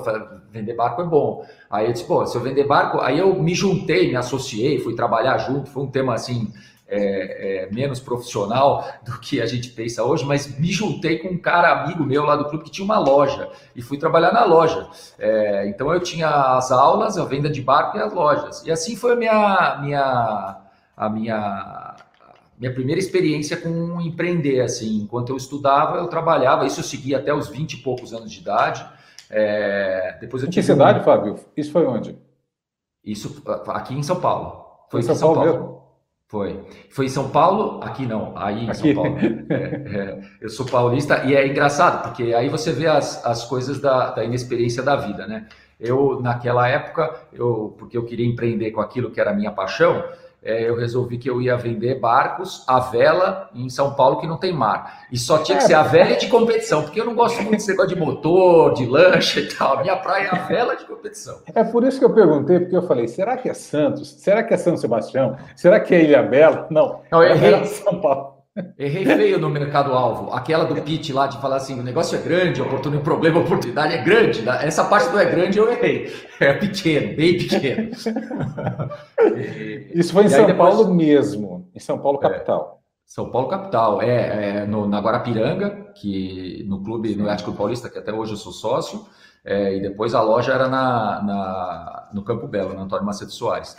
vender 0.50 0.74
barco 0.74 1.00
é 1.02 1.04
bom. 1.04 1.46
Aí 1.70 1.86
eu 1.86 1.92
disse, 1.92 2.04
pô, 2.04 2.26
se 2.26 2.36
eu 2.36 2.42
vender 2.42 2.64
barco, 2.64 3.00
aí 3.00 3.18
eu 3.18 3.34
me 3.34 3.54
juntei, 3.54 4.08
me 4.08 4.16
associei, 4.16 4.78
fui 4.80 4.94
trabalhar 4.94 5.38
junto, 5.38 5.70
foi 5.70 5.82
um 5.82 5.90
tema 5.90 6.14
assim, 6.14 6.52
é, 6.86 7.64
é, 7.64 7.70
menos 7.72 7.98
profissional 7.98 8.86
do 9.04 9.18
que 9.18 9.40
a 9.40 9.46
gente 9.46 9.70
pensa 9.70 10.04
hoje, 10.04 10.24
mas 10.24 10.58
me 10.58 10.70
juntei 10.70 11.18
com 11.18 11.28
um 11.28 11.38
cara 11.38 11.82
amigo 11.82 12.04
meu 12.04 12.24
lá 12.24 12.36
do 12.36 12.44
clube 12.44 12.64
que 12.64 12.70
tinha 12.70 12.84
uma 12.84 12.98
loja 12.98 13.48
e 13.74 13.80
fui 13.82 13.96
trabalhar 13.96 14.32
na 14.32 14.44
loja. 14.44 14.86
É, 15.18 15.66
então 15.68 15.92
eu 15.92 16.00
tinha 16.00 16.28
as 16.28 16.70
aulas, 16.70 17.16
a 17.16 17.24
venda 17.24 17.48
de 17.48 17.62
barco 17.62 17.96
e 17.96 18.00
as 18.00 18.12
lojas. 18.12 18.62
E 18.66 18.70
assim 18.70 18.94
foi 18.96 19.14
a 19.14 19.16
minha, 19.16 19.78
minha, 19.80 20.63
a 20.96 21.08
minha 21.08 21.96
minha 22.58 22.72
primeira 22.72 23.00
experiência 23.00 23.56
com 23.56 24.00
empreender, 24.00 24.60
assim, 24.60 24.98
enquanto 24.98 25.30
eu 25.30 25.36
estudava, 25.36 25.98
eu 25.98 26.06
trabalhava, 26.06 26.66
isso 26.66 26.80
eu 26.80 26.84
segui 26.84 27.14
até 27.14 27.34
os 27.34 27.48
20 27.48 27.74
e 27.74 27.76
poucos 27.78 28.12
anos 28.12 28.30
de 28.30 28.40
idade. 28.40 28.86
É, 29.28 30.16
depois 30.20 30.42
eu 30.42 30.48
em 30.48 30.52
que 30.52 30.62
cidade, 30.62 31.00
um... 31.00 31.02
Fábio? 31.02 31.36
Isso 31.56 31.72
foi 31.72 31.84
onde? 31.84 32.16
Isso 33.04 33.42
aqui 33.68 33.94
em 33.94 34.02
São 34.02 34.20
Paulo. 34.20 34.64
Foi 34.88 35.00
em 35.00 35.02
São, 35.02 35.16
São 35.16 35.34
Paulo, 35.34 35.52
Paulo? 35.52 35.82
Foi. 36.28 36.64
Foi 36.90 37.06
em 37.06 37.08
São 37.08 37.28
Paulo? 37.28 37.80
Aqui 37.82 38.06
não, 38.06 38.32
aí 38.36 38.64
em 38.64 38.70
aqui. 38.70 38.94
São 38.94 38.94
Paulo. 38.94 39.18
É, 39.18 39.54
é, 39.54 40.20
eu 40.40 40.48
sou 40.48 40.64
paulista 40.64 41.24
e 41.24 41.34
é 41.34 41.46
engraçado, 41.46 42.02
porque 42.02 42.34
aí 42.34 42.48
você 42.48 42.72
vê 42.72 42.86
as, 42.86 43.24
as 43.26 43.44
coisas 43.44 43.80
da, 43.80 44.10
da 44.10 44.24
inexperiência 44.24 44.82
da 44.82 44.96
vida, 44.96 45.26
né? 45.26 45.48
Eu, 45.78 46.20
naquela 46.20 46.68
época, 46.68 47.14
eu, 47.32 47.74
porque 47.78 47.96
eu 47.96 48.04
queria 48.04 48.26
empreender 48.26 48.70
com 48.70 48.80
aquilo 48.80 49.10
que 49.10 49.20
era 49.20 49.32
a 49.32 49.34
minha 49.34 49.50
paixão, 49.50 50.04
é, 50.44 50.68
eu 50.68 50.76
resolvi 50.76 51.16
que 51.16 51.28
eu 51.28 51.40
ia 51.40 51.56
vender 51.56 51.98
barcos 51.98 52.62
à 52.68 52.78
vela 52.78 53.48
em 53.54 53.68
São 53.70 53.94
Paulo 53.94 54.20
que 54.20 54.26
não 54.26 54.36
tem 54.36 54.52
mar. 54.52 55.04
E 55.10 55.16
só 55.16 55.38
tinha 55.38 55.56
que 55.56 55.64
ser 55.64 55.74
a 55.74 55.82
vela 55.82 56.16
de 56.16 56.28
competição, 56.28 56.82
porque 56.82 57.00
eu 57.00 57.06
não 57.06 57.14
gosto 57.14 57.36
muito 57.38 57.52
desse 57.52 57.68
negócio 57.68 57.94
de 57.94 58.00
motor, 58.00 58.74
de 58.74 58.84
lancha 58.84 59.40
e 59.40 59.48
tal. 59.48 59.80
Minha 59.80 59.96
praia 59.96 60.26
é 60.26 60.36
a 60.36 60.46
vela 60.46 60.76
de 60.76 60.84
competição. 60.84 61.38
É 61.54 61.64
por 61.64 61.82
isso 61.84 61.98
que 61.98 62.04
eu 62.04 62.12
perguntei, 62.12 62.60
porque 62.60 62.76
eu 62.76 62.82
falei, 62.82 63.08
será 63.08 63.36
que 63.36 63.48
é 63.48 63.54
Santos? 63.54 64.10
Será 64.18 64.42
que 64.42 64.52
é 64.52 64.56
São 64.56 64.76
Sebastião? 64.76 65.36
Será 65.56 65.80
que 65.80 65.94
é 65.94 66.04
Ilha 66.04 66.22
Bela? 66.22 66.66
Não, 66.70 67.00
não 67.10 67.22
eu 67.22 67.28
é 67.28 67.32
errei. 67.32 67.64
São 67.64 68.00
Paulo. 68.00 68.33
Errei 68.78 69.04
feio 69.04 69.40
no 69.40 69.50
mercado-alvo. 69.50 70.32
Aquela 70.32 70.64
do 70.64 70.80
pitch 70.80 71.10
lá 71.10 71.26
de 71.26 71.40
falar 71.40 71.56
assim: 71.56 71.80
o 71.80 71.82
negócio 71.82 72.16
é 72.16 72.22
grande, 72.22 72.62
oportunidade, 72.62 73.02
o 73.02 73.04
problema, 73.04 73.40
a 73.40 73.42
oportunidade 73.42 73.94
é 73.94 74.02
grande. 74.02 74.42
Né? 74.42 74.60
Essa 74.62 74.84
parte 74.84 75.10
do 75.10 75.18
é 75.18 75.24
grande 75.24 75.58
eu 75.58 75.70
errei. 75.70 76.12
É 76.38 76.52
pequeno, 76.52 77.16
bem 77.16 77.36
pequeno. 77.36 77.90
Isso 79.92 80.12
foi 80.12 80.24
em 80.24 80.28
São 80.28 80.46
depois... 80.46 80.74
Paulo 80.74 80.94
mesmo, 80.94 81.68
em 81.74 81.80
São 81.80 81.98
Paulo, 81.98 82.20
é. 82.22 82.28
capital. 82.28 82.80
São 83.04 83.30
Paulo 83.30 83.48
capital, 83.48 84.00
é, 84.00 84.60
é 84.60 84.66
no, 84.66 84.86
na 84.86 85.00
Guarapiranga, 85.00 85.92
que 85.94 86.64
no 86.68 86.82
clube, 86.82 87.16
no 87.16 87.24
Atlético 87.24 87.52
Paulista, 87.52 87.90
que 87.90 87.98
até 87.98 88.12
hoje 88.12 88.32
eu 88.32 88.36
sou 88.36 88.52
sócio, 88.52 89.04
é, 89.44 89.76
e 89.76 89.80
depois 89.80 90.14
a 90.14 90.22
loja 90.22 90.52
era 90.52 90.68
na, 90.68 91.22
na, 91.22 92.10
no 92.14 92.22
Campo 92.22 92.46
Belo, 92.46 92.72
na 92.72 92.82
Antônio 92.82 93.04
Macedo 93.04 93.32
Soares. 93.32 93.76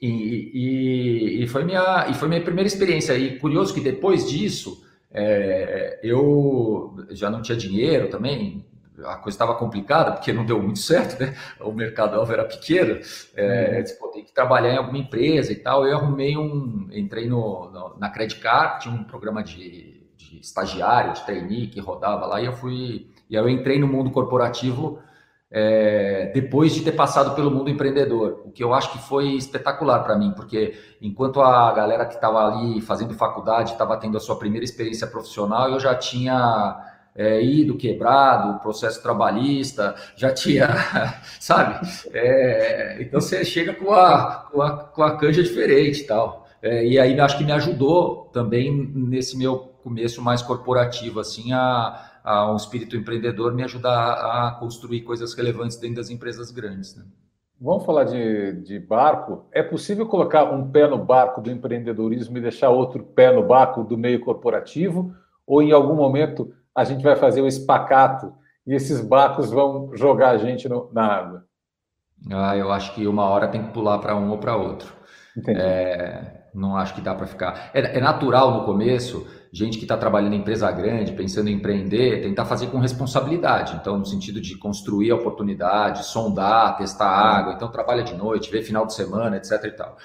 E, 0.00 0.08
e, 0.08 1.42
e, 1.42 1.48
foi 1.48 1.64
minha, 1.64 2.06
e 2.08 2.14
foi 2.14 2.28
minha 2.28 2.40
primeira 2.40 2.68
experiência. 2.68 3.16
E 3.18 3.38
curioso 3.38 3.74
que 3.74 3.80
depois 3.80 4.28
disso, 4.28 4.84
é, 5.10 5.98
eu 6.02 6.94
já 7.10 7.28
não 7.28 7.42
tinha 7.42 7.58
dinheiro 7.58 8.08
também, 8.08 8.64
a 9.04 9.16
coisa 9.16 9.34
estava 9.34 9.54
complicada, 9.54 10.12
porque 10.12 10.32
não 10.32 10.44
deu 10.44 10.60
muito 10.62 10.78
certo, 10.78 11.20
né? 11.20 11.34
O 11.60 11.72
mercado 11.72 12.16
alvo 12.16 12.32
era 12.32 12.44
pequeno, 12.44 13.00
é, 13.36 13.84
uhum. 14.00 14.10
tem 14.12 14.24
que 14.24 14.32
trabalhar 14.32 14.72
em 14.72 14.76
alguma 14.76 14.98
empresa 14.98 15.52
e 15.52 15.56
tal. 15.56 15.86
Eu 15.86 15.96
arrumei 15.96 16.36
um, 16.36 16.88
entrei 16.92 17.28
no, 17.28 17.70
no 17.70 17.96
na 17.98 18.10
Credit 18.10 18.40
Card, 18.40 18.82
tinha 18.82 18.94
um 18.94 19.04
programa 19.04 19.42
de, 19.42 20.04
de 20.16 20.40
estagiário, 20.40 21.12
de 21.12 21.24
trainee 21.24 21.68
que 21.68 21.80
rodava 21.80 22.26
lá, 22.26 22.40
e 22.40 22.46
eu 22.46 22.52
fui, 22.52 23.08
e 23.28 23.34
eu 23.34 23.48
entrei 23.48 23.78
no 23.78 23.86
mundo 23.86 24.10
corporativo 24.10 25.00
é, 25.50 26.30
depois 26.34 26.74
de 26.74 26.82
ter 26.82 26.92
passado 26.92 27.34
pelo 27.34 27.50
mundo 27.50 27.70
empreendedor, 27.70 28.42
o 28.44 28.50
que 28.50 28.62
eu 28.62 28.74
acho 28.74 28.92
que 28.92 28.98
foi 28.98 29.28
espetacular 29.30 30.00
para 30.00 30.16
mim, 30.16 30.32
porque 30.32 30.74
enquanto 31.00 31.40
a 31.40 31.72
galera 31.72 32.04
que 32.04 32.14
estava 32.14 32.46
ali 32.46 32.80
fazendo 32.82 33.14
faculdade 33.14 33.72
estava 33.72 33.96
tendo 33.96 34.16
a 34.16 34.20
sua 34.20 34.36
primeira 34.38 34.64
experiência 34.64 35.06
profissional, 35.06 35.70
eu 35.70 35.80
já 35.80 35.94
tinha 35.94 36.76
é, 37.16 37.42
ido 37.42 37.76
quebrado, 37.76 38.60
processo 38.60 39.02
trabalhista, 39.02 39.94
já 40.14 40.32
tinha, 40.32 40.68
sabe? 41.40 41.80
É, 42.12 42.98
então 43.00 43.20
você 43.20 43.44
chega 43.44 43.72
com 43.72 43.92
a, 43.92 44.48
com 44.52 44.62
a, 44.62 44.70
com 44.70 45.02
a 45.02 45.16
canja 45.16 45.42
diferente 45.42 46.02
e 46.02 46.06
tal. 46.06 46.46
É, 46.60 46.84
e 46.84 46.98
aí 46.98 47.18
acho 47.18 47.38
que 47.38 47.44
me 47.44 47.52
ajudou 47.52 48.28
também 48.32 48.70
nesse 48.94 49.36
meu 49.36 49.56
começo 49.82 50.20
mais 50.20 50.42
corporativo, 50.42 51.20
assim, 51.20 51.52
a, 51.52 52.17
a 52.28 52.52
um 52.52 52.56
espírito 52.56 52.94
empreendedor 52.94 53.54
me 53.54 53.64
ajudar 53.64 54.12
a 54.12 54.50
construir 54.60 55.00
coisas 55.00 55.32
relevantes 55.32 55.78
dentro 55.78 55.96
das 55.96 56.10
empresas 56.10 56.50
grandes. 56.50 56.94
Né? 56.94 57.02
Vamos 57.58 57.86
falar 57.86 58.04
de, 58.04 58.52
de 58.60 58.78
barco. 58.78 59.46
É 59.50 59.62
possível 59.62 60.06
colocar 60.06 60.44
um 60.44 60.70
pé 60.70 60.86
no 60.86 60.98
barco 60.98 61.40
do 61.40 61.50
empreendedorismo 61.50 62.36
e 62.36 62.42
deixar 62.42 62.68
outro 62.68 63.02
pé 63.02 63.32
no 63.32 63.42
barco 63.42 63.82
do 63.82 63.96
meio 63.96 64.20
corporativo? 64.20 65.14
Ou 65.46 65.62
em 65.62 65.72
algum 65.72 65.94
momento 65.94 66.52
a 66.74 66.84
gente 66.84 67.02
vai 67.02 67.16
fazer 67.16 67.40
o 67.40 67.44
um 67.44 67.48
espacato 67.48 68.34
e 68.66 68.74
esses 68.74 69.00
barcos 69.00 69.50
vão 69.50 69.96
jogar 69.96 70.28
a 70.28 70.36
gente 70.36 70.68
no, 70.68 70.90
na 70.92 71.06
água? 71.06 71.46
Ah, 72.30 72.54
eu 72.58 72.70
acho 72.70 72.94
que 72.94 73.06
uma 73.06 73.24
hora 73.24 73.48
tem 73.48 73.64
que 73.64 73.72
pular 73.72 73.98
para 74.00 74.14
um 74.14 74.30
ou 74.30 74.36
para 74.36 74.54
outro. 74.54 74.92
É, 75.46 76.37
não 76.54 76.76
acho 76.76 76.94
que 76.94 77.00
dá 77.00 77.14
para 77.14 77.26
ficar. 77.26 77.70
É, 77.74 77.98
é, 77.98 78.00
natural 78.00 78.52
no 78.52 78.64
começo, 78.64 79.26
gente 79.52 79.78
que 79.78 79.84
está 79.84 79.96
trabalhando 79.96 80.34
em 80.34 80.38
empresa 80.38 80.70
grande, 80.70 81.12
pensando 81.12 81.48
em 81.48 81.54
empreender, 81.54 82.22
tentar 82.22 82.44
fazer 82.44 82.68
com 82.68 82.78
responsabilidade. 82.78 83.76
Então, 83.80 83.98
no 83.98 84.06
sentido 84.06 84.40
de 84.40 84.56
construir 84.56 85.10
a 85.10 85.16
oportunidade, 85.16 86.04
sondar, 86.04 86.76
testar 86.76 87.08
água. 87.08 87.52
Então, 87.54 87.68
trabalha 87.70 88.02
de 88.02 88.14
noite, 88.14 88.50
vê 88.50 88.62
final 88.62 88.86
de 88.86 88.94
semana, 88.94 89.36
etc. 89.36 89.64
e 89.64 89.70
tal 89.72 89.96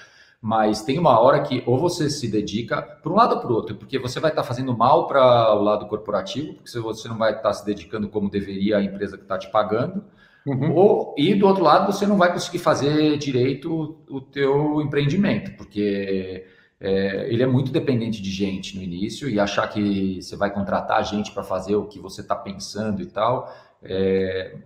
mas 0.46 0.82
tem 0.82 0.98
uma 0.98 1.18
hora 1.18 1.40
que 1.40 1.62
ou 1.64 1.78
você 1.78 2.10
se 2.10 2.28
dedica 2.28 2.82
para 2.82 3.10
um 3.10 3.14
lado 3.14 3.36
ou 3.36 3.40
para 3.40 3.50
o 3.50 3.54
outro, 3.54 3.76
porque 3.76 3.98
você 3.98 4.20
vai 4.20 4.30
estar 4.30 4.42
tá 4.42 4.46
fazendo 4.46 4.76
mal 4.76 5.06
para 5.06 5.54
o 5.54 5.62
lado 5.62 5.86
corporativo, 5.86 6.52
porque 6.52 6.78
você 6.78 7.08
não 7.08 7.16
vai 7.16 7.30
estar 7.30 7.44
tá 7.44 7.52
se 7.54 7.64
dedicando 7.64 8.10
como 8.10 8.28
deveria 8.28 8.76
a 8.76 8.82
empresa 8.82 9.16
que 9.16 9.22
está 9.22 9.38
te 9.38 9.50
pagando, 9.50 10.04
uhum. 10.46 10.74
ou 10.74 11.14
e 11.18 11.34
do 11.34 11.46
outro 11.46 11.62
lado 11.62 11.92
você 11.92 12.06
não 12.06 12.16
vai 12.16 12.32
conseguir 12.32 12.58
fazer 12.58 13.16
direito 13.18 13.98
o 14.08 14.20
teu 14.20 14.80
empreendimento, 14.80 15.56
porque 15.56 16.44
é, 16.80 17.32
ele 17.32 17.42
é 17.42 17.46
muito 17.46 17.72
dependente 17.72 18.20
de 18.20 18.30
gente 18.30 18.76
no 18.76 18.82
início 18.82 19.28
e 19.28 19.40
achar 19.40 19.66
que 19.68 20.20
você 20.20 20.36
vai 20.36 20.52
contratar 20.52 21.04
gente 21.04 21.32
para 21.32 21.42
fazer 21.42 21.76
o 21.76 21.86
que 21.86 21.98
você 21.98 22.20
está 22.20 22.34
pensando 22.34 23.00
e 23.00 23.06
tal, 23.06 23.50
é, 23.82 24.56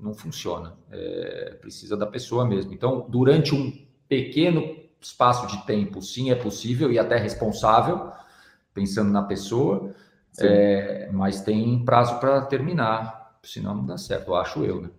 não 0.00 0.14
funciona. 0.14 0.74
É, 0.90 1.56
precisa 1.60 1.96
da 1.96 2.06
pessoa 2.06 2.46
mesmo. 2.46 2.72
Então, 2.72 3.06
durante 3.08 3.54
um 3.54 3.72
pequeno 4.08 4.76
espaço 5.00 5.46
de 5.48 5.66
tempo, 5.66 6.00
sim, 6.00 6.30
é 6.30 6.34
possível 6.34 6.92
e 6.92 6.98
até 6.98 7.16
responsável, 7.16 8.10
pensando 8.72 9.10
na 9.10 9.22
pessoa, 9.22 9.94
é, 10.38 11.08
mas 11.12 11.40
tem 11.40 11.84
prazo 11.84 12.18
para 12.20 12.42
terminar, 12.42 13.38
senão 13.42 13.74
não 13.74 13.86
dá 13.86 13.96
certo, 13.96 14.34
acho 14.34 14.64
eu, 14.64 14.80
né? 14.80 14.90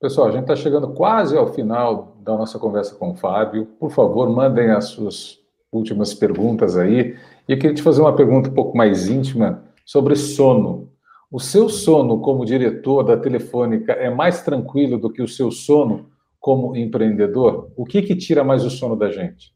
Pessoal, 0.00 0.28
a 0.28 0.30
gente 0.30 0.42
está 0.42 0.56
chegando 0.56 0.94
quase 0.94 1.36
ao 1.36 1.52
final 1.52 2.16
da 2.22 2.34
nossa 2.34 2.58
conversa 2.58 2.94
com 2.94 3.10
o 3.10 3.14
Fábio. 3.14 3.66
Por 3.78 3.90
favor, 3.90 4.30
mandem 4.30 4.70
as 4.70 4.86
suas 4.86 5.38
últimas 5.70 6.14
perguntas 6.14 6.74
aí. 6.78 7.18
E 7.46 7.52
eu 7.52 7.58
queria 7.58 7.74
te 7.74 7.82
fazer 7.82 8.00
uma 8.00 8.16
pergunta 8.16 8.48
um 8.48 8.54
pouco 8.54 8.74
mais 8.74 9.08
íntima 9.08 9.62
sobre 9.84 10.16
sono. 10.16 10.90
O 11.30 11.38
seu 11.38 11.68
sono 11.68 12.18
como 12.20 12.46
diretor 12.46 13.02
da 13.02 13.14
Telefônica 13.14 13.92
é 13.92 14.08
mais 14.08 14.42
tranquilo 14.42 14.98
do 14.98 15.12
que 15.12 15.20
o 15.20 15.28
seu 15.28 15.50
sono 15.50 16.08
como 16.40 16.74
empreendedor, 16.74 17.70
o 17.76 17.84
que, 17.84 18.00
que 18.00 18.16
tira 18.16 18.42
mais 18.42 18.64
o 18.64 18.70
sono 18.70 18.96
da 18.96 19.10
gente? 19.10 19.52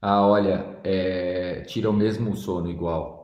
Ah, 0.00 0.24
olha, 0.24 0.78
é, 0.84 1.62
tira 1.66 1.90
o 1.90 1.92
mesmo 1.92 2.36
sono 2.36 2.70
igual. 2.70 3.15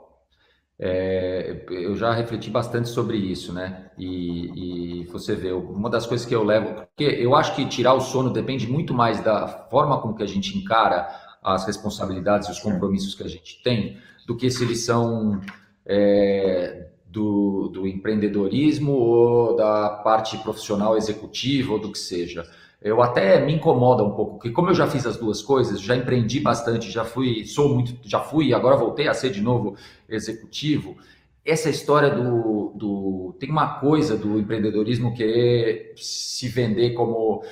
É, 0.79 1.65
eu 1.71 1.95
já 1.95 2.13
refleti 2.13 2.51
bastante 2.51 2.89
sobre 2.89 3.17
isso, 3.17 3.53
né? 3.53 3.91
E, 3.97 5.03
e, 5.03 5.05
você 5.07 5.35
vê, 5.35 5.53
uma 5.53 5.89
das 5.89 6.07
coisas 6.07 6.27
que 6.27 6.35
eu 6.35 6.43
levo, 6.43 6.75
porque 6.75 7.05
eu 7.05 7.37
acho 7.37 7.55
que 7.55 7.67
tirar 7.67 7.95
o 7.95 8.01
sono 8.01 8.31
depende 8.31 8.67
muito 8.67 8.93
mais 8.93 9.21
da 9.23 9.47
forma 9.47 10.01
como 10.01 10.17
que 10.17 10.23
a 10.23 10.27
gente 10.27 10.57
encara 10.57 11.09
as 11.43 11.67
responsabilidades 11.67 12.49
e 12.49 12.53
os 12.53 12.59
compromissos 12.59 13.15
que 13.15 13.23
a 13.23 13.29
gente 13.29 13.63
tem, 13.63 13.97
do 14.27 14.37
que 14.37 14.51
se 14.51 14.65
eles 14.65 14.85
são 14.85 15.41
é, 15.85 16.89
do, 17.07 17.69
do 17.69 17.87
empreendedorismo 17.87 18.93
ou 18.93 19.57
da 19.57 19.91
parte 19.91 20.39
profissional 20.39 20.97
executiva 20.97 21.75
ou 21.75 21.79
do 21.79 21.93
que 21.93 21.99
seja. 21.99 22.45
Eu 22.83 23.03
até 23.03 23.45
me 23.45 23.55
incomoda 23.55 24.03
um 24.03 24.13
pouco, 24.13 24.33
porque 24.33 24.51
como 24.51 24.71
eu 24.71 24.75
já 24.75 24.87
fiz 24.87 25.07
as 25.07 25.17
duas 25.17 25.41
coisas, 25.41 25.81
já 25.81 25.95
empreendi 25.95 26.41
bastante, 26.41 26.91
já 26.91 27.05
fui, 27.05 27.45
sou 27.45 27.69
muito, 27.75 27.97
já 28.09 28.21
fui, 28.21 28.53
agora 28.53 28.77
voltei 28.77 29.09
a 29.09 29.15
ser 29.15 29.31
de 29.31 29.41
novo 29.41 29.77
executivo. 30.09 30.97
Essa 31.45 31.71
história 31.71 32.11
do, 32.11 32.73
do 32.75 33.37
tem 33.39 33.51
uma 33.51 33.81
coisa 33.81 34.17
do 34.17 34.39
empreendedorismo 34.39 35.15
querer 35.15 35.93
se 35.97 36.49
vender 36.49 36.95
como 36.95 37.43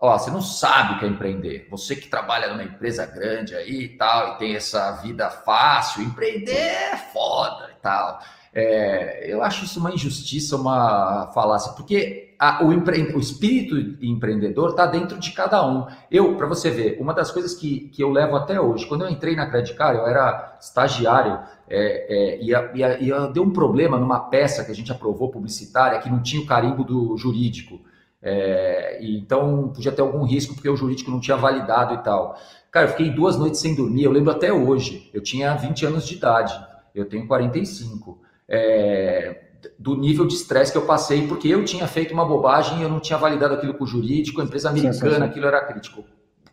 ó, 0.00 0.18
você 0.18 0.30
não 0.30 0.42
sabe 0.42 0.94
o 0.94 0.98
que 0.98 1.04
é 1.04 1.08
empreender. 1.08 1.66
Você 1.70 1.96
que 1.96 2.08
trabalha 2.08 2.48
numa 2.48 2.62
empresa 2.62 3.06
grande 3.06 3.54
aí 3.54 3.82
e 3.82 3.88
tal, 3.96 4.34
e 4.34 4.38
tem 4.38 4.54
essa 4.54 4.92
vida 5.02 5.30
fácil, 5.30 6.02
empreender 6.02 6.52
é 6.52 6.96
foda 7.12 7.70
e 7.72 7.80
tal. 7.80 8.20
É, 8.58 9.30
eu 9.30 9.42
acho 9.42 9.66
isso 9.66 9.78
uma 9.78 9.92
injustiça, 9.92 10.56
uma 10.56 11.30
falácia, 11.34 11.74
porque 11.74 12.34
a, 12.38 12.64
o, 12.64 12.72
empre... 12.72 13.14
o, 13.14 13.18
espírito 13.18 14.02
empreendedor 14.02 14.70
está 14.70 14.86
dentro 14.86 15.18
de 15.18 15.30
cada 15.32 15.66
um. 15.66 15.86
Eu, 16.10 16.38
para 16.38 16.46
você 16.46 16.70
ver, 16.70 16.96
uma 16.98 17.12
das 17.12 17.30
coisas 17.30 17.52
que, 17.52 17.90
que 17.90 18.02
eu 18.02 18.08
levo 18.08 18.34
até 18.34 18.58
hoje, 18.58 18.86
quando 18.86 19.04
eu 19.04 19.10
entrei 19.10 19.36
na 19.36 19.44
Credit 19.44 19.76
Card, 19.76 19.98
eu 19.98 20.06
era 20.06 20.56
estagiário, 20.58 21.38
é, 21.68 22.38
é, 22.38 22.42
ia, 22.42 22.70
ia, 22.74 22.98
ia, 22.98 23.26
deu 23.26 23.42
um 23.42 23.50
problema 23.50 23.98
numa 23.98 24.20
peça 24.20 24.64
que 24.64 24.72
a 24.72 24.74
gente 24.74 24.90
aprovou 24.90 25.30
publicitária 25.30 25.98
que 25.98 26.08
não 26.08 26.22
tinha 26.22 26.40
o 26.40 26.46
carimbo 26.46 26.82
do 26.82 27.14
jurídico. 27.18 27.78
É, 28.22 29.00
então 29.02 29.68
podia 29.68 29.92
ter 29.92 30.00
algum 30.00 30.24
risco 30.24 30.54
porque 30.54 30.70
o 30.70 30.76
jurídico 30.76 31.10
não 31.10 31.20
tinha 31.20 31.36
validado 31.36 31.92
e 31.92 31.98
tal. 31.98 32.38
Cara, 32.70 32.86
eu 32.86 32.90
fiquei 32.92 33.10
duas 33.10 33.36
noites 33.36 33.60
sem 33.60 33.74
dormir, 33.74 34.04
eu 34.04 34.12
lembro 34.12 34.30
até 34.30 34.50
hoje. 34.50 35.10
Eu 35.12 35.22
tinha 35.22 35.54
20 35.54 35.84
anos 35.84 36.06
de 36.06 36.14
idade, 36.14 36.58
eu 36.94 37.04
tenho 37.04 37.26
45 37.26 38.24
é, 38.48 39.42
do 39.78 39.96
nível 39.96 40.26
de 40.26 40.34
estresse 40.34 40.72
que 40.72 40.78
eu 40.78 40.86
passei, 40.86 41.26
porque 41.26 41.48
eu 41.48 41.64
tinha 41.64 41.86
feito 41.86 42.14
uma 42.14 42.24
bobagem, 42.24 42.82
eu 42.82 42.88
não 42.88 43.00
tinha 43.00 43.18
validado 43.18 43.54
aquilo 43.54 43.74
com 43.74 43.84
o 43.84 43.86
jurídico, 43.86 44.40
a 44.40 44.44
empresa 44.44 44.70
americana, 44.70 44.94
sim, 45.10 45.16
sim. 45.16 45.22
aquilo 45.22 45.46
era 45.46 45.64
crítico. 45.64 46.04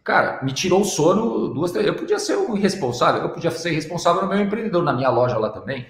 Cara, 0.03 0.43
me 0.43 0.51
tirou 0.51 0.81
o 0.81 0.85
sono 0.85 1.47
duas, 1.53 1.71
três. 1.71 1.87
Eu 1.87 1.95
podia 1.95 2.19
ser 2.19 2.35
um 2.35 2.57
irresponsável, 2.57 3.21
eu 3.21 3.29
podia 3.29 3.51
ser 3.51 3.71
responsável 3.71 4.21
no 4.21 4.27
meu 4.27 4.39
empreendedor, 4.39 4.83
na 4.83 4.91
minha 4.91 5.09
loja 5.09 5.37
lá 5.37 5.49
também. 5.49 5.87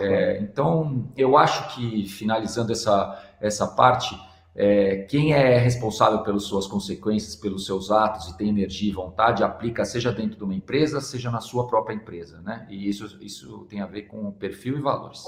É, 0.00 0.38
então, 0.38 1.08
eu 1.16 1.38
acho 1.38 1.72
que, 1.74 2.08
finalizando 2.08 2.72
essa, 2.72 3.22
essa 3.40 3.66
parte, 3.68 4.18
é, 4.56 4.98
quem 5.08 5.32
é 5.32 5.58
responsável 5.58 6.20
pelas 6.20 6.44
suas 6.44 6.66
consequências, 6.66 7.34
pelos 7.34 7.66
seus 7.66 7.90
atos 7.90 8.28
e 8.28 8.38
tem 8.38 8.48
energia 8.48 8.90
e 8.90 8.94
vontade, 8.94 9.42
aplica 9.42 9.84
seja 9.84 10.12
dentro 10.12 10.38
de 10.38 10.44
uma 10.44 10.54
empresa, 10.54 11.00
seja 11.00 11.30
na 11.30 11.40
sua 11.40 11.66
própria 11.66 11.94
empresa, 11.94 12.40
né? 12.40 12.64
E 12.70 12.88
isso, 12.88 13.18
isso 13.20 13.66
tem 13.68 13.80
a 13.80 13.86
ver 13.86 14.02
com 14.02 14.30
perfil 14.30 14.78
e 14.78 14.80
valores. 14.80 15.24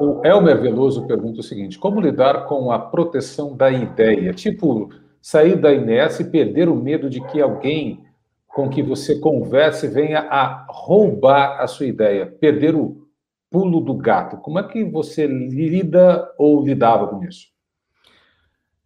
O 0.00 0.24
Elmer 0.24 0.60
Veloso 0.60 1.06
pergunta 1.06 1.40
o 1.40 1.44
seguinte: 1.44 1.78
como 1.78 2.00
lidar 2.00 2.46
com 2.46 2.72
a 2.72 2.78
proteção 2.78 3.56
da 3.56 3.70
ideia? 3.70 4.32
Tipo, 4.32 4.90
sair 5.22 5.56
da 5.56 5.72
inércia 5.72 6.22
e 6.22 6.30
perder 6.30 6.68
o 6.68 6.74
medo 6.74 7.08
de 7.08 7.20
que 7.28 7.40
alguém 7.40 8.04
com 8.48 8.68
que 8.68 8.82
você 8.82 9.18
converse 9.20 9.86
venha 9.86 10.20
a 10.28 10.66
roubar 10.68 11.60
a 11.60 11.68
sua 11.68 11.86
ideia, 11.86 12.26
perder 12.26 12.74
o 12.74 13.06
pulo 13.48 13.80
do 13.80 13.94
gato. 13.94 14.38
Como 14.38 14.58
é 14.58 14.62
que 14.66 14.82
você 14.84 15.26
lida 15.26 16.28
ou 16.36 16.64
lidava 16.64 17.06
com 17.06 17.22
isso? 17.22 17.49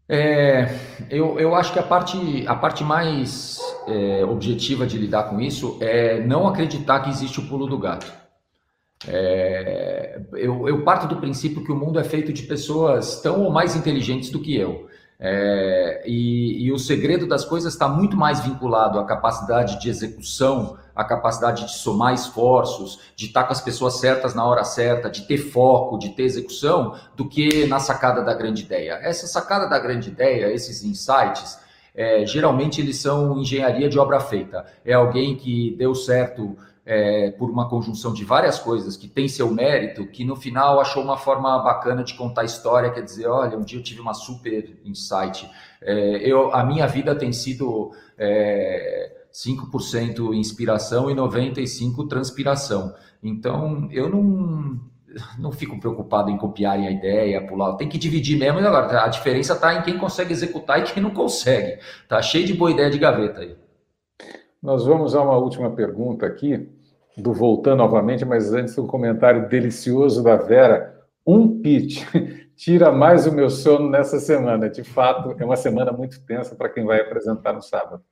É, 0.08 0.68
eu, 1.10 1.38
eu 1.40 1.54
acho 1.54 1.72
que 1.72 1.78
a 1.78 1.82
parte, 1.82 2.44
a 2.46 2.54
parte 2.54 2.84
mais 2.84 3.58
é, 3.86 4.24
objetiva 4.24 4.86
de 4.86 4.98
lidar 4.98 5.24
com 5.24 5.40
isso 5.40 5.78
é 5.80 6.20
não 6.20 6.46
acreditar 6.46 7.00
que 7.00 7.10
existe 7.10 7.40
o 7.40 7.48
pulo 7.48 7.66
do 7.66 7.78
gato. 7.78 8.12
É, 9.06 10.20
eu, 10.32 10.68
eu, 10.68 10.82
parto 10.82 11.06
do 11.06 11.20
princípio 11.20 11.64
que 11.64 11.72
o 11.72 11.76
mundo 11.76 11.98
é 11.98 12.04
feito 12.04 12.32
de 12.32 12.42
pessoas 12.42 13.20
tão 13.20 13.42
ou 13.42 13.50
mais 13.50 13.76
inteligentes 13.76 14.30
do 14.30 14.40
que 14.40 14.56
eu. 14.56 14.88
É, 15.18 16.02
e, 16.06 16.64
e, 16.64 16.72
o 16.72 16.78
segredo 16.78 17.26
das 17.26 17.44
coisas 17.44 17.72
está 17.72 17.88
muito 17.88 18.16
mais 18.16 18.40
vinculado 18.40 18.98
à 18.98 19.06
capacidade 19.06 19.80
de 19.80 19.88
execução, 19.88 20.76
à 20.94 21.04
capacidade 21.04 21.66
de 21.66 21.72
somar 21.72 22.14
esforços, 22.14 23.00
de 23.16 23.26
estar 23.26 23.44
com 23.44 23.52
as 23.52 23.60
pessoas 23.60 23.98
certas 23.98 24.34
na 24.34 24.44
hora 24.44 24.64
certa, 24.64 25.10
de 25.10 25.26
ter 25.26 25.38
foco, 25.38 25.98
de 25.98 26.10
ter 26.10 26.22
execução, 26.24 26.94
do 27.16 27.28
que 27.28 27.66
na 27.66 27.78
sacada 27.80 28.22
da 28.22 28.34
grande 28.34 28.62
ideia. 28.62 28.98
Essa 29.02 29.26
sacada 29.26 29.68
da 29.68 29.78
grande 29.78 30.08
ideia, 30.08 30.52
esses 30.52 30.84
insights, 30.84 31.58
é, 31.94 32.26
geralmente 32.26 32.80
eles 32.80 32.96
são 32.96 33.38
engenharia 33.38 33.88
de 33.88 33.98
obra 33.98 34.20
feita. 34.20 34.64
É 34.84 34.92
alguém 34.92 35.36
que 35.36 35.74
deu 35.76 35.94
certo 35.94 36.56
é, 36.86 37.30
por 37.30 37.50
uma 37.50 37.68
conjunção 37.68 38.12
de 38.12 38.24
várias 38.24 38.58
coisas 38.58 38.96
que 38.96 39.08
tem 39.08 39.26
seu 39.26 39.50
mérito, 39.50 40.06
que 40.06 40.24
no 40.24 40.36
final 40.36 40.80
achou 40.80 41.02
uma 41.02 41.16
forma 41.16 41.58
bacana 41.60 42.04
de 42.04 42.14
contar 42.14 42.42
a 42.42 42.44
história, 42.44 42.90
quer 42.90 43.02
dizer, 43.02 43.26
olha, 43.26 43.56
um 43.56 43.62
dia 43.62 43.78
eu 43.78 43.82
tive 43.82 44.00
uma 44.00 44.12
super 44.12 44.76
insight. 44.84 45.48
É, 45.80 46.16
eu, 46.28 46.52
a 46.54 46.62
minha 46.64 46.86
vida 46.86 47.14
tem 47.14 47.32
sido 47.32 47.92
é, 48.18 49.13
5% 49.34 50.32
inspiração 50.32 51.10
e 51.10 51.14
95% 51.14 52.08
transpiração. 52.08 52.94
Então, 53.20 53.88
eu 53.90 54.08
não, 54.08 54.80
não 55.38 55.50
fico 55.50 55.80
preocupado 55.80 56.30
em 56.30 56.38
copiarem 56.38 56.86
a 56.86 56.90
ideia, 56.92 57.44
pular. 57.44 57.74
Tem 57.74 57.88
que 57.88 57.98
dividir 57.98 58.38
mesmo. 58.38 58.60
Agora, 58.60 59.04
a 59.04 59.08
diferença 59.08 59.54
está 59.54 59.74
em 59.74 59.82
quem 59.82 59.98
consegue 59.98 60.32
executar 60.32 60.78
e 60.78 60.84
quem 60.84 61.02
não 61.02 61.10
consegue. 61.10 61.80
Tá 62.08 62.22
cheio 62.22 62.46
de 62.46 62.54
boa 62.54 62.70
ideia 62.70 62.88
de 62.88 62.98
gaveta 62.98 63.40
aí. 63.40 63.56
Nós 64.62 64.86
vamos 64.86 65.16
a 65.16 65.22
uma 65.22 65.36
última 65.36 65.70
pergunta 65.70 66.24
aqui, 66.24 66.68
do 67.16 67.32
Voltando 67.32 67.78
novamente, 67.78 68.24
mas 68.24 68.52
antes 68.52 68.78
um 68.78 68.86
comentário 68.86 69.48
delicioso 69.48 70.22
da 70.22 70.36
Vera. 70.36 70.94
Um 71.26 71.60
pitch 71.60 72.04
tira 72.56 72.92
mais 72.92 73.26
o 73.26 73.32
meu 73.32 73.50
sono 73.50 73.90
nessa 73.90 74.20
semana. 74.20 74.70
De 74.70 74.84
fato, 74.84 75.34
é 75.38 75.44
uma 75.44 75.56
semana 75.56 75.90
muito 75.90 76.24
tensa 76.24 76.54
para 76.54 76.68
quem 76.68 76.84
vai 76.84 77.00
apresentar 77.00 77.52
no 77.52 77.62
sábado. 77.62 78.02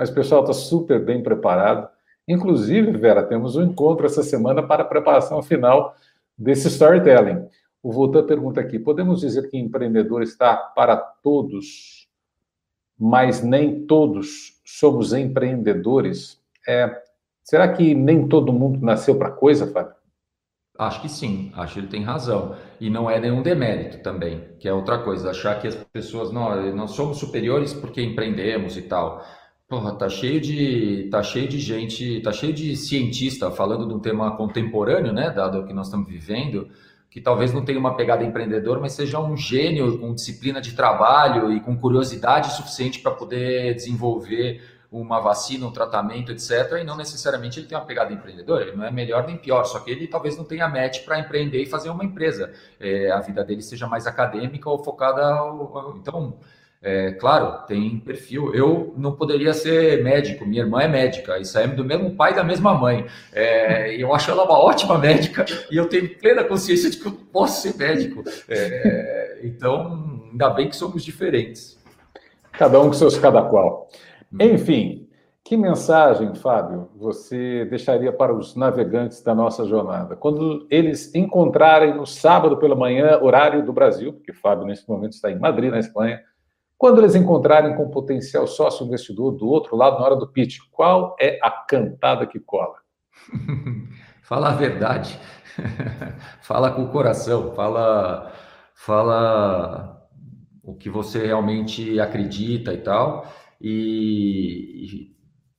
Mas 0.00 0.08
o 0.08 0.14
pessoal 0.14 0.40
está 0.40 0.54
super 0.54 0.98
bem 1.04 1.22
preparado. 1.22 1.86
Inclusive, 2.26 2.90
Vera, 2.92 3.22
temos 3.22 3.54
um 3.54 3.64
encontro 3.64 4.06
essa 4.06 4.22
semana 4.22 4.62
para 4.62 4.82
a 4.82 4.86
preparação 4.86 5.42
final 5.42 5.94
desse 6.38 6.68
storytelling. 6.68 7.46
O 7.82 7.92
Voltan 7.92 8.24
pergunta 8.24 8.62
aqui: 8.62 8.78
podemos 8.78 9.20
dizer 9.20 9.50
que 9.50 9.58
empreendedor 9.58 10.22
está 10.22 10.56
para 10.56 10.96
todos, 10.96 12.08
mas 12.98 13.42
nem 13.42 13.84
todos 13.84 14.58
somos 14.64 15.12
empreendedores, 15.12 16.40
é, 16.66 17.02
será 17.44 17.70
que 17.70 17.94
nem 17.94 18.26
todo 18.26 18.54
mundo 18.54 18.82
nasceu 18.82 19.18
para 19.18 19.30
coisa, 19.30 19.66
Fábio? 19.66 19.92
Acho 20.78 21.02
que 21.02 21.10
sim, 21.10 21.52
acho 21.54 21.74
que 21.74 21.80
ele 21.80 21.88
tem 21.88 22.02
razão. 22.02 22.56
E 22.80 22.88
não 22.88 23.10
é 23.10 23.20
nenhum 23.20 23.42
demérito 23.42 24.02
também, 24.02 24.48
que 24.58 24.66
é 24.66 24.72
outra 24.72 24.96
coisa, 25.02 25.28
achar 25.28 25.60
que 25.60 25.68
as 25.68 25.74
pessoas, 25.74 26.32
não, 26.32 26.74
nós 26.74 26.92
somos 26.92 27.18
superiores 27.18 27.74
porque 27.74 28.02
empreendemos 28.02 28.78
e 28.78 28.82
tal. 28.82 29.22
Porra, 29.70 29.94
tá 29.94 30.08
cheio 30.08 30.40
de, 30.40 31.08
tá 31.12 31.22
cheio 31.22 31.46
de 31.46 31.60
gente, 31.60 32.20
tá 32.22 32.32
cheio 32.32 32.52
de 32.52 32.74
cientista 32.74 33.52
falando 33.52 33.86
de 33.86 33.94
um 33.94 34.00
tema 34.00 34.36
contemporâneo, 34.36 35.12
né, 35.12 35.30
dado 35.30 35.60
o 35.60 35.64
que 35.64 35.72
nós 35.72 35.86
estamos 35.86 36.08
vivendo, 36.08 36.68
que 37.08 37.20
talvez 37.20 37.52
não 37.52 37.64
tenha 37.64 37.78
uma 37.78 37.94
pegada 37.94 38.24
empreendedora, 38.24 38.80
mas 38.80 38.94
seja 38.94 39.20
um 39.20 39.36
gênio 39.36 39.96
com 40.00 40.12
disciplina 40.12 40.60
de 40.60 40.74
trabalho 40.74 41.52
e 41.52 41.60
com 41.60 41.76
curiosidade 41.76 42.52
suficiente 42.52 42.98
para 42.98 43.12
poder 43.12 43.74
desenvolver 43.76 44.60
uma 44.90 45.20
vacina, 45.20 45.68
um 45.68 45.72
tratamento, 45.72 46.32
etc. 46.32 46.78
E 46.80 46.84
não 46.84 46.96
necessariamente 46.96 47.60
ele 47.60 47.68
tem 47.68 47.78
uma 47.78 47.84
pegada 47.84 48.12
empreendedora, 48.12 48.64
ele 48.64 48.76
não 48.76 48.84
é 48.84 48.90
melhor 48.90 49.24
nem 49.24 49.36
pior, 49.36 49.62
só 49.62 49.78
que 49.78 49.92
ele 49.92 50.08
talvez 50.08 50.36
não 50.36 50.42
tenha 50.42 50.68
match 50.68 51.04
para 51.04 51.20
empreender 51.20 51.62
e 51.62 51.66
fazer 51.66 51.90
uma 51.90 52.04
empresa. 52.04 52.52
É, 52.80 53.12
a 53.12 53.20
vida 53.20 53.44
dele 53.44 53.62
seja 53.62 53.86
mais 53.86 54.04
acadêmica 54.08 54.68
ou 54.68 54.82
focada. 54.82 55.38
Então, 55.96 56.36
é, 56.82 57.12
claro, 57.12 57.66
tem 57.66 57.98
perfil. 58.00 58.54
Eu 58.54 58.94
não 58.96 59.14
poderia 59.14 59.52
ser 59.52 60.02
médico, 60.02 60.46
minha 60.46 60.62
irmã 60.62 60.80
é 60.80 60.88
médica, 60.88 61.38
e 61.38 61.44
saímos 61.44 61.76
do 61.76 61.84
mesmo 61.84 62.16
pai 62.16 62.32
e 62.32 62.36
da 62.36 62.42
mesma 62.42 62.72
mãe. 62.72 63.06
É, 63.32 63.94
eu 63.94 64.14
acho 64.14 64.30
ela 64.30 64.44
uma 64.44 64.58
ótima 64.58 64.96
médica 64.98 65.44
e 65.70 65.76
eu 65.76 65.88
tenho 65.88 66.18
plena 66.18 66.42
consciência 66.42 66.90
de 66.90 66.96
que 66.96 67.06
eu 67.06 67.12
posso 67.32 67.62
ser 67.62 67.76
médico. 67.76 68.24
É, 68.48 69.40
então, 69.42 70.22
ainda 70.30 70.50
bem 70.50 70.68
que 70.68 70.76
somos 70.76 71.04
diferentes. 71.04 71.78
Cada 72.52 72.80
um 72.80 72.86
com 72.86 72.94
seus 72.94 73.18
cada 73.18 73.42
qual. 73.42 73.88
Enfim, 74.40 75.06
que 75.44 75.56
mensagem, 75.56 76.34
Fábio, 76.34 76.88
você 76.96 77.66
deixaria 77.66 78.12
para 78.12 78.34
os 78.34 78.54
navegantes 78.54 79.22
da 79.22 79.34
nossa 79.34 79.64
jornada? 79.66 80.16
Quando 80.16 80.66
eles 80.70 81.14
encontrarem 81.14 81.94
no 81.94 82.06
sábado 82.06 82.56
pela 82.56 82.76
manhã, 82.76 83.18
horário 83.20 83.64
do 83.64 83.72
Brasil, 83.72 84.12
porque 84.12 84.32
Fábio 84.32 84.64
nesse 84.64 84.88
momento 84.88 85.12
está 85.12 85.30
em 85.30 85.38
Madrid, 85.38 85.70
na 85.70 85.78
Espanha, 85.78 86.20
quando 86.80 86.98
eles 86.98 87.14
encontrarem 87.14 87.76
com 87.76 87.90
potencial 87.90 88.46
sócio 88.46 88.86
investidor 88.86 89.32
do 89.32 89.46
outro 89.46 89.76
lado 89.76 89.98
na 89.98 90.06
hora 90.06 90.16
do 90.16 90.26
pitch, 90.26 90.60
qual 90.70 91.14
é 91.20 91.38
a 91.42 91.50
cantada 91.50 92.26
que 92.26 92.40
cola? 92.40 92.76
fala 94.24 94.48
a 94.48 94.54
verdade. 94.54 95.20
fala 96.40 96.70
com 96.70 96.84
o 96.84 96.88
coração, 96.88 97.52
fala 97.52 98.32
fala 98.74 100.08
o 100.62 100.74
que 100.74 100.88
você 100.88 101.26
realmente 101.26 102.00
acredita 102.00 102.72
e 102.72 102.78
tal 102.78 103.30
e, 103.60 105.12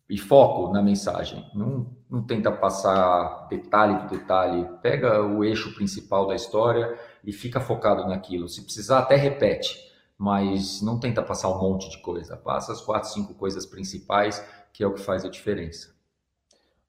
e, 0.10 0.16
e 0.16 0.18
foco 0.18 0.74
na 0.74 0.82
mensagem. 0.82 1.46
Não, 1.54 1.96
não 2.10 2.24
tenta 2.24 2.52
passar 2.52 3.46
detalhe 3.48 3.96
por 4.00 4.18
detalhe, 4.18 4.68
pega 4.82 5.22
o 5.22 5.44
eixo 5.44 5.76
principal 5.76 6.26
da 6.26 6.34
história 6.34 6.98
e 7.24 7.32
fica 7.32 7.60
focado 7.60 8.08
naquilo. 8.08 8.50
Se 8.50 8.64
precisar, 8.64 8.98
até 8.98 9.16
repete 9.16 9.91
mas 10.22 10.84
não 10.84 11.00
tenta 11.00 11.24
passar 11.24 11.50
um 11.50 11.60
monte 11.60 11.90
de 11.90 11.98
coisa. 11.98 12.38
Passa 12.38 12.72
as 12.72 12.80
quatro, 12.80 13.10
cinco 13.10 13.34
coisas 13.34 13.66
principais, 13.66 14.40
que 14.72 14.84
é 14.84 14.88
o 14.88 14.94
que 14.94 15.02
faz 15.02 15.26
a 15.26 15.30
diferença. 15.30 15.96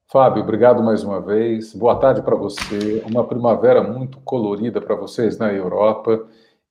Fábio, 0.07 0.43
obrigado 0.43 0.83
mais 0.83 1.03
uma 1.03 1.18
vez. 1.18 1.74
Boa 1.74 1.97
tarde 1.97 2.20
para 2.20 2.37
você. 2.37 3.03
Uma 3.11 3.26
primavera 3.26 3.83
muito 3.83 4.20
colorida 4.20 4.83
para 4.83 4.95
vocês 4.95 5.39
na 5.39 5.51
Europa. 5.51 6.26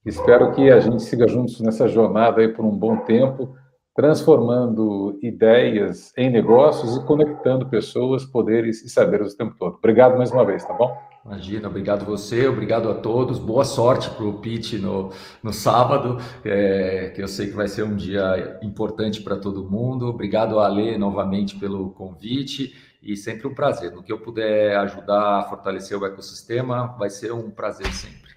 Espero 0.05 0.51
que 0.51 0.69
a 0.69 0.79
gente 0.79 1.01
siga 1.01 1.27
juntos 1.27 1.59
nessa 1.61 1.87
jornada 1.87 2.41
aí 2.41 2.49
por 2.49 2.63
um 2.63 2.77
bom 2.77 2.97
tempo, 2.97 3.55
transformando 3.95 5.17
ideias 5.19 6.13
em 6.15 6.29
negócios 6.29 6.95
e 6.95 7.03
conectando 7.05 7.69
pessoas, 7.69 8.23
poderes 8.23 8.85
e 8.85 8.89
saberes 8.89 9.33
o 9.33 9.37
tempo 9.37 9.55
todo. 9.57 9.77
Obrigado 9.77 10.15
mais 10.15 10.31
uma 10.31 10.45
vez, 10.45 10.63
tá 10.63 10.73
bom? 10.75 10.95
Imagina, 11.23 11.67
obrigado 11.67 12.03
você, 12.03 12.47
obrigado 12.47 12.89
a 12.89 12.95
todos. 12.95 13.37
Boa 13.37 13.63
sorte 13.63 14.09
para 14.09 14.25
o 14.25 14.39
pitch 14.39 14.73
no, 14.73 15.11
no 15.43 15.53
sábado, 15.53 16.17
é, 16.43 17.11
que 17.13 17.21
eu 17.21 17.27
sei 17.27 17.47
que 17.47 17.53
vai 17.53 17.67
ser 17.67 17.83
um 17.83 17.95
dia 17.95 18.59
importante 18.63 19.21
para 19.21 19.37
todo 19.37 19.69
mundo. 19.69 20.07
Obrigado, 20.07 20.59
Ale, 20.59 20.97
novamente 20.97 21.55
pelo 21.57 21.91
convite 21.91 22.73
e 23.03 23.15
sempre 23.15 23.47
um 23.47 23.53
prazer. 23.53 23.91
No 23.91 24.01
que 24.01 24.11
eu 24.11 24.19
puder 24.19 24.75
ajudar 24.77 25.39
a 25.39 25.43
fortalecer 25.43 25.95
o 25.95 26.05
ecossistema, 26.07 26.95
vai 26.97 27.11
ser 27.11 27.31
um 27.31 27.51
prazer 27.51 27.93
sempre. 27.93 28.31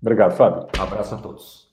Obrigado, 0.00 0.36
Fábio. 0.36 0.68
Abraço 0.78 1.16
a 1.16 1.18
todos. 1.18 1.72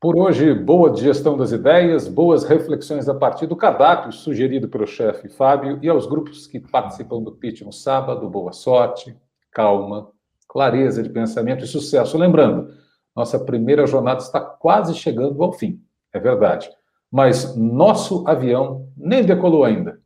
Por 0.00 0.18
hoje, 0.18 0.52
boa 0.52 0.90
digestão 0.90 1.36
das 1.36 1.52
ideias, 1.52 2.08
boas 2.08 2.42
reflexões 2.42 3.08
a 3.08 3.14
partir 3.14 3.46
do 3.46 3.54
cardápio 3.54 4.10
sugerido 4.10 4.68
pelo 4.68 4.86
chefe 4.86 5.28
Fábio 5.28 5.78
e 5.80 5.88
aos 5.88 6.06
grupos 6.06 6.48
que 6.48 6.58
participam 6.58 7.22
do 7.22 7.30
pitch 7.30 7.62
no 7.62 7.72
sábado. 7.72 8.28
Boa 8.28 8.52
sorte 8.52 9.16
calma, 9.56 10.10
clareza 10.46 11.02
de 11.02 11.08
pensamento 11.08 11.64
e 11.64 11.66
sucesso. 11.66 12.18
Lembrando, 12.18 12.74
nossa 13.16 13.38
primeira 13.38 13.86
jornada 13.86 14.20
está 14.20 14.38
quase 14.38 14.94
chegando 14.94 15.42
ao 15.42 15.50
fim, 15.50 15.82
é 16.12 16.20
verdade. 16.20 16.68
Mas 17.10 17.56
nosso 17.56 18.28
avião 18.28 18.92
nem 18.94 19.24
decolou 19.24 19.64
ainda. 19.64 19.98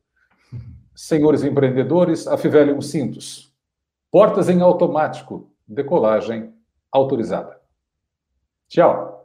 Senhores 0.95 1.43
empreendedores, 1.43 2.29
afivelem 2.29 2.79
os 2.79 2.91
cintos. 2.91 3.53
Portas 4.09 4.49
em 4.49 4.61
automático, 4.61 5.51
decolagem 5.67 6.55
autorizada. 6.93 7.59
Tchau. 8.69 9.20